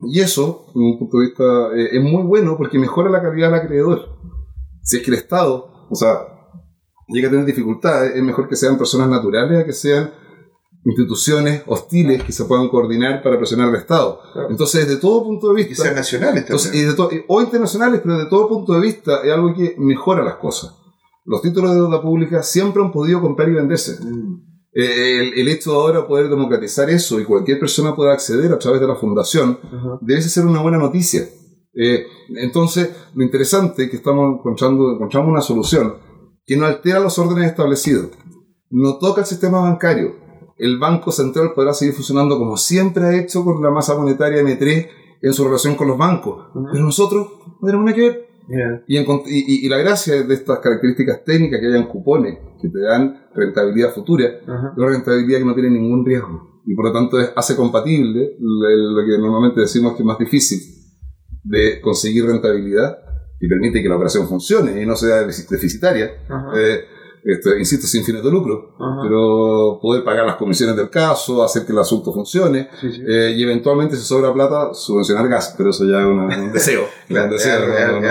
Y 0.00 0.20
eso, 0.20 0.66
desde 0.68 0.80
un 0.92 0.98
punto 0.98 1.18
de 1.18 1.26
vista, 1.26 1.44
eh, 1.74 1.88
es 1.96 2.02
muy 2.02 2.22
bueno 2.22 2.56
porque 2.56 2.78
mejora 2.78 3.10
la 3.10 3.22
calidad 3.22 3.50
del 3.50 3.60
acreedor. 3.60 4.16
Si 4.82 4.98
es 4.98 5.02
que 5.02 5.10
el 5.10 5.16
Estado, 5.16 5.86
o 5.90 5.94
sea, 5.94 6.18
llega 7.08 7.28
a 7.28 7.30
tener 7.30 7.46
dificultades, 7.46 8.14
es 8.14 8.22
mejor 8.22 8.48
que 8.48 8.56
sean 8.56 8.76
personas 8.78 9.08
naturales 9.08 9.62
a 9.62 9.64
que 9.64 9.72
sean 9.72 10.10
instituciones 10.84 11.62
hostiles 11.66 12.22
que 12.22 12.30
se 12.32 12.44
puedan 12.44 12.68
coordinar 12.68 13.20
para 13.22 13.36
presionar 13.38 13.68
al 13.70 13.74
Estado. 13.76 14.20
Claro. 14.32 14.50
Entonces, 14.50 14.86
desde 14.86 15.00
todo 15.00 15.24
punto 15.24 15.52
de 15.52 15.60
Y 15.62 15.64
vista, 15.64 15.82
sean 15.82 15.96
nacionales 15.96 16.42
entonces, 16.42 16.72
y 16.74 16.82
de 16.82 16.92
y- 16.92 17.24
o 17.26 17.40
internacionales, 17.40 18.00
pero 18.04 18.18
de 18.18 18.26
todo 18.26 18.48
punto 18.48 18.72
de 18.74 18.80
vista 18.80 19.20
es 19.24 19.32
algo 19.32 19.52
que 19.54 19.74
mejora 19.78 20.22
las 20.22 20.36
cosas. 20.36 20.76
Los 21.24 21.42
títulos 21.42 21.70
de 21.70 21.76
deuda 21.78 22.00
pública 22.00 22.42
siempre 22.44 22.82
han 22.84 22.92
podido 22.92 23.20
comprar 23.20 23.48
y 23.48 23.54
venderse. 23.54 23.98
Mm. 24.04 24.55
Eh, 24.78 25.20
el, 25.20 25.38
el 25.38 25.48
hecho 25.48 25.70
de 25.70 25.76
ahora 25.76 26.06
poder 26.06 26.28
democratizar 26.28 26.90
eso 26.90 27.18
y 27.18 27.24
cualquier 27.24 27.58
persona 27.58 27.96
pueda 27.96 28.12
acceder 28.12 28.52
a 28.52 28.58
través 28.58 28.78
de 28.78 28.86
la 28.86 28.94
fundación 28.94 29.58
Ajá. 29.64 29.98
debe 30.02 30.20
ser 30.20 30.44
una 30.44 30.60
buena 30.60 30.76
noticia. 30.76 31.26
Eh, 31.72 32.06
entonces, 32.36 32.90
lo 33.14 33.24
interesante 33.24 33.84
es 33.84 33.90
que 33.90 33.96
estamos 33.96 34.38
encontrando, 34.38 34.92
encontramos 34.92 35.30
una 35.30 35.40
solución 35.40 35.94
que 36.44 36.58
no 36.58 36.66
altera 36.66 37.00
los 37.00 37.18
órdenes 37.18 37.50
establecidos, 37.50 38.10
no 38.68 38.98
toca 38.98 39.22
el 39.22 39.26
sistema 39.26 39.60
bancario. 39.60 40.14
El 40.58 40.78
Banco 40.78 41.10
Central 41.10 41.52
podrá 41.54 41.72
seguir 41.72 41.94
funcionando 41.94 42.38
como 42.38 42.58
siempre 42.58 43.04
ha 43.04 43.16
hecho 43.16 43.44
con 43.44 43.62
la 43.62 43.70
masa 43.70 43.96
monetaria 43.96 44.42
M3 44.42 44.88
en 45.22 45.32
su 45.32 45.44
relación 45.44 45.74
con 45.74 45.88
los 45.88 45.96
bancos, 45.96 46.48
pero 46.70 46.84
nosotros 46.84 47.28
no 47.62 47.66
tenemos 47.66 47.86
nada 47.86 47.96
que 47.96 48.02
ver. 48.02 48.28
Mira. 48.48 48.84
Y, 48.86 49.68
la 49.68 49.78
gracia 49.78 50.22
de 50.22 50.34
estas 50.34 50.58
características 50.60 51.24
técnicas 51.24 51.60
que 51.60 51.66
hayan 51.66 51.88
cupones 51.88 52.38
que 52.60 52.68
te 52.68 52.80
dan 52.80 53.26
rentabilidad 53.34 53.92
futura, 53.92 54.26
Ajá. 54.46 54.72
una 54.76 54.88
rentabilidad 54.88 55.38
que 55.40 55.44
no 55.44 55.54
tiene 55.54 55.70
ningún 55.70 56.04
riesgo. 56.06 56.62
Y 56.66 56.74
por 56.74 56.86
lo 56.86 56.92
tanto 56.92 57.20
es- 57.20 57.30
hace 57.36 57.54
compatible 57.56 58.36
lo 58.40 59.00
lo 59.00 59.06
que 59.06 59.18
normalmente 59.18 59.60
decimos 59.60 59.94
que 59.94 60.02
es 60.02 60.06
más 60.06 60.18
difícil 60.18 60.58
de 61.44 61.80
conseguir 61.80 62.26
rentabilidad 62.26 62.98
y 63.40 63.48
permite 63.48 63.82
que 63.82 63.88
la 63.88 63.96
operación 63.96 64.26
funcione 64.26 64.82
y 64.82 64.86
no 64.86 64.96
sea 64.96 65.22
defic- 65.26 65.48
deficitaria. 65.48 66.06
Eh, 66.56 66.80
esto, 67.28 67.56
insisto, 67.56 67.86
sin 67.88 68.04
fines 68.04 68.22
de 68.22 68.30
lucro, 68.30 68.74
Ajá. 68.78 69.00
pero 69.02 69.78
poder 69.82 70.04
pagar 70.04 70.24
las 70.26 70.36
comisiones 70.36 70.76
del 70.76 70.88
caso, 70.90 71.42
hacer 71.42 71.66
que 71.66 71.72
el 71.72 71.78
asunto 71.78 72.12
funcione 72.12 72.68
Sí, 72.80 72.92
sí. 72.92 73.02
eh, 73.08 73.32
y 73.36 73.42
eventualmente, 73.42 73.96
si 73.96 74.04
sobra 74.04 74.32
plata, 74.32 74.72
subvencionar 74.74 75.26
gas, 75.28 75.54
pero 75.58 75.70
eso 75.70 75.84
ya 75.84 76.00
es 76.00 76.06
una- 76.06 76.26
un 76.38 76.52
deseo. 76.52 76.82
No, 77.08 77.26
no, 77.26 77.30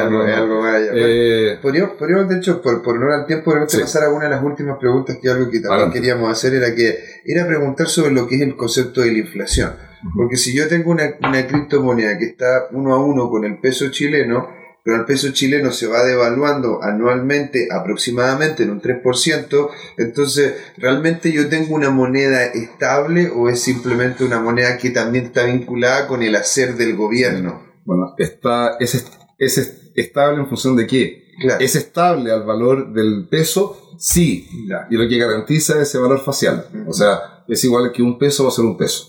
no, 0.09 0.47
no. 0.47 1.61
Podríamos, 1.61 2.29
de 2.29 2.37
hecho, 2.37 2.61
por, 2.61 2.81
por 2.81 2.95
honor 2.97 3.11
al 3.13 3.25
tiempo, 3.25 3.51
Sí. 3.67 3.79
pasar 3.79 4.03
a 4.03 4.09
una 4.09 4.25
de 4.25 4.31
las 4.31 4.43
últimas 4.43 4.77
preguntas 4.77 5.17
que 5.21 5.29
algo 5.29 5.45
que 5.45 5.59
también 5.59 5.73
Adelante. 5.73 5.99
queríamos 5.99 6.31
hacer 6.31 6.53
era 6.53 6.73
que 6.75 6.97
era 7.25 7.45
preguntar 7.47 7.87
sobre 7.87 8.11
lo 8.11 8.27
que 8.27 8.35
es 8.35 8.41
el 8.41 8.55
concepto 8.55 9.01
de 9.01 9.11
la 9.11 9.17
inflación. 9.19 9.71
Porque 10.15 10.37
si 10.37 10.55
yo 10.55 10.67
tengo 10.67 10.91
una, 10.91 11.15
una 11.27 11.47
criptomoneda 11.47 12.17
que 12.17 12.25
está 12.25 12.67
uno 12.71 12.93
a 12.93 13.03
uno 13.03 13.29
con 13.29 13.43
el 13.43 13.59
peso 13.59 13.89
chileno, 13.89 14.47
pero 14.85 14.97
el 14.97 15.05
peso 15.05 15.31
chileno 15.31 15.71
se 15.71 15.87
va 15.87 16.03
devaluando 16.05 16.79
anualmente 16.83 17.69
aproximadamente 17.71 18.61
en 18.61 18.69
un 18.69 18.81
3%, 18.81 19.69
entonces, 19.97 20.53
¿realmente 20.77 21.31
yo 21.31 21.49
tengo 21.49 21.73
una 21.73 21.89
moneda 21.89 22.45
estable 22.45 23.31
o 23.35 23.49
es 23.49 23.59
simplemente 23.61 24.23
una 24.23 24.39
moneda 24.39 24.77
que 24.77 24.91
también 24.91 25.25
está 25.25 25.43
vinculada 25.45 26.07
con 26.07 26.21
el 26.21 26.35
hacer 26.35 26.75
del 26.75 26.95
gobierno? 26.95 27.63
Bueno, 27.83 28.13
está, 28.19 28.77
es, 28.79 28.93
es 29.39 29.57
est- 29.57 29.91
estable 29.95 30.39
en 30.39 30.47
función 30.47 30.75
de 30.75 30.85
qué. 30.85 31.23
Claro. 31.41 31.59
¿Es 31.65 31.75
estable 31.75 32.31
al 32.31 32.43
valor 32.43 32.93
del 32.93 33.27
peso? 33.27 33.95
Sí. 33.97 34.47
Y 34.91 34.95
lo 34.95 35.09
que 35.09 35.17
garantiza 35.17 35.73
es 35.81 35.89
ese 35.89 35.97
valor 35.97 36.23
facial. 36.23 36.67
O 36.87 36.93
sea, 36.93 37.43
es 37.47 37.63
igual 37.63 37.91
que 37.91 38.03
un 38.03 38.19
peso 38.19 38.43
va 38.43 38.49
a 38.49 38.53
ser 38.53 38.65
un 38.65 38.77
peso. 38.77 39.07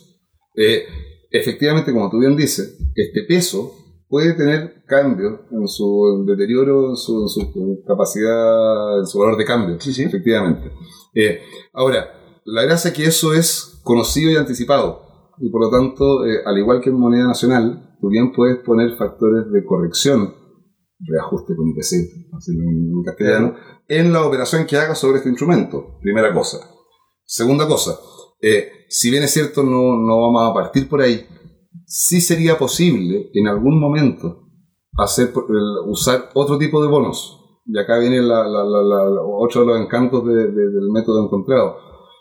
Eh, 0.56 0.86
efectivamente, 1.30 1.92
como 1.92 2.08
tú 2.10 2.18
bien 2.18 2.34
dices, 2.34 2.78
este 2.94 3.24
peso 3.24 3.85
puede 4.16 4.32
tener 4.32 4.82
cambios 4.86 5.40
en 5.50 5.68
su 5.68 6.24
deterioro, 6.26 6.88
en 6.88 6.96
su, 6.96 7.20
en 7.20 7.28
su 7.28 7.84
capacidad, 7.86 9.00
en 9.00 9.06
su 9.06 9.18
valor 9.18 9.36
de 9.36 9.44
cambio. 9.44 9.78
Sí, 9.78 9.92
sí. 9.92 10.04
Efectivamente. 10.04 10.72
Eh, 11.14 11.40
ahora, 11.74 12.40
la 12.46 12.62
gracia 12.62 12.88
es 12.88 12.96
que 12.96 13.04
eso 13.04 13.34
es 13.34 13.78
conocido 13.82 14.30
y 14.30 14.36
anticipado. 14.36 15.02
Y 15.36 15.50
por 15.50 15.60
lo 15.60 15.70
tanto, 15.70 16.24
eh, 16.24 16.38
al 16.46 16.56
igual 16.56 16.80
que 16.80 16.88
en 16.88 16.98
moneda 16.98 17.26
nacional, 17.26 17.94
tú 18.00 18.08
bien 18.08 18.32
puedes 18.32 18.56
poner 18.64 18.96
factores 18.96 19.52
de 19.52 19.62
corrección, 19.66 20.34
reajuste 21.00 21.54
con 21.54 21.68
IPC, 21.68 21.92
en 22.48 22.90
en 22.96 23.02
castellano, 23.04 23.54
en 23.86 24.14
la 24.14 24.24
operación 24.24 24.64
que 24.64 24.78
hagas 24.78 24.98
sobre 24.98 25.18
este 25.18 25.28
instrumento. 25.28 25.98
Primera 26.00 26.32
cosa. 26.32 26.56
Segunda 27.26 27.68
cosa, 27.68 27.98
eh, 28.40 28.70
si 28.88 29.10
bien 29.10 29.24
es 29.24 29.32
cierto, 29.32 29.62
no, 29.62 29.98
no 29.98 30.20
vamos 30.22 30.50
a 30.50 30.54
partir 30.54 30.88
por 30.88 31.02
ahí, 31.02 31.26
sí 31.86 32.20
sería 32.20 32.58
posible 32.58 33.30
en 33.32 33.46
algún 33.48 33.80
momento 33.80 34.42
hacer, 34.98 35.32
usar 35.86 36.30
otro 36.34 36.58
tipo 36.58 36.82
de 36.82 36.88
bonos. 36.88 37.40
Y 37.66 37.78
acá 37.78 37.98
viene 37.98 38.20
la- 38.22 38.46
la- 38.46 38.64
la- 38.64 38.82
la- 38.82 39.22
otro 39.22 39.62
de 39.62 39.66
los 39.68 39.80
encantos 39.80 40.24
de- 40.26 40.34
de- 40.52 40.70
del 40.70 40.90
método 40.92 41.24
encontrado. 41.24 41.76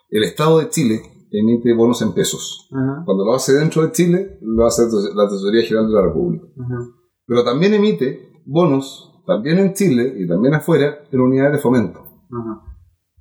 El 0.10 0.24
Estado 0.24 0.60
de 0.60 0.70
Chile 0.70 1.02
emite 1.32 1.74
bonos 1.76 2.02
en 2.02 2.14
pesos. 2.14 2.68
Cuando 3.06 3.26
lo 3.26 3.34
hace 3.34 3.54
dentro 3.54 3.82
de 3.84 3.92
Chile, 3.92 4.38
lo 4.42 4.66
hace 4.66 4.84
la 5.14 5.28
Tesorería 5.28 5.68
General 5.68 5.88
de 5.88 5.94
la 5.94 6.02
República. 6.04 6.46
Pero 7.28 7.44
también 7.44 7.74
emite 7.74 8.30
bonos, 8.46 9.22
también 9.26 9.58
en 9.60 9.74
Chile 9.74 10.14
y 10.18 10.28
también 10.28 10.54
afuera, 10.56 11.00
en 11.12 11.20
unidades 11.20 11.54
de 11.54 11.60
fomento. 11.60 12.00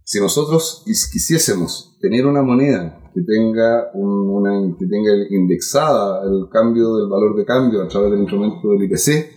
Si 0.05 0.20
nosotros 0.20 0.84
quis- 0.86 1.11
quisiésemos 1.11 1.96
tener 2.00 2.26
una 2.26 2.42
moneda 2.42 3.00
que 3.14 3.22
tenga, 3.22 3.90
un- 3.94 4.28
una, 4.28 4.76
que 4.78 4.86
tenga 4.86 5.11
indexada 5.30 6.22
el 6.24 6.48
cambio 6.50 6.96
del 6.96 7.09
valor 7.09 7.36
de 7.36 7.44
cambio 7.44 7.82
a 7.82 7.88
través 7.88 8.11
del 8.11 8.20
instrumento 8.20 8.68
del 8.68 8.82
IPC, 8.84 9.30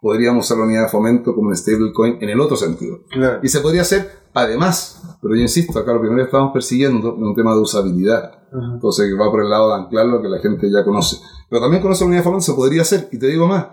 podríamos 0.00 0.44
usar 0.46 0.58
la 0.58 0.64
unidad 0.64 0.82
de 0.84 0.88
fomento 0.88 1.34
como 1.34 1.48
un 1.48 1.56
stablecoin 1.56 2.18
en 2.20 2.28
el 2.30 2.40
otro 2.40 2.56
sentido. 2.56 2.98
Claro. 3.10 3.40
Y 3.42 3.48
se 3.48 3.60
podría 3.60 3.82
hacer 3.82 4.08
además, 4.34 5.02
pero 5.22 5.34
yo 5.34 5.40
insisto, 5.42 5.78
acá 5.78 5.92
lo 5.92 6.00
primero 6.00 6.18
que 6.22 6.26
estamos 6.26 6.52
persiguiendo 6.52 7.08
es 7.08 7.14
un 7.16 7.34
tema 7.34 7.54
de 7.54 7.60
usabilidad. 7.60 8.24
Ajá. 8.52 8.72
Entonces 8.74 9.12
va 9.20 9.30
por 9.30 9.42
el 9.42 9.50
lado 9.50 9.68
de 9.68 9.82
anclar 9.82 10.06
lo 10.06 10.22
que 10.22 10.28
la 10.28 10.38
gente 10.40 10.70
ya 10.70 10.84
conoce. 10.84 11.16
Pero 11.50 11.60
también 11.62 11.82
con 11.82 11.92
esa 11.92 12.04
unidad 12.04 12.20
de 12.20 12.24
fomento 12.24 12.44
se 12.46 12.54
podría 12.54 12.82
hacer, 12.82 13.08
y 13.12 13.18
te 13.18 13.26
digo 13.26 13.46
más, 13.46 13.66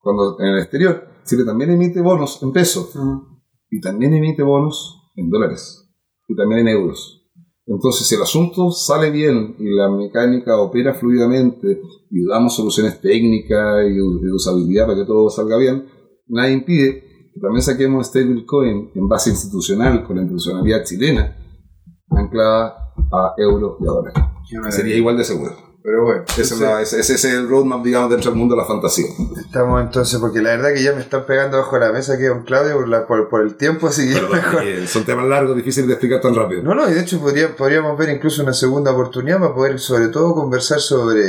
cuando 0.00 0.36
en 0.40 0.46
el 0.46 0.58
exterior 0.60 1.04
Chile 1.24 1.44
también 1.44 1.70
emite 1.70 2.00
bonos 2.00 2.42
en 2.42 2.52
pesos 2.52 2.94
Ajá. 2.96 3.20
y 3.70 3.80
también 3.80 4.14
emite 4.14 4.42
bonos 4.42 4.94
en 5.18 5.30
dólares 5.30 5.84
y 6.28 6.36
también 6.36 6.60
en 6.66 6.68
euros. 6.68 7.18
Entonces, 7.66 8.06
si 8.06 8.14
el 8.14 8.22
asunto 8.22 8.70
sale 8.70 9.10
bien 9.10 9.56
y 9.58 9.74
la 9.74 9.90
mecánica 9.90 10.56
opera 10.58 10.94
fluidamente 10.94 11.82
y 12.10 12.24
damos 12.24 12.56
soluciones 12.56 12.98
técnicas 13.00 13.84
y 13.86 13.94
de 13.94 14.32
usabilidad 14.32 14.86
para 14.86 14.98
que 14.98 15.04
todo 15.04 15.28
salga 15.28 15.58
bien, 15.58 15.86
nadie 16.28 16.54
impide 16.54 17.02
que 17.34 17.40
también 17.40 17.60
saquemos 17.60 18.06
stablecoin 18.06 18.90
en 18.94 19.08
base 19.08 19.30
institucional 19.30 20.04
con 20.04 20.16
la 20.16 20.22
institucionalidad 20.22 20.82
chilena 20.84 21.36
anclada 22.10 22.94
a 23.12 23.34
euros 23.36 23.76
y 23.80 23.84
a 23.84 23.90
dólares. 23.90 24.24
Sería 24.70 24.96
igual 24.96 25.18
de 25.18 25.24
seguro. 25.24 25.67
Pero 25.90 26.04
bueno, 26.04 26.22
Ese 26.36 26.42
es, 26.42 26.52
ese- 26.92 27.00
ese 27.00 27.14
es 27.14 27.24
el 27.24 27.48
roadmap, 27.48 27.82
digamos, 27.82 28.10
dentro 28.10 28.30
del 28.30 28.38
mundo 28.38 28.54
de 28.54 28.60
la 28.60 28.66
fantasía. 28.68 29.06
estamos 29.40 29.80
entonces, 29.80 30.20
porque 30.20 30.42
la 30.42 30.50
verdad 30.50 30.74
que 30.74 30.82
ya 30.82 30.92
me 30.92 31.00
están 31.00 31.24
pegando 31.24 31.56
bajo 31.56 31.78
la 31.78 31.90
mesa 31.92 32.12
aquí 32.12 32.24
don 32.24 32.42
Claudio 32.44 32.74
por, 32.74 32.88
la, 32.88 33.06
por, 33.06 33.28
por 33.30 33.40
el 33.42 33.54
tiempo, 33.56 33.86
así 33.88 34.06
que 34.12 34.20
mejor. 34.20 34.62
Eh, 34.64 34.86
son 34.86 35.04
temas 35.04 35.26
largos, 35.26 35.56
difíciles 35.56 35.86
de 35.88 35.94
explicar 35.94 36.20
tan 36.20 36.34
rápido. 36.34 36.62
No, 36.62 36.74
no, 36.74 36.90
y 36.90 36.92
de 36.92 37.00
hecho 37.00 37.18
podría- 37.20 37.56
podríamos 37.56 37.96
ver 37.96 38.10
incluso 38.10 38.42
una 38.42 38.52
segunda 38.52 38.90
oportunidad 38.92 39.38
para 39.38 39.54
poder 39.54 39.78
sobre 39.80 40.08
todo 40.08 40.34
conversar 40.34 40.78
sobre, 40.80 41.22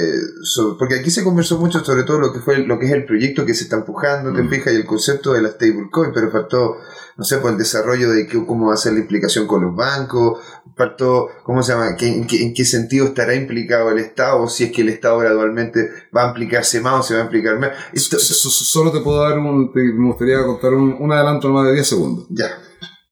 sobre- 0.44 0.78
porque 0.78 0.96
aquí 0.96 1.10
se 1.10 1.24
conversó 1.24 1.58
mucho 1.58 1.80
sobre 1.86 2.04
todo 2.04 2.20
lo 2.20 2.34
que 2.34 2.40
fue 2.40 2.58
lo 2.58 2.78
que 2.78 2.88
es 2.88 2.92
el 2.92 3.06
proyecto 3.06 3.46
que 3.46 3.54
se 3.54 3.64
está 3.64 3.78
empujando, 3.78 4.34
te 4.34 4.44
Mm. 4.44 4.50
fijas, 4.50 4.74
y 4.74 4.76
el 4.76 4.86
concepto 4.86 5.32
de 5.32 5.42
la 5.42 5.50
stablecoin, 5.52 6.12
pero 6.14 6.30
faltó, 6.32 6.76
no 7.20 7.24
sé, 7.26 7.38
por 7.38 7.52
el 7.52 7.58
desarrollo 7.58 8.10
de 8.12 8.26
que, 8.26 8.44
cómo 8.46 8.68
va 8.68 8.74
a 8.74 8.78
ser 8.78 8.94
la 8.94 9.00
implicación 9.02 9.46
con 9.46 9.62
los 9.64 9.76
bancos, 9.76 10.40
faltó, 10.76 11.28
¿cómo 11.44 11.62
se 11.62 11.74
llama? 11.74 11.96
¿Qué- 11.98 12.08
en, 12.16 12.26
qué, 12.26 12.42
en 12.42 12.54
qué 12.54 12.64
sentido 12.66 13.08
estará 13.08 13.36
implicado 13.36 13.92
el 13.92 14.00
Estado? 14.00 14.48
Si 14.48 14.64
es 14.64 14.72
que 14.72 14.82
el 14.82 14.90
Estado 14.90 15.18
gradualmente 15.20 15.90
va 16.16 16.24
a 16.24 16.28
implicarse 16.30 16.80
más 16.82 16.94
o 17.02 17.04
se 17.04 17.14
va 17.16 17.20
a 17.20 17.24
implicar 17.26 17.60
más. 17.60 17.72
Esto- 17.94 18.18
Solo 18.18 18.92
te 18.92 19.02
puedo 19.02 19.22
dar 19.22 19.38
un. 19.38 19.72
te- 19.74 19.94
me 19.94 20.08
gustaría 20.08 20.44
contar 20.46 20.74
un, 20.74 20.96
un 21.00 21.12
adelanto 21.12 21.50
más 21.50 21.68
de 21.68 21.74
10 21.74 21.88
segundos. 21.88 22.26
ya. 22.32 22.46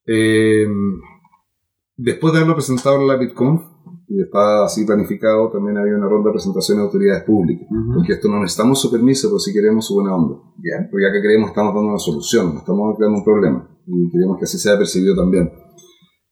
Eh, 0.06 0.66
después 1.96 2.32
de 2.32 2.38
haberlo 2.38 2.54
presentado 2.54 2.96
en 3.00 3.08
la 3.08 3.16
BitConf, 3.16 3.62
y 4.10 4.22
está 4.22 4.64
así 4.64 4.86
planificado, 4.86 5.50
también 5.50 5.76
había 5.76 5.94
una 5.94 6.08
ronda 6.08 6.30
de 6.30 6.32
presentación 6.34 6.78
de 6.78 6.84
autoridades 6.84 7.24
públicas. 7.24 7.66
Porque 7.94 8.14
esto 8.14 8.28
no 8.28 8.40
necesitamos 8.40 8.80
su 8.80 8.90
permiso, 8.90 9.28
pero 9.28 9.38
sí 9.38 9.52
queremos 9.52 9.86
su 9.86 9.94
buena 9.96 10.14
onda. 10.14 10.36
Ya. 10.56 10.88
Porque 10.90 11.06
acá 11.06 11.18
creemos 11.20 11.48
que 11.48 11.52
estamos 11.52 11.74
dando 11.74 11.90
una 11.90 11.98
solución, 11.98 12.54
no 12.54 12.60
estamos 12.60 12.96
creando 12.96 13.18
un 13.18 13.24
problema. 13.24 13.68
Y 13.88 14.10
queremos 14.10 14.36
que 14.38 14.44
así 14.44 14.58
sea 14.58 14.76
percibido 14.76 15.16
también. 15.16 15.50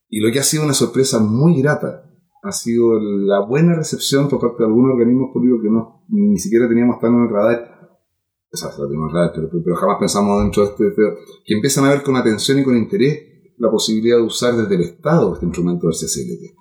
Y 0.08 0.20
lo 0.20 0.30
que 0.30 0.38
ha 0.38 0.42
sido 0.42 0.64
una 0.64 0.74
sorpresa 0.74 1.18
muy 1.20 1.60
grata 1.60 2.02
ha 2.42 2.52
sido 2.52 3.00
la 3.00 3.40
buena 3.46 3.74
recepción 3.74 4.28
por 4.28 4.40
parte 4.40 4.58
de 4.62 4.68
algunos 4.68 4.92
organismos 4.92 5.30
públicos 5.32 5.60
que 5.62 5.70
no, 5.70 6.04
ni 6.08 6.38
siquiera 6.38 6.68
teníamos 6.68 7.00
tan 7.00 7.14
en 7.14 7.22
el 7.22 7.30
radar. 7.30 7.76
O 8.52 8.56
sea, 8.56 8.68
la 8.68 8.86
teníamos 8.86 9.10
en 9.10 9.16
el 9.16 9.22
radar, 9.22 9.32
pero, 9.34 9.62
pero 9.64 9.76
jamás 9.76 9.96
pensamos 9.98 10.42
dentro 10.42 10.64
de 10.64 10.70
este, 10.70 11.02
Que 11.44 11.54
empiezan 11.54 11.84
a 11.86 11.90
ver 11.90 12.02
con 12.02 12.16
atención 12.16 12.58
y 12.58 12.64
con 12.64 12.76
interés 12.76 13.36
la 13.58 13.70
posibilidad 13.70 14.18
de 14.18 14.22
usar 14.22 14.54
desde 14.54 14.74
el 14.74 14.82
Estado 14.82 15.32
este 15.32 15.46
instrumento 15.46 15.86
del 15.86 15.96
CCLT. 15.96 16.54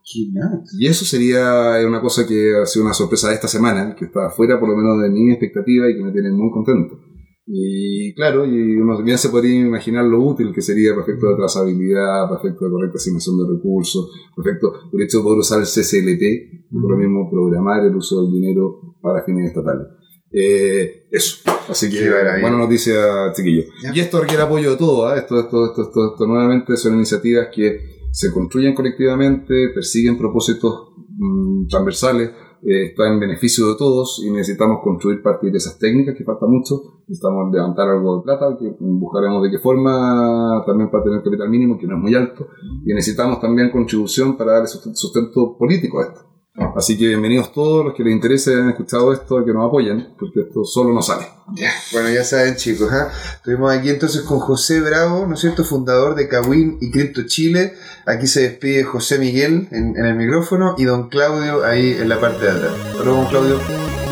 Y 0.80 0.88
eso 0.88 1.04
sería 1.04 1.78
una 1.86 2.02
cosa 2.02 2.26
que 2.26 2.56
ha 2.56 2.66
sido 2.66 2.86
una 2.86 2.94
sorpresa 2.94 3.30
de 3.30 3.36
esta 3.36 3.48
semana, 3.48 3.96
que 3.96 4.06
está 4.06 4.30
fuera 4.30 4.60
por 4.60 4.70
lo 4.70 4.78
menos 4.78 5.02
de 5.02 5.10
mi 5.10 5.30
expectativa 5.32 5.90
y 5.90 5.98
que 5.98 6.04
me 6.04 6.12
tiene 6.12 6.32
muy 6.32 6.50
contento. 6.52 6.98
Y 7.48 8.14
claro, 8.16 8.46
y 8.46 8.76
uno 8.78 9.04
bien 9.04 9.20
se 9.20 9.30
podría 9.30 9.60
imaginar 9.60 10.04
lo 10.06 10.20
útil 10.20 10.52
que 10.52 10.62
sería 10.62 10.96
respecto 10.96 11.30
de 11.30 11.36
trazabilidad, 11.36 12.28
respecto 12.32 12.66
de 12.66 12.72
correcta 12.72 12.98
asignación 12.98 13.38
de 13.38 13.54
recursos, 13.54 14.10
respecto 14.36 14.74
del 14.92 15.04
hecho 15.04 15.20
de 15.20 15.24
poder 15.24 15.40
usar 15.40 15.60
el 15.60 15.66
CCLT, 15.66 16.72
por 16.72 16.92
lo 16.92 16.98
mismo 16.98 17.30
programar 17.30 17.86
el 17.86 17.96
uso 17.96 18.24
del 18.24 18.32
dinero 18.32 18.98
para 19.00 19.24
fines 19.24 19.50
estatales. 19.50 19.88
Eh, 20.32 21.08
eso. 21.12 21.50
Así 21.70 21.90
que, 21.90 22.10
buena 22.42 22.58
noticia, 22.58 23.32
chiquillos. 23.34 23.66
Y 23.94 24.00
esto 24.00 24.22
requiere 24.22 24.44
apoyo 24.44 24.72
de 24.72 24.78
todo, 24.78 25.08
¿ah? 25.08 25.18
esto, 25.18 25.40
esto, 25.40 25.66
esto, 25.68 25.84
esto, 25.84 26.12
esto 26.14 26.28
nuevamente 26.28 26.76
son 26.78 26.96
iniciativas 26.96 27.48
que 27.54 27.80
se 28.12 28.32
construyen 28.32 28.74
colectivamente, 28.74 29.70
persiguen 29.74 30.18
propósitos 30.18 30.94
mm, 31.10 31.68
transversales, 31.68 32.32
eh, 32.68 32.86
está 32.86 33.08
en 33.08 33.20
beneficio 33.20 33.68
de 33.68 33.76
todos 33.78 34.24
y 34.26 34.32
necesitamos 34.32 34.80
construir 34.84 35.22
partir 35.22 35.52
de 35.52 35.58
esas 35.58 35.78
técnicas 35.78 36.16
que 36.18 36.24
falta 36.24 36.48
mucho. 36.48 37.02
Necesitamos 37.08 37.54
levantar 37.54 37.88
algo 37.90 38.18
de 38.18 38.24
plata, 38.24 38.58
que 38.60 38.76
buscaremos 38.80 39.44
de 39.44 39.52
qué 39.52 39.60
forma 39.60 40.64
también 40.66 40.90
para 40.90 41.04
tener 41.04 41.22
capital 41.22 41.50
mínimo, 41.50 41.78
que 41.78 41.86
no 41.86 41.96
es 41.96 42.02
muy 42.02 42.16
alto, 42.16 42.48
y 42.84 42.94
necesitamos 42.94 43.40
también 43.40 43.70
contribución 43.70 44.36
para 44.36 44.66
sustento, 44.66 44.98
sustento 44.98 45.56
político 45.58 46.00
a 46.00 46.06
esto. 46.06 46.35
Así 46.58 46.98
que 46.98 47.08
bienvenidos 47.08 47.52
todos 47.52 47.84
los 47.84 47.94
que 47.94 48.04
les 48.04 48.14
interese 48.14 48.54
hayan 48.54 48.70
escuchado 48.70 49.12
esto, 49.12 49.44
que 49.44 49.52
nos 49.52 49.68
apoyen, 49.68 50.14
porque 50.18 50.42
esto 50.42 50.64
solo 50.64 50.94
no 50.94 51.02
sale. 51.02 51.28
Ya, 51.54 51.72
bueno, 51.92 52.10
ya 52.10 52.24
saben 52.24 52.56
chicos, 52.56 52.90
¿ah? 52.92 53.12
estuvimos 53.36 53.74
aquí 53.74 53.90
entonces 53.90 54.22
con 54.22 54.40
José 54.40 54.80
Bravo, 54.80 55.28
¿no 55.28 55.34
es 55.34 55.42
cierto? 55.42 55.66
Fundador 55.66 56.16
de 56.16 56.30
Cawin 56.30 56.78
y 56.80 56.92
Crypto 56.92 57.24
Chile. 57.26 57.74
Aquí 58.06 58.28
se 58.28 58.42
despide 58.42 58.84
José 58.84 59.20
Miguel 59.20 59.68
en, 59.72 59.98
en 59.98 60.06
el 60.06 60.16
micrófono 60.16 60.76
y 60.78 60.86
don 60.86 61.10
Claudio 61.10 61.66
ahí 61.66 61.92
en 61.92 62.08
la 62.08 62.22
parte 62.22 62.46
de 62.46 62.52
atrás. 62.52 62.74
Hasta 62.74 63.04
luego, 63.04 63.22
don 63.22 63.28
Claudio. 63.28 64.05